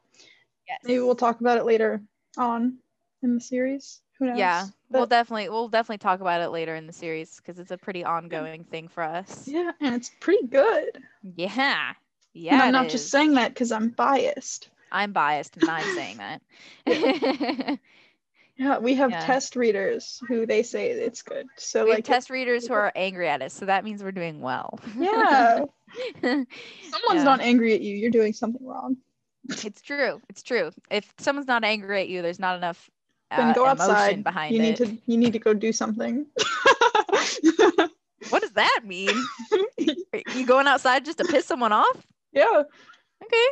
yes 0.67 0.81
Maybe 0.83 0.99
we'll 0.99 1.15
talk 1.15 1.41
about 1.41 1.57
it 1.59 1.65
later 1.65 2.03
on 2.37 2.79
in 3.23 3.35
the 3.37 3.41
series. 3.41 4.01
Who 4.19 4.27
knows? 4.27 4.39
yeah 4.39 4.67
we'll 4.91 5.07
definitely 5.07 5.49
we'll 5.49 5.69
definitely 5.69 5.99
talk 5.99 6.21
about 6.21 6.41
it 6.41 6.49
later 6.49 6.75
in 6.75 6.87
the 6.89 6.93
series 6.93 7.37
because 7.37 7.59
it's 7.61 7.71
a 7.71 7.79
pretty 7.79 8.05
ongoing 8.05 8.65
thing 8.65 8.89
for 8.89 9.03
us 9.05 9.47
Yeah, 9.47 9.71
and 9.81 9.95
it's 9.95 10.11
pretty 10.21 10.47
good. 10.49 10.99
yeah 11.37 11.93
yeah 12.35 12.53
and 12.55 12.63
I'm 12.63 12.73
not 12.73 12.89
just 12.91 13.09
saying 13.11 13.35
that 13.35 13.55
because 13.55 13.71
I'm 13.73 13.91
biased. 13.91 14.69
i'm 14.93 15.13
biased 15.13 15.57
and 15.57 15.69
i'm 15.71 15.95
saying 15.95 16.17
that 16.19 16.41
Yeah, 18.59 18.79
we 18.79 18.95
have 18.95 19.11
Yeah. 19.11 19.27
test 19.27 19.55
readers 19.57 20.21
who 20.29 20.47
they 20.47 20.63
say 20.63 20.91
it's 20.91 21.23
good. 21.23 21.47
So 21.59 21.85
we 21.85 21.91
like 21.91 22.07
have 22.07 22.17
test 22.17 22.31
readers 22.31 22.67
who 22.67 22.73
are 22.75 22.91
angry 22.97 23.29
at 23.29 23.43
us 23.43 23.53
so 23.53 23.67
that 23.67 23.85
means 23.85 24.03
we're 24.03 24.13
doing 24.13 24.41
well 24.41 24.79
yeah, 24.99 25.65
someone's 26.23 26.47
Yeah. 27.15 27.23
not 27.25 27.41
angry 27.41 27.75
at 27.75 27.81
you. 27.83 27.95
You're 27.97 28.11
doing 28.11 28.33
something 28.33 28.65
wrong. 28.67 28.97
it's 29.63 29.81
true 29.83 30.21
it's 30.29 30.43
true 30.43 30.71
if 30.91 31.13
someone's 31.19 31.47
not 31.47 31.65
angry 31.65 32.01
at 32.01 32.09
you 32.09 32.23
there's 32.23 32.41
not 32.41 32.57
enough 32.57 32.91
Then 33.31 33.51
uh, 33.51 33.53
go 33.55 33.65
emotion 33.67 33.91
outside. 33.91 34.25
behind 34.25 34.55
You 34.55 34.61
it 34.61 34.65
need 34.65 34.77
to 34.79 34.99
you 35.07 35.17
need 35.19 35.33
to 35.35 35.39
go 35.39 35.53
do 35.55 35.73
something. 35.73 36.27
what 38.31 38.41
does 38.43 38.53
that 38.53 38.81
mean 38.85 39.15
Are 40.15 40.23
you 40.35 40.47
going 40.47 40.67
outside 40.67 41.05
just 41.05 41.19
to 41.19 41.25
piss 41.25 41.45
someone 41.47 41.73
off 41.73 42.07
yeah. 42.33 42.63
okay 43.23 43.47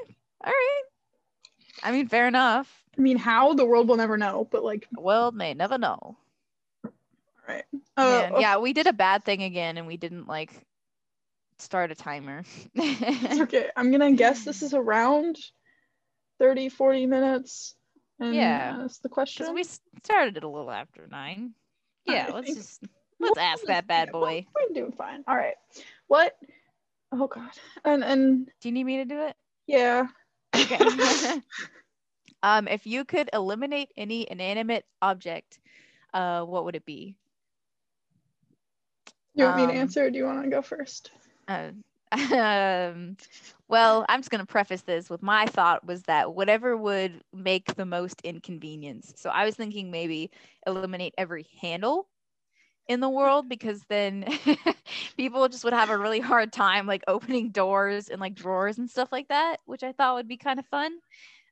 all 0.44 0.50
right 0.52 0.82
I 1.82 1.92
mean, 1.92 2.08
fair 2.08 2.26
enough. 2.28 2.83
I 2.96 3.00
mean, 3.00 3.16
how 3.16 3.54
the 3.54 3.64
world 3.64 3.88
will 3.88 3.96
never 3.96 4.16
know, 4.16 4.46
but 4.50 4.64
like, 4.64 4.88
The 4.92 5.00
world 5.00 5.34
may 5.34 5.54
never 5.54 5.78
know. 5.78 6.16
all 6.84 6.90
right. 7.48 7.64
Uh, 7.96 8.28
Man, 8.30 8.40
yeah, 8.40 8.58
we 8.58 8.72
did 8.72 8.86
a 8.86 8.92
bad 8.92 9.24
thing 9.24 9.42
again, 9.42 9.76
and 9.78 9.86
we 9.86 9.96
didn't 9.96 10.26
like 10.26 10.50
start 11.58 11.90
a 11.90 11.94
timer. 11.94 12.44
Okay. 12.78 13.70
I'm 13.76 13.90
gonna 13.90 14.12
guess 14.12 14.44
this 14.44 14.62
is 14.62 14.74
around 14.74 15.38
30, 16.38 16.68
40 16.68 17.06
minutes. 17.06 17.74
And 18.20 18.34
Yeah. 18.34 18.76
That's 18.80 18.98
the 18.98 19.08
question. 19.08 19.52
we 19.54 19.64
started 20.02 20.36
it 20.36 20.44
a 20.44 20.48
little 20.48 20.70
after 20.70 21.06
nine. 21.10 21.54
Yeah, 22.06 22.30
let's 22.34 22.54
just 22.54 22.82
let's 23.18 23.38
ask 23.38 23.64
that 23.66 23.86
bad 23.86 24.12
boy. 24.12 24.46
We're 24.54 24.74
doing 24.74 24.92
fine. 24.92 25.24
All 25.26 25.36
right. 25.36 25.54
What? 26.06 26.36
Oh 27.12 27.26
God. 27.28 27.50
And 27.84 28.04
and 28.04 28.46
Do 28.60 28.68
you 28.68 28.72
need 28.72 28.84
me 28.84 28.98
to 28.98 29.04
do 29.04 29.20
it? 29.22 29.36
yeah. 29.66 30.06
Okay. 30.54 30.78
um, 32.44 32.68
if 32.68 32.86
you 32.86 33.04
could 33.04 33.30
eliminate 33.34 33.92
any 33.98 34.30
inanimate 34.30 34.86
object, 35.02 35.60
uh, 36.14 36.44
what 36.44 36.66
would 36.66 36.76
it 36.76 36.86
be? 36.86 37.16
You 39.34 39.44
want 39.44 39.56
me 39.56 39.66
to 39.66 39.72
Um, 39.72 39.74
answer 39.74 40.06
or 40.06 40.10
do 40.10 40.18
you 40.18 40.24
want 40.26 40.44
to 40.44 40.50
go 40.50 40.62
first? 40.62 41.12
Uh, 41.48 41.72
um, 42.12 43.16
well, 43.68 44.06
I'm 44.08 44.20
just 44.20 44.30
gonna 44.30 44.46
preface 44.46 44.82
this 44.82 45.10
with 45.10 45.22
my 45.22 45.46
thought 45.46 45.86
was 45.86 46.04
that 46.04 46.34
whatever 46.34 46.76
would 46.76 47.22
make 47.32 47.74
the 47.74 47.86
most 47.86 48.20
inconvenience. 48.22 49.14
So 49.16 49.30
I 49.30 49.44
was 49.44 49.56
thinking 49.56 49.90
maybe 49.90 50.30
eliminate 50.66 51.14
every 51.18 51.46
handle 51.60 52.08
in 52.88 53.00
the 53.00 53.08
world 53.08 53.48
because 53.48 53.84
then 53.88 54.26
people 55.16 55.48
just 55.48 55.64
would 55.64 55.72
have 55.74 55.90
a 55.90 55.98
really 55.98 56.20
hard 56.20 56.52
time 56.52 56.86
like 56.86 57.02
opening 57.08 57.50
doors 57.50 58.08
and 58.08 58.20
like 58.20 58.34
drawers 58.34 58.78
and 58.78 58.90
stuff 58.90 59.12
like 59.12 59.28
that, 59.28 59.58
which 59.66 59.82
I 59.82 59.92
thought 59.92 60.14
would 60.16 60.28
be 60.28 60.36
kind 60.38 60.58
of 60.58 60.66
fun. 60.66 60.98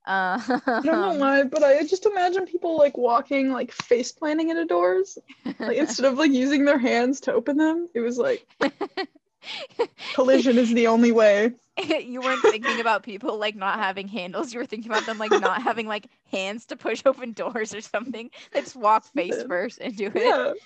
Uh, 0.05 0.40
I 0.66 0.80
don't 0.82 1.00
know 1.00 1.14
why, 1.14 1.44
but 1.44 1.62
I 1.62 1.84
just 1.86 2.07
imagine 2.07 2.46
people 2.46 2.76
like 2.76 2.96
walking 2.96 3.53
like 3.53 3.70
face 3.70 4.11
planting 4.11 4.50
into 4.50 4.64
doors. 4.64 5.18
Like 5.59 5.76
instead 5.76 6.07
of 6.07 6.18
like 6.18 6.32
using 6.32 6.64
their 6.64 6.78
hands 6.78 7.20
to 7.22 7.32
open 7.32 7.57
them, 7.57 7.88
it 7.94 8.00
was 8.00 8.18
like 8.18 8.46
collision 10.14 10.59
is 10.59 10.72
the 10.74 10.88
only 10.88 11.12
way. 11.12 11.53
you 12.05 12.20
weren't 12.20 12.42
thinking 12.42 12.80
about 12.80 13.03
people 13.03 13.38
like 13.38 13.57
not 13.57 13.78
having 13.78 14.09
handles. 14.09 14.53
You 14.53 14.61
were 14.61 14.66
thinking 14.66 14.90
about 14.90 15.07
them 15.07 15.18
like 15.18 15.30
not 15.30 15.62
having 15.62 15.86
like 15.86 16.09
hands 16.30 16.66
to 16.66 16.76
push 16.76 17.03
open 17.07 17.32
doors 17.32 17.74
or 17.74 17.80
something. 17.80 18.30
They 18.53 18.61
just 18.61 18.76
walk 18.76 19.05
face 19.05 19.42
first 19.44 19.78
into 19.78 20.11
it. 20.14 20.57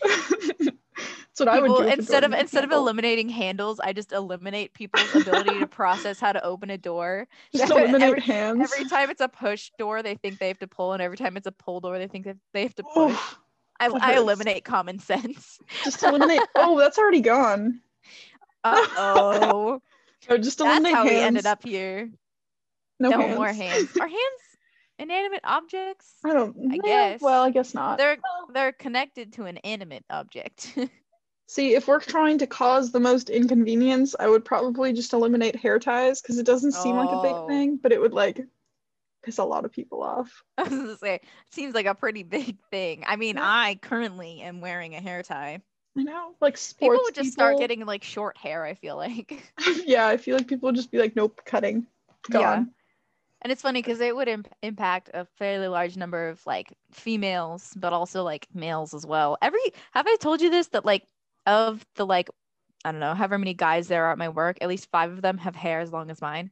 Yeah. 0.60 0.70
That's 1.36 1.40
what 1.40 1.48
I 1.48 1.60
would 1.60 1.76
do. 1.84 1.88
instead 1.88 2.24
of 2.24 2.32
instead 2.32 2.64
of 2.64 2.72
eliminating 2.72 3.28
handles, 3.28 3.78
I 3.80 3.92
just 3.92 4.12
eliminate 4.12 4.72
people's 4.74 5.14
ability 5.14 5.58
to 5.60 5.66
process 5.68 6.18
how 6.18 6.32
to 6.32 6.42
open 6.44 6.70
a 6.70 6.78
door. 6.78 7.28
just 7.54 7.70
Every- 7.70 7.84
eliminate 7.90 8.22
hands. 8.22 8.72
Every 8.72 8.88
time 8.88 9.10
it's 9.10 9.20
a 9.20 9.28
push 9.28 9.70
door, 9.78 10.02
they 10.02 10.14
think 10.14 10.38
they 10.38 10.48
have 10.48 10.58
to 10.60 10.66
pull, 10.66 10.92
and 10.94 11.02
every 11.02 11.16
time 11.16 11.36
it's 11.36 11.46
a 11.46 11.52
pull 11.52 11.80
door, 11.80 11.98
they 11.98 12.08
think 12.08 12.24
that 12.24 12.36
they 12.52 12.62
have 12.62 12.74
to 12.76 12.82
push. 12.82 13.12
Oof, 13.12 13.38
I, 13.78 13.88
I 13.88 14.16
eliminate 14.16 14.64
common 14.64 14.98
sense. 14.98 15.58
just 15.84 16.02
eliminate. 16.02 16.40
Oh, 16.54 16.78
that's 16.78 16.98
already 16.98 17.20
gone. 17.20 17.80
Uh 18.64 18.86
oh, 18.96 19.82
just 20.28 20.58
that's 20.58 20.60
eliminate 20.60 20.94
how 20.94 21.04
hands. 21.04 21.10
we 21.14 21.20
ended 21.22 21.46
up 21.46 21.62
here. 21.62 22.10
No, 22.98 23.10
No, 23.10 23.20
hands. 23.20 23.36
more 23.36 23.52
hands. 23.52 23.96
Our 24.00 24.08
hands 24.08 24.40
inanimate 24.98 25.40
objects? 25.44 26.14
I 26.24 26.32
don't. 26.32 26.56
I 26.72 26.74
yeah, 26.76 27.10
guess. 27.12 27.20
Well, 27.20 27.42
I 27.42 27.50
guess 27.50 27.74
not. 27.74 27.98
They're 27.98 28.18
they're 28.52 28.72
connected 28.72 29.32
to 29.34 29.44
an 29.44 29.58
animate 29.58 30.04
object. 30.10 30.76
See, 31.48 31.74
if 31.74 31.86
we're 31.86 32.00
trying 32.00 32.38
to 32.38 32.46
cause 32.48 32.90
the 32.90 32.98
most 32.98 33.30
inconvenience, 33.30 34.16
I 34.18 34.26
would 34.28 34.44
probably 34.44 34.92
just 34.92 35.12
eliminate 35.12 35.54
hair 35.54 35.78
ties 35.78 36.20
because 36.20 36.38
it 36.38 36.46
doesn't 36.46 36.72
seem 36.72 36.96
like 36.96 37.10
a 37.12 37.22
big 37.22 37.34
Oh. 37.36 37.46
thing, 37.46 37.76
but 37.76 37.92
it 37.92 38.00
would 38.00 38.12
like 38.12 38.40
piss 39.22 39.38
a 39.38 39.44
lot 39.44 39.64
of 39.64 39.70
people 39.70 40.02
off. 40.02 40.42
I 40.58 40.62
was 40.64 40.70
gonna 40.70 40.96
say, 40.96 41.20
seems 41.52 41.72
like 41.74 41.86
a 41.86 41.94
pretty 41.94 42.24
big 42.24 42.56
thing. 42.72 43.04
I 43.06 43.14
mean, 43.14 43.36
Yeah. 43.36 43.44
I 43.44 43.78
currently 43.80 44.40
am 44.40 44.60
wearing 44.60 44.96
a 44.96 45.00
hair 45.00 45.22
tie. 45.22 45.60
I 45.96 46.02
know, 46.02 46.34
like 46.40 46.58
sports 46.58 46.78
People 46.80 47.00
would 47.04 47.14
just 47.14 47.32
start 47.32 47.58
getting 47.58 47.86
like 47.86 48.02
short 48.02 48.36
hair. 48.36 48.64
I 48.64 48.74
feel 48.74 48.96
like, 48.96 49.52
yeah, 49.86 50.06
I 50.08 50.16
feel 50.16 50.36
like 50.36 50.48
people 50.48 50.66
would 50.66 50.74
just 50.74 50.90
be 50.90 50.98
like, 50.98 51.14
nope, 51.16 51.40
cutting, 51.46 51.86
gone. 52.28 52.72
And 53.42 53.52
it's 53.52 53.62
funny 53.62 53.80
because 53.80 54.00
it 54.00 54.16
would 54.16 54.28
imp- 54.28 54.54
impact 54.62 55.10
a 55.14 55.24
fairly 55.24 55.68
large 55.68 55.96
number 55.96 56.28
of 56.28 56.44
like 56.46 56.72
females, 56.90 57.72
but 57.76 57.92
also 57.92 58.22
like 58.22 58.48
males 58.54 58.94
as 58.94 59.06
well. 59.06 59.36
Every 59.42 59.60
have 59.92 60.06
I 60.06 60.16
told 60.16 60.40
you 60.40 60.50
this 60.50 60.68
that 60.68 60.84
like 60.84 61.04
of 61.46 61.84
the 61.94 62.06
like 62.06 62.28
I 62.84 62.92
don't 62.92 63.00
know 63.00 63.14
however 63.14 63.38
many 63.38 63.54
guys 63.54 63.88
there 63.88 64.06
are 64.06 64.12
at 64.12 64.18
my 64.18 64.28
work, 64.28 64.58
at 64.60 64.68
least 64.68 64.90
five 64.90 65.12
of 65.12 65.22
them 65.22 65.38
have 65.38 65.56
hair 65.56 65.80
as 65.80 65.92
long 65.92 66.10
as 66.10 66.20
mine. 66.20 66.50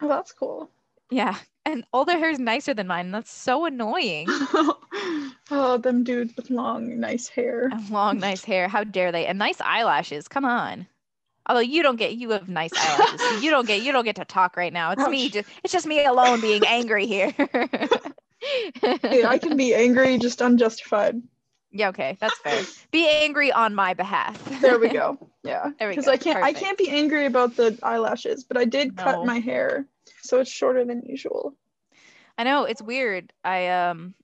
Oh, 0.00 0.08
that's 0.08 0.32
cool. 0.32 0.70
Yeah, 1.10 1.36
and 1.64 1.84
all 1.92 2.04
their 2.04 2.18
hair 2.18 2.30
is 2.30 2.38
nicer 2.38 2.74
than 2.74 2.86
mine. 2.86 3.12
That's 3.12 3.30
so 3.30 3.64
annoying. 3.64 4.26
oh, 5.50 5.78
them 5.82 6.04
dudes 6.04 6.34
with 6.36 6.50
long, 6.50 6.98
nice 6.98 7.28
hair. 7.28 7.68
And 7.72 7.90
long, 7.90 8.18
nice 8.18 8.44
hair. 8.44 8.68
How 8.68 8.84
dare 8.84 9.12
they? 9.12 9.26
And 9.26 9.38
nice 9.38 9.60
eyelashes. 9.60 10.28
Come 10.28 10.44
on. 10.44 10.86
Although 11.48 11.60
you 11.60 11.82
don't 11.82 11.96
get, 11.96 12.14
you 12.14 12.30
have 12.30 12.48
nice 12.48 12.72
eyelashes. 12.76 13.20
so 13.20 13.38
you 13.38 13.50
don't 13.50 13.66
get, 13.66 13.82
you 13.82 13.92
don't 13.92 14.04
get 14.04 14.16
to 14.16 14.24
talk 14.24 14.56
right 14.56 14.72
now. 14.72 14.90
It's 14.92 15.08
me. 15.08 15.28
Just, 15.30 15.48
it's 15.62 15.72
just 15.72 15.86
me 15.86 16.04
alone 16.04 16.40
being 16.40 16.64
angry 16.66 17.06
here. 17.06 17.32
Hey, 19.02 19.24
I 19.24 19.38
can 19.38 19.56
be 19.56 19.74
angry, 19.74 20.18
just 20.18 20.40
unjustified. 20.40 21.20
yeah. 21.72 21.88
Okay, 21.88 22.16
that's 22.20 22.38
fair. 22.40 22.62
Be 22.92 23.08
angry 23.08 23.50
on 23.50 23.74
my 23.74 23.94
behalf. 23.94 24.60
There 24.60 24.78
we 24.78 24.88
go. 25.02 25.18
Yeah, 25.42 25.70
because. 25.80 26.06
I 26.06 26.16
can't, 26.16 26.44
I 26.44 26.52
can't 26.52 26.78
be 26.78 26.88
angry 26.88 27.26
about 27.26 27.56
the 27.56 27.76
eyelashes, 27.82 28.44
but 28.44 28.56
I 28.56 28.64
did 28.64 28.96
cut 28.96 29.24
my 29.24 29.38
hair, 29.40 29.86
so 30.22 30.38
it's 30.40 30.50
shorter 30.50 30.84
than 30.84 31.02
usual. 31.06 31.56
I 32.38 32.44
know 32.44 32.64
it's 32.64 32.82
weird. 32.82 33.32
I 33.42 33.68
um, 33.68 34.14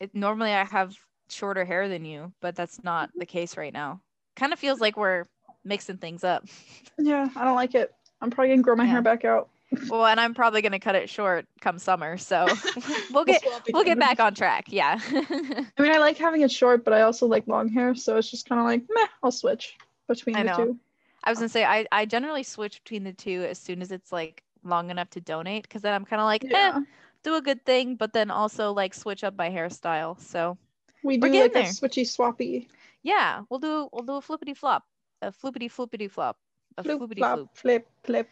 it 0.00 0.14
normally 0.14 0.52
I 0.52 0.64
have 0.64 0.94
shorter 1.30 1.64
hair 1.64 1.88
than 1.88 2.04
you, 2.04 2.32
but 2.40 2.56
that's 2.56 2.82
not 2.82 3.10
the 3.16 3.26
case 3.26 3.56
right 3.56 3.72
now. 3.72 4.00
Kind 4.36 4.52
of 4.52 4.58
feels 4.58 4.80
like 4.80 4.96
we're 4.96 5.26
mixing 5.64 5.98
things 5.98 6.24
up. 6.24 6.44
Yeah, 6.98 7.30
I 7.34 7.44
don't 7.44 7.54
like 7.54 7.74
it. 7.74 7.94
I'm 8.20 8.30
probably 8.30 8.50
gonna 8.50 8.62
grow 8.62 8.76
my 8.76 8.84
Yeah. 8.84 8.90
hair 8.90 9.02
back 9.02 9.24
out. 9.24 9.48
Well, 9.88 10.04
and 10.04 10.20
I'm 10.20 10.34
probably 10.34 10.60
gonna 10.62 10.80
cut 10.80 10.94
it 10.96 11.08
short 11.08 11.46
come 11.60 11.78
summer, 11.78 12.18
so 12.18 12.46
we'll 13.12 13.24
get 13.24 13.42
we'll 13.72 13.84
get 13.84 13.98
back 13.98 14.20
on 14.20 14.34
track. 14.34 14.66
Yeah. 14.68 14.98
I 15.12 15.82
mean, 15.82 15.92
I 15.92 15.98
like 15.98 16.18
having 16.18 16.42
it 16.42 16.50
short, 16.50 16.84
but 16.84 16.92
I 16.92 17.02
also 17.02 17.26
like 17.26 17.46
long 17.46 17.68
hair, 17.68 17.94
so 17.94 18.16
it's 18.18 18.30
just 18.30 18.48
kind 18.48 18.60
of 18.60 18.66
like, 18.66 18.82
meh, 18.90 19.06
I'll 19.22 19.30
switch 19.30 19.76
between 20.08 20.36
I 20.36 20.42
the 20.42 20.48
know. 20.50 20.56
two. 20.56 20.78
I 21.24 21.30
was 21.30 21.38
gonna 21.38 21.48
say 21.48 21.64
I, 21.64 21.86
I 21.92 22.04
generally 22.04 22.42
switch 22.42 22.82
between 22.82 23.04
the 23.04 23.12
two 23.12 23.46
as 23.48 23.58
soon 23.58 23.80
as 23.80 23.90
it's 23.92 24.10
like 24.12 24.42
long 24.64 24.90
enough 24.90 25.08
to 25.10 25.20
donate 25.20 25.62
because 25.62 25.82
then 25.82 25.94
I'm 25.94 26.04
kind 26.04 26.20
of 26.20 26.26
like 26.26 26.44
Yeah, 26.44 26.72
eh, 26.76 26.80
do 27.22 27.36
a 27.36 27.40
good 27.40 27.64
thing 27.64 27.94
but 27.94 28.12
then 28.12 28.30
also 28.30 28.72
like 28.72 28.92
switch 28.92 29.22
up 29.24 29.36
my 29.38 29.48
hairstyle 29.50 30.20
so 30.20 30.58
we 31.02 31.16
do 31.16 31.28
like 31.28 31.54
a 31.54 31.62
switchy 31.62 32.04
swappy. 32.04 32.68
yeah 33.02 33.42
we'll 33.48 33.60
do 33.60 33.88
we'll 33.92 34.04
do 34.04 34.14
a 34.14 34.20
flippity 34.20 34.54
flop 34.54 34.84
a 35.22 35.30
flippity 35.32 35.68
flippity 35.68 36.08
flop 36.08 36.36
a 36.78 36.82
Floop, 36.82 36.98
flippity 36.98 37.20
flop, 37.20 37.38
floop 37.38 37.48
flip, 37.54 37.88
flip, 38.04 38.28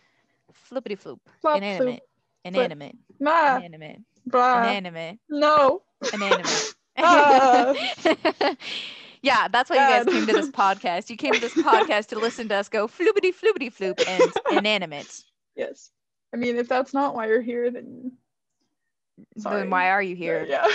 flippity 0.52 0.96
floop 0.96 1.18
flop, 1.40 1.56
inanimate 1.58 2.02
inanimate 2.44 2.96
Ma, 3.20 3.56
inanimate 3.56 4.00
blah. 4.26 4.58
inanimate 4.62 5.18
No. 5.28 5.82
inanimate 6.12 6.74
Ah. 7.00 7.72
yeah 9.22 9.46
that's 9.48 9.70
why 9.70 9.76
you 9.76 9.82
guys 10.04 10.04
came 10.12 10.26
to 10.26 10.32
this 10.32 10.50
podcast 10.50 11.08
you 11.10 11.16
came 11.16 11.32
to 11.32 11.40
this 11.40 11.54
podcast 11.54 12.06
to 12.08 12.18
listen 12.18 12.48
to 12.48 12.54
us 12.56 12.68
go 12.68 12.86
floopity 12.88 13.32
floopity 13.32 13.72
floop 13.72 14.00
and 14.08 14.32
inanimate 14.58 15.22
Yes. 15.56 15.90
I 16.32 16.36
mean, 16.36 16.56
if 16.56 16.68
that's 16.68 16.94
not 16.94 17.14
why 17.16 17.26
you're 17.26 17.40
here, 17.40 17.70
then 17.70 18.12
Sorry. 19.38 19.60
then 19.62 19.70
why 19.70 19.90
are 19.90 20.02
you 20.02 20.14
here 20.14 20.44
yeah. 20.48 20.66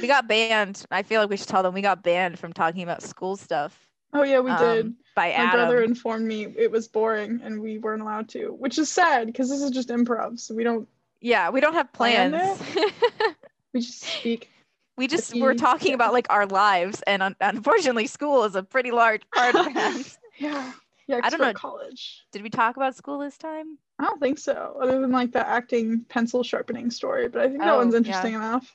we 0.00 0.08
got 0.08 0.26
banned. 0.26 0.84
I 0.90 1.02
feel 1.04 1.20
like 1.20 1.30
we 1.30 1.36
should 1.36 1.46
tell 1.48 1.62
them 1.62 1.74
we 1.74 1.82
got 1.82 2.02
banned 2.02 2.38
from 2.38 2.52
talking 2.52 2.82
about 2.82 3.02
school 3.02 3.36
stuff. 3.36 3.88
Oh 4.14 4.22
yeah, 4.22 4.40
we 4.40 4.50
did. 4.56 4.86
um, 4.86 4.96
by 5.14 5.28
My 5.28 5.32
Adam. 5.34 5.50
brother 5.60 5.82
informed 5.82 6.26
me 6.26 6.44
it 6.56 6.70
was 6.70 6.88
boring 6.88 7.40
and 7.44 7.60
we 7.60 7.78
weren't 7.78 8.02
allowed 8.02 8.28
to, 8.30 8.48
which 8.52 8.78
is 8.78 8.90
sad 8.90 9.26
because 9.26 9.48
this 9.50 9.60
is 9.62 9.70
just 9.70 9.88
improv, 9.90 10.38
so 10.40 10.54
we 10.54 10.64
don't 10.64 10.88
yeah, 11.20 11.50
we 11.50 11.60
don't 11.60 11.74
have 11.74 11.92
Plan 11.92 12.32
plans. 12.32 12.60
we 13.72 13.80
just 13.80 14.02
speak. 14.02 14.50
we 14.98 15.06
just 15.06 15.34
we're 15.34 15.54
talking 15.54 15.88
yeah. 15.88 15.94
about 15.94 16.12
like 16.12 16.26
our 16.30 16.46
lives, 16.46 17.02
and 17.06 17.22
un- 17.22 17.36
unfortunately, 17.40 18.06
school 18.06 18.44
is 18.44 18.54
a 18.54 18.62
pretty 18.62 18.90
large 18.90 19.22
part 19.34 19.54
of 19.54 19.72
that. 19.74 20.16
Yeah. 20.38 20.72
Yeah, 21.06 21.20
I 21.22 21.28
don't 21.30 21.40
know. 21.40 21.52
college. 21.52 22.24
Did 22.32 22.42
we 22.42 22.48
talk 22.50 22.76
about 22.76 22.96
school 22.96 23.18
this 23.18 23.36
time? 23.38 23.78
I 23.98 24.04
don't 24.04 24.18
think 24.20 24.38
so, 24.38 24.76
other 24.82 25.00
than 25.00 25.12
like 25.12 25.32
the 25.32 25.46
acting 25.46 26.04
pencil 26.08 26.42
sharpening 26.42 26.90
story. 26.90 27.28
But 27.28 27.42
I 27.42 27.48
think 27.48 27.60
that 27.60 27.74
Oh, 27.74 27.76
one's 27.76 27.92
yeah. 27.92 27.98
interesting 27.98 28.34
enough. 28.34 28.74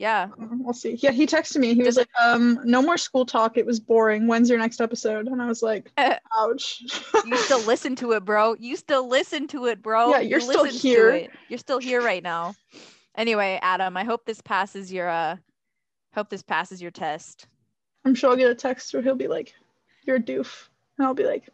Yeah. 0.00 0.28
Uh, 0.40 0.46
We'll 0.52 0.72
see. 0.72 0.94
Yeah, 0.94 1.10
he 1.10 1.26
texted 1.26 1.58
me. 1.58 1.74
He 1.74 1.82
was 1.82 1.98
like, 1.98 2.08
um, 2.18 2.58
no 2.64 2.80
more 2.80 2.96
school 2.96 3.26
talk. 3.26 3.58
It 3.58 3.66
was 3.66 3.78
boring. 3.78 4.26
When's 4.26 4.48
your 4.48 4.58
next 4.58 4.80
episode? 4.80 5.26
And 5.26 5.42
I 5.42 5.46
was 5.46 5.62
like, 5.62 5.92
ouch. 6.38 6.82
You 7.26 7.36
still 7.36 7.60
listen 7.66 7.96
to 7.96 8.12
it, 8.12 8.24
bro. 8.24 8.56
You 8.58 8.76
still 8.76 9.06
listen 9.06 9.46
to 9.48 9.66
it, 9.66 9.82
bro. 9.82 10.10
Yeah, 10.12 10.20
You 10.20 10.30
you're 10.30 10.40
still 10.40 10.64
here. 10.64 11.28
You're 11.50 11.58
still 11.58 11.78
here 11.78 12.00
right 12.00 12.22
now. 12.22 12.54
Anyway, 13.14 13.58
Adam, 13.60 13.96
I 13.98 14.04
hope 14.04 14.24
this 14.24 14.40
passes 14.40 14.90
your 14.90 15.08
uh 15.10 15.36
hope 16.14 16.30
this 16.30 16.42
passes 16.42 16.80
your 16.80 16.90
test. 16.92 17.46
I'm 18.06 18.14
sure 18.14 18.30
I'll 18.30 18.36
get 18.36 18.50
a 18.50 18.54
text 18.54 18.94
where 18.94 19.02
he'll 19.02 19.14
be 19.16 19.28
like, 19.28 19.52
you're 20.06 20.16
a 20.16 20.20
doof. 20.20 20.68
And 20.96 21.06
I'll 21.06 21.12
be 21.14 21.26
like, 21.26 21.48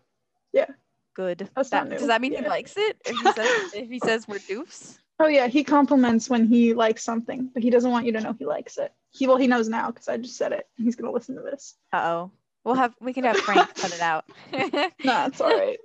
yeah 0.53 0.67
Good. 1.15 1.49
That's 1.57 1.71
That- 1.71 1.85
not 1.85 1.89
new. 1.91 1.99
does 1.99 2.07
that 2.07 2.21
mean 2.21 2.33
he 2.37 2.47
likes 2.47 2.75
it? 2.77 2.97
If 3.05 3.17
he 3.17 3.33
says 3.33 3.75
if 3.75 3.89
he 3.91 3.99
says 3.99 4.29
we're 4.29 4.39
doofs? 4.39 4.99
Oh 5.19 5.29
yeah, 5.29 5.47
he 5.47 5.65
compliments 5.65 6.29
when 6.29 6.47
he 6.47 6.75
likes 6.75 7.03
something, 7.03 7.51
but 7.55 7.63
he 7.63 7.71
doesn't 7.71 7.91
want 7.91 8.07
you 8.07 8.13
to 8.13 8.21
know 8.21 8.35
he 8.39 8.45
likes 8.45 8.77
it. 8.79 8.93
He 9.11 9.27
well, 9.27 9.37
he 9.39 9.47
knows 9.47 9.69
now 9.69 9.91
because 9.91 10.09
I 10.09 10.19
just 10.19 10.37
said 10.37 10.53
it. 10.53 10.67
He's 10.77 10.97
gonna 10.97 11.13
listen 11.13 11.37
to 11.37 11.43
this. 11.43 11.75
Uh 11.93 12.03
oh. 12.05 12.31
We'll 12.65 12.75
have 12.75 12.95
we 13.01 13.13
can 13.13 13.25
have 13.25 13.37
Frank 13.37 13.75
cut 13.75 13.93
it 13.93 14.01
out. 14.01 14.25
Nah, 15.05 15.27
it's 15.27 15.41
all 15.41 15.57
right. 15.57 15.79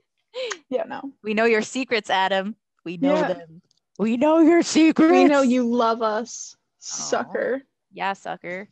Yeah, 0.69 0.83
no. 0.83 1.11
we 1.23 1.33
know 1.33 1.45
your 1.45 1.61
secrets, 1.61 2.09
Adam. 2.09 2.55
We 2.83 2.97
know 2.97 3.15
Yeah. 3.15 3.27
them. 3.33 3.61
We 3.99 4.17
know 4.17 4.39
your 4.39 4.63
secrets. 4.63 5.11
We 5.11 5.25
know 5.25 5.41
you 5.41 5.63
love 5.63 6.01
us, 6.01 6.55
sucker. 6.79 7.61
Yeah, 7.93 8.13
sucker. 8.13 8.67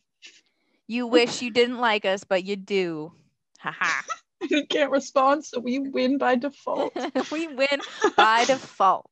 You 0.88 1.05
wish 1.05 1.41
you 1.41 1.51
didn't 1.51 1.78
like 1.78 2.05
us, 2.05 2.24
but 2.24 2.43
you 2.43 2.55
do. 2.55 3.12
Haha. 3.60 4.01
He 4.47 4.66
can't 4.70 4.89
respond, 4.91 5.45
so 5.45 5.60
we 5.60 5.78
win 5.80 6.18
by 6.18 6.36
default. 6.36 6.93
we 7.32 7.47
win 7.47 7.80
by 8.16 8.45
default, 8.45 9.09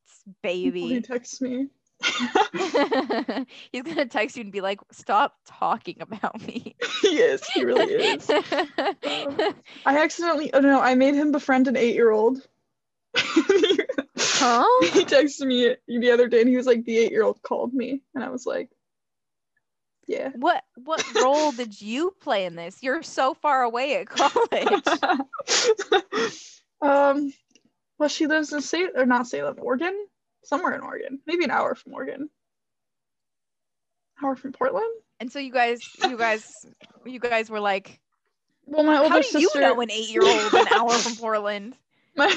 He 0.90 1.02
texts 1.02 1.42
me. 1.42 1.68
He's 3.72 3.82
gonna 3.84 4.06
text 4.06 4.38
you 4.38 4.44
and 4.44 4.52
be 4.52 4.62
like, 4.62 4.80
"Stop 4.92 5.36
talking 5.48 5.98
about 6.00 6.40
me." 6.46 6.76
he 7.02 7.18
is. 7.20 7.44
He 7.48 7.66
really 7.66 7.94
is. 7.94 8.30
I 9.86 9.98
accidentally. 9.98 10.54
Oh 10.54 10.60
no! 10.60 10.80
I 10.80 10.94
made 10.96 11.16
him 11.16 11.32
befriend 11.32 11.68
an 11.68 11.76
eight-year-old. 11.76 12.48
huh? 13.16 14.66
he 14.94 15.06
texted 15.06 15.48
me 15.48 15.76
the 15.88 16.12
other 16.12 16.28
day, 16.28 16.42
and 16.42 16.50
he 16.50 16.56
was 16.56 16.68
like, 16.68 16.86
"The 16.86 16.98
eight-year-old 16.98 17.42
called 17.42 17.74
me," 17.74 18.04
and 18.14 18.24
I 18.24 18.30
was 18.30 18.46
like, 18.46 18.70
"Yeah." 20.06 20.30
What 20.36 20.64
what 20.76 21.04
role 21.16 21.52
did 21.52 21.82
you 21.82 22.14
play 22.22 22.46
in 22.46 22.56
this? 22.56 22.84
You're 22.84 23.02
so 23.02 23.34
far 23.34 23.64
away 23.64 23.98
at 23.98 24.08
college. 24.08 24.84
um, 26.82 27.34
well, 27.98 28.10
she 28.10 28.28
lives 28.28 28.54
in 28.54 28.62
Salem, 28.62 28.92
or 28.96 29.08
not 29.08 29.28
Salem, 29.28 29.58
Oregon, 29.60 29.98
somewhere 30.48 30.74
in 30.74 30.82
Oregon, 30.82 31.20
maybe 31.26 31.44
an 31.44 31.52
hour 31.52 31.76
from 31.76 31.94
Oregon. 31.94 32.30
Hour 34.24 34.36
from 34.36 34.52
Portland. 34.54 34.90
and 35.20 35.32
so 35.32 35.40
you 35.40 35.52
guys, 35.52 35.80
you 36.04 36.18
guys, 36.18 36.66
you 37.06 37.20
guys 37.20 37.50
were 37.50 37.60
like, 37.60 38.00
Well, 38.66 38.84
my 38.84 38.98
older 38.98 39.10
"How 39.10 39.18
do 39.18 39.24
sister. 39.24 39.60
you 39.60 39.66
know 39.66 39.80
an 39.82 39.92
eight-year-old 39.92 40.54
an 40.54 40.68
hour 40.74 40.92
from 40.92 41.16
Portland?" 41.20 41.76
my, 42.16 42.34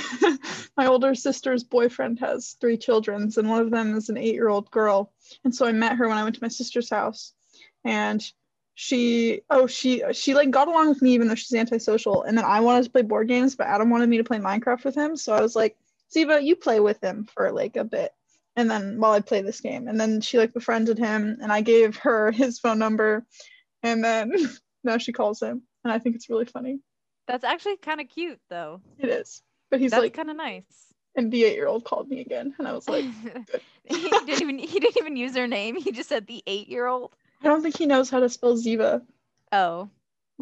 my 0.77 0.87
older 0.87 1.15
sister's 1.15 1.65
boyfriend 1.65 2.19
has 2.21 2.57
three 2.61 2.77
children, 2.77 3.31
and 3.35 3.49
one 3.49 3.63
of 3.63 3.71
them 3.71 3.97
is 3.97 4.11
an 4.11 4.19
eight-year-old 4.19 4.71
girl. 4.71 5.11
And 5.43 5.55
so 5.55 5.65
I 5.67 5.73
met 5.73 5.97
her 5.97 6.07
when 6.07 6.19
I 6.19 6.23
went 6.23 6.35
to 6.35 6.43
my 6.43 6.49
sister's 6.49 6.91
house, 6.91 7.33
and 7.83 8.23
she 8.75 9.41
oh 9.49 9.67
she 9.67 10.03
she 10.13 10.35
like 10.35 10.51
got 10.51 10.69
along 10.69 10.89
with 10.91 11.01
me 11.03 11.13
even 11.15 11.29
though 11.29 11.35
she's 11.35 11.55
antisocial. 11.55 12.25
And 12.25 12.37
then 12.37 12.45
I 12.45 12.61
wanted 12.61 12.85
to 12.85 12.91
play 12.91 13.03
board 13.03 13.29
games, 13.29 13.57
but 13.57 13.69
Adam 13.69 13.89
wanted 13.89 14.09
me 14.11 14.19
to 14.19 14.25
play 14.25 14.39
Minecraft 14.39 14.85
with 14.85 14.95
him. 14.95 15.17
So 15.17 15.33
I 15.33 15.41
was 15.41 15.57
like, 15.57 15.77
Ziva, 16.15 16.43
you 16.43 16.57
play 16.57 16.81
with 16.81 17.03
him 17.03 17.27
for 17.35 17.53
like 17.53 17.77
a 17.77 17.85
bit. 17.85 18.13
And 18.57 18.71
then 18.71 18.99
while 19.01 19.13
I 19.13 19.21
play 19.21 19.43
this 19.43 19.61
game, 19.61 19.89
and 19.89 19.99
then 19.99 20.21
she 20.21 20.39
like 20.39 20.53
befriended 20.53 20.99
him, 20.99 21.39
and 21.41 21.53
I 21.53 21.61
gave 21.61 21.97
her 21.99 22.31
his 22.43 22.59
phone 22.59 22.79
number, 22.79 23.25
and 23.83 24.03
then 24.05 24.33
now 24.85 24.99
she 24.99 25.13
calls 25.13 25.41
him, 25.41 25.63
and 25.85 25.93
I 25.93 25.99
think 25.99 26.17
it's 26.17 26.29
really 26.29 26.45
funny. 26.47 26.81
That's 27.27 27.45
actually 27.45 27.77
kind 27.77 28.01
of 28.01 28.09
cute, 28.09 28.41
though. 28.49 28.81
It 28.99 29.09
is, 29.09 29.43
but 29.71 29.81
he's 29.81 29.93
That's 29.93 30.03
like, 30.03 30.15
kind 30.15 30.31
of 30.31 30.37
nice. 30.37 30.65
and 31.15 31.31
the 31.33 31.45
eight-year-old 31.45 31.85
called 31.85 32.09
me 32.09 32.21
again, 32.21 32.55
and 32.59 32.67
I 32.67 32.73
was 32.73 32.89
like, 32.89 33.05
he 33.85 34.11
didn't 34.11 34.43
even 34.43 34.59
he 34.59 34.81
didn't 34.81 34.99
even 34.99 35.17
use 35.17 35.37
her 35.37 35.47
name. 35.47 35.77
He 35.77 35.93
just 35.93 36.09
said 36.09 36.27
the 36.27 36.43
eight-year-old. 36.47 37.15
I 37.43 37.47
don't 37.47 37.63
think 37.63 37.79
he 37.79 37.87
knows 37.87 38.11
how 38.11 38.21
to 38.21 38.29
spell 38.29 38.57
Ziva. 38.57 39.03
Oh, 39.53 39.89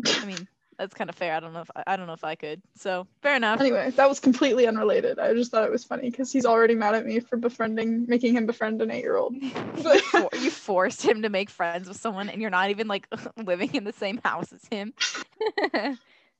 I 0.04 0.24
mean 0.24 0.48
that's 0.78 0.94
kind 0.94 1.10
of 1.10 1.16
fair. 1.16 1.34
I 1.34 1.40
don't 1.40 1.52
know 1.52 1.60
if 1.60 1.70
I, 1.74 1.82
I 1.88 1.96
don't 1.96 2.06
know 2.06 2.12
if 2.12 2.24
I 2.24 2.34
could. 2.34 2.62
So 2.76 3.06
fair 3.22 3.36
enough. 3.36 3.60
Anyway, 3.60 3.90
that 3.90 4.08
was 4.08 4.20
completely 4.20 4.66
unrelated. 4.66 5.18
I 5.18 5.34
just 5.34 5.50
thought 5.50 5.64
it 5.64 5.70
was 5.70 5.84
funny 5.84 6.10
because 6.10 6.32
he's 6.32 6.46
already 6.46 6.74
mad 6.74 6.94
at 6.94 7.04
me 7.04 7.20
for 7.20 7.36
befriending, 7.36 8.06
making 8.06 8.36
him 8.36 8.46
befriend 8.46 8.80
an 8.80 8.90
eight-year-old. 8.90 9.34
you, 10.40 10.50
forced 10.50 11.02
him 11.02 11.22
to 11.22 11.28
make 11.28 11.50
friends 11.50 11.88
with 11.88 11.98
someone, 11.98 12.28
and 12.28 12.40
you're 12.40 12.50
not 12.50 12.70
even 12.70 12.86
like 12.86 13.08
living 13.36 13.74
in 13.74 13.84
the 13.84 13.92
same 13.92 14.20
house 14.24 14.52
as 14.52 14.64
him. 14.70 14.94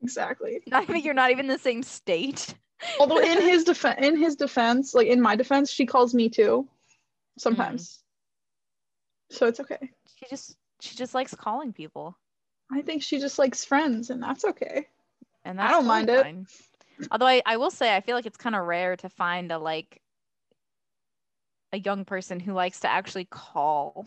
Exactly. 0.01 0.62
not 0.68 0.84
even 0.84 1.03
you're 1.03 1.14
not 1.14 1.30
even 1.30 1.47
in 1.47 1.53
the 1.53 1.59
same 1.59 1.82
state. 1.82 2.55
Although 3.01 3.18
in 3.18 3.41
his 3.41 3.64
defense, 3.64 3.99
in 4.01 4.16
his 4.16 4.36
defense, 4.36 4.95
like 4.95 5.09
in 5.09 5.20
my 5.20 5.34
defense, 5.34 5.70
she 5.70 5.86
calls 5.86 6.14
me 6.14 6.28
too, 6.28 6.68
sometimes. 7.36 7.99
Mm. 9.32 9.36
So 9.36 9.47
it's 9.47 9.61
okay. 9.61 9.91
She 10.16 10.26
just 10.30 10.57
she 10.80 10.95
just 10.95 11.14
likes 11.14 11.34
calling 11.34 11.72
people, 11.72 12.16
I 12.71 12.83
think 12.83 13.03
she 13.03 13.19
just 13.19 13.39
likes 13.39 13.64
friends, 13.64 14.11
and 14.11 14.23
that's 14.23 14.45
okay. 14.45 14.89
and 15.45 15.61
I 15.61 15.71
don't 15.71 15.87
mind 15.87 16.11
it. 16.11 16.27
Although 17.11 17.27
I, 17.27 17.43
I 17.47 17.57
will 17.57 17.71
say 17.71 17.95
I 17.95 18.01
feel 18.01 18.16
like 18.16 18.27
it's 18.27 18.37
kind 18.37 18.55
of 18.57 18.64
rare 18.66 18.97
to 18.97 19.09
find 19.09 19.51
a 19.53 19.59
like 19.59 20.03
a 21.73 21.79
young 21.79 22.05
person 22.05 22.41
who 22.41 22.53
likes 22.53 22.81
to 22.81 22.89
actually 22.91 23.27
call. 23.27 24.07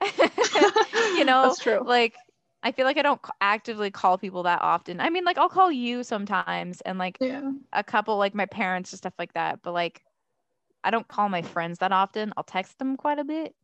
you 1.14 1.24
know, 1.24 1.42
That's 1.42 1.58
true. 1.60 1.86
like 1.86 2.14
I 2.62 2.72
feel 2.72 2.86
like 2.86 2.96
I 2.96 3.02
don't 3.02 3.20
actively 3.40 3.90
call 3.90 4.18
people 4.18 4.44
that 4.44 4.62
often. 4.62 5.00
I 5.00 5.10
mean, 5.10 5.24
like 5.24 5.38
I'll 5.38 5.48
call 5.48 5.70
you 5.70 6.02
sometimes 6.04 6.80
and 6.82 6.98
like 6.98 7.20
Yeah. 7.20 7.52
a 7.72 7.84
couple 7.84 8.16
like 8.16 8.34
my 8.34 8.46
parents 8.46 8.92
and 8.92 8.98
stuff 8.98 9.14
like 9.18 9.34
that, 9.34 9.60
but 9.62 9.72
like 9.72 10.02
I 10.84 10.90
don't 10.90 11.08
call 11.08 11.28
my 11.28 11.42
friends 11.42 11.78
that 11.80 11.92
often. 11.92 12.32
I'll 12.36 12.44
text 12.44 12.78
them 12.78 12.96
quite 12.96 13.18
a 13.18 13.24
bit. 13.24 13.54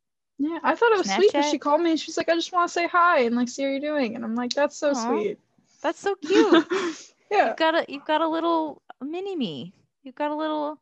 Yeah. 0.43 0.59
I 0.63 0.75
thought 0.75 0.93
it 0.93 0.99
was 0.99 1.11
sweet 1.13 1.31
because 1.33 1.51
she 1.51 1.59
called 1.59 1.83
me 1.83 1.91
and 1.91 2.01
she's 2.01 2.17
like, 2.17 2.31
I 2.31 2.35
just 2.35 2.51
want 2.51 2.67
to 2.67 2.73
say 2.73 2.89
hi 2.89 3.21
and 3.21 3.37
like 3.37 3.51
see 3.51 3.63
how 3.63 3.69
you're 3.69 3.79
doing. 3.79 4.17
And 4.17 4.25
I'm 4.25 4.35
like, 4.35 4.55
that's 4.55 4.75
so 4.75 4.93
Aw. 4.93 4.95
sweet. 4.95 5.39
That's 5.83 6.01
so 6.01 6.15
cute. 6.27 6.67
yeah. 7.31 7.49
you've 7.49 7.57
got 7.57 7.75
a 7.75 7.85
you've 7.89 8.07
got 8.07 8.23
a 8.23 8.29
little 8.29 8.81
mini 9.05 9.37
me. 9.37 9.75
You've 10.03 10.15
got 10.15 10.31
a 10.31 10.35
little 10.35 10.79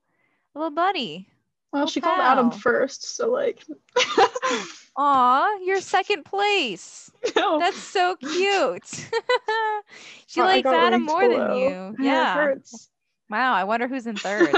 a 0.54 0.58
little 0.58 0.70
buddy. 0.70 1.26
Well, 1.72 1.82
little 1.82 1.90
she 1.90 2.00
called 2.00 2.20
Adam 2.20 2.52
first, 2.52 3.16
so 3.16 3.30
like. 3.32 3.64
Aw, 4.96 5.58
you're 5.64 5.80
second 5.80 6.24
place. 6.24 7.10
no. 7.36 7.58
That's 7.58 7.76
so 7.76 8.14
cute. 8.16 8.86
she 10.28 10.40
Oh, 10.40 10.44
likes 10.44 10.68
Adam 10.68 11.02
more 11.04 11.28
than 11.28 11.56
you. 11.56 11.96
Yeah. 11.98 12.34
hurts. 12.34 12.88
Wow. 13.28 13.54
I 13.54 13.64
wonder 13.64 13.86
who's 13.88 14.06
in 14.06 14.16
third. 14.16 14.52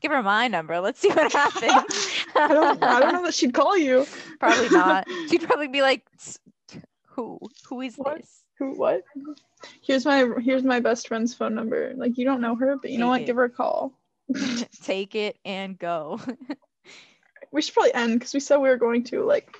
Give 0.00 0.10
her 0.12 0.22
my 0.22 0.48
number. 0.48 0.80
Let's 0.80 1.00
see 1.00 1.08
what 1.10 1.32
happens. 1.32 2.21
I 2.34 2.48
don't. 2.48 2.82
I 2.82 3.00
don't 3.00 3.12
know 3.12 3.24
that 3.24 3.34
she'd 3.34 3.54
call 3.54 3.76
you. 3.76 4.06
Probably 4.40 4.68
not. 4.70 5.06
She'd 5.30 5.42
probably 5.42 5.68
be 5.68 5.82
like, 5.82 6.06
"Who? 7.08 7.38
Who 7.68 7.80
is 7.80 7.96
What? 7.96 8.18
this?" 8.18 8.44
Who? 8.58 8.72
What? 8.72 9.02
Here's 9.82 10.04
my. 10.04 10.28
Here's 10.42 10.62
my 10.62 10.80
best 10.80 11.08
friend's 11.08 11.34
phone 11.34 11.54
number. 11.54 11.92
Like 11.96 12.18
you 12.18 12.24
don't 12.24 12.40
know 12.40 12.54
her, 12.56 12.76
but 12.76 12.90
you 12.90 12.98
know 12.98 13.08
what? 13.08 13.22
it. 13.22 13.26
Give 13.26 13.36
her 13.36 13.44
a 13.44 13.50
call. 13.50 13.92
Take 14.82 15.14
it 15.14 15.38
and 15.44 15.78
go. 15.78 16.20
We 17.50 17.60
should 17.60 17.74
probably 17.74 17.94
end 17.94 18.18
because 18.18 18.32
we 18.34 18.40
said 18.40 18.56
we 18.58 18.68
were 18.68 18.76
going 18.76 19.04
to. 19.04 19.24
Like. 19.24 19.56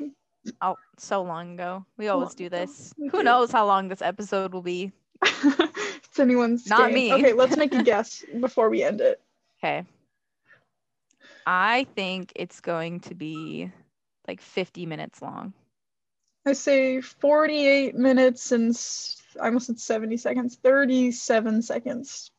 oh, 0.61 0.77
so 0.99 1.23
long 1.23 1.55
ago. 1.55 1.85
We 1.99 2.09
always 2.09 2.31
long 2.31 2.37
do 2.37 2.49
this. 2.49 2.93
Who 2.97 3.11
do. 3.11 3.23
knows 3.23 3.53
how 3.53 3.67
long 3.67 3.89
this 3.89 4.03
episode 4.03 4.53
will 4.53 4.63
be? 4.63 4.93
it's 5.23 6.19
anyone's. 6.19 6.67
Not 6.67 6.87
game. 6.87 6.95
me. 6.95 7.15
Okay, 7.15 7.33
let's 7.33 7.57
make 7.57 7.75
a 7.75 7.83
guess 7.83 8.25
before 8.41 8.71
we 8.71 8.83
end 8.83 9.01
it. 9.01 9.21
Okay. 9.63 9.85
I 11.47 11.87
think 11.95 12.33
it's 12.37 12.61
going 12.61 13.01
to 13.01 13.15
be 13.15 13.71
like 14.29 14.41
50 14.41 14.87
minutes 14.87 15.21
long. 15.23 15.53
I 16.47 16.55
say 16.55 17.01
48 17.01 17.95
minutes 17.95 18.53
and 18.53 18.77
I 19.41 19.47
almost 19.47 19.67
said 19.67 19.79
70 19.79 20.17
seconds. 20.17 20.59
37 20.63 21.63
seconds. 21.63 22.31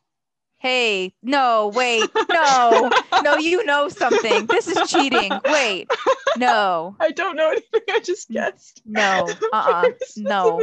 Hey, 0.63 1.13
no, 1.21 1.73
wait, 1.75 2.09
no, 2.29 2.89
no, 3.21 3.35
you 3.35 3.65
know 3.65 3.89
something. 3.89 4.45
This 4.45 4.69
is 4.69 4.89
cheating. 4.89 5.29
Wait, 5.43 5.91
no, 6.37 6.95
I 7.01 7.11
don't 7.11 7.35
know 7.35 7.49
anything. 7.49 7.81
I 7.89 7.99
just 7.99 8.29
guessed. 8.29 8.81
no, 8.85 9.27
uh-uh, 9.53 9.81
Very 9.81 9.95
no. 10.15 10.61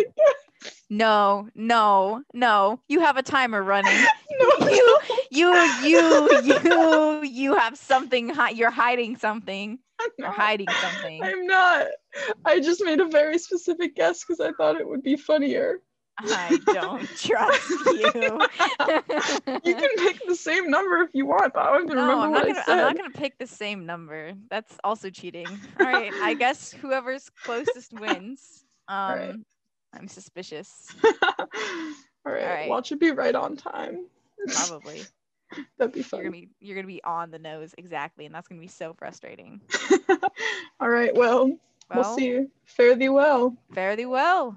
No, 0.90 1.48
no, 1.54 2.22
no. 2.34 2.80
You 2.88 3.00
have 3.00 3.16
a 3.16 3.22
timer 3.22 3.62
running. 3.62 4.08
No, 4.40 4.68
You, 4.68 4.98
you, 5.30 5.62
you, 5.64 6.32
you, 6.32 7.22
you 7.24 7.54
have 7.54 7.76
something. 7.76 8.28
Hi- 8.30 8.50
you're 8.50 8.70
hiding 8.70 9.16
something. 9.16 9.78
I'm 10.00 10.10
You're 10.16 10.30
not. 10.30 10.34
hiding 10.34 10.74
something. 10.74 11.32
I'm 11.32 11.46
not. 11.46 11.86
I 12.44 12.60
just 12.60 12.82
made 12.84 13.00
a 13.00 13.06
very 13.06 13.38
specific 13.38 13.94
guess 13.96 14.24
because 14.24 14.40
I 14.40 14.52
thought 14.52 14.76
it 14.76 14.86
would 14.88 15.02
be 15.02 15.16
funnier. 15.16 15.80
I 16.18 16.58
don't 16.70 17.14
trust 17.14 17.90
you. 17.90 18.44
You 19.62 19.74
can 19.76 19.90
pick 19.98 20.18
the 20.26 20.34
same 20.36 20.70
number 20.70 20.98
if 20.98 21.10
you 21.14 21.26
want, 21.26 21.54
but 21.54 21.60
I 21.64 21.72
don't 21.72 21.84
even 21.84 21.96
No, 21.96 22.00
remember 22.00 22.26
I'm 22.26 22.32
not 22.32 22.46
I 22.46 22.46
gonna. 22.46 22.64
said. 22.64 22.78
I'm 22.78 22.80
not 22.80 22.96
gonna 22.96 23.10
pick 23.10 23.38
the 23.38 23.46
same 23.46 23.86
number. 23.86 24.32
That's 24.50 24.78
also 24.84 25.10
cheating. 25.10 25.62
All 25.78 25.86
right, 25.86 26.14
I 26.20 26.34
guess 26.34 26.72
whoever's 26.72 27.30
closest 27.30 27.92
wins. 27.92 28.64
Um, 28.88 29.10
right. 29.14 29.36
I'm 29.92 30.08
suspicious. 30.08 30.88
All 32.24 32.32
right. 32.32 32.44
right. 32.44 32.68
Watch 32.68 32.92
it 32.92 33.00
be 33.00 33.10
right 33.10 33.34
on 33.34 33.56
time. 33.56 34.06
Probably 34.54 35.04
That'd 35.78 35.92
be 35.94 36.00
you're 36.00 36.04
fun. 36.04 36.20
gonna 36.20 36.30
be 36.30 36.48
you're 36.60 36.76
gonna 36.76 36.86
be 36.86 37.02
on 37.04 37.30
the 37.30 37.38
nose 37.38 37.74
exactly, 37.76 38.24
and 38.26 38.34
that's 38.34 38.46
gonna 38.48 38.60
be 38.60 38.68
so 38.68 38.92
frustrating. 38.94 39.60
All 40.80 40.88
right. 40.88 41.14
Well, 41.14 41.48
Well, 41.88 41.98
we'll 42.02 42.04
see. 42.04 42.26
you. 42.26 42.50
Fare 42.64 42.94
thee 42.94 43.08
well. 43.08 43.56
fare 43.72 43.96
thee 43.96 44.06
well. 44.06 44.56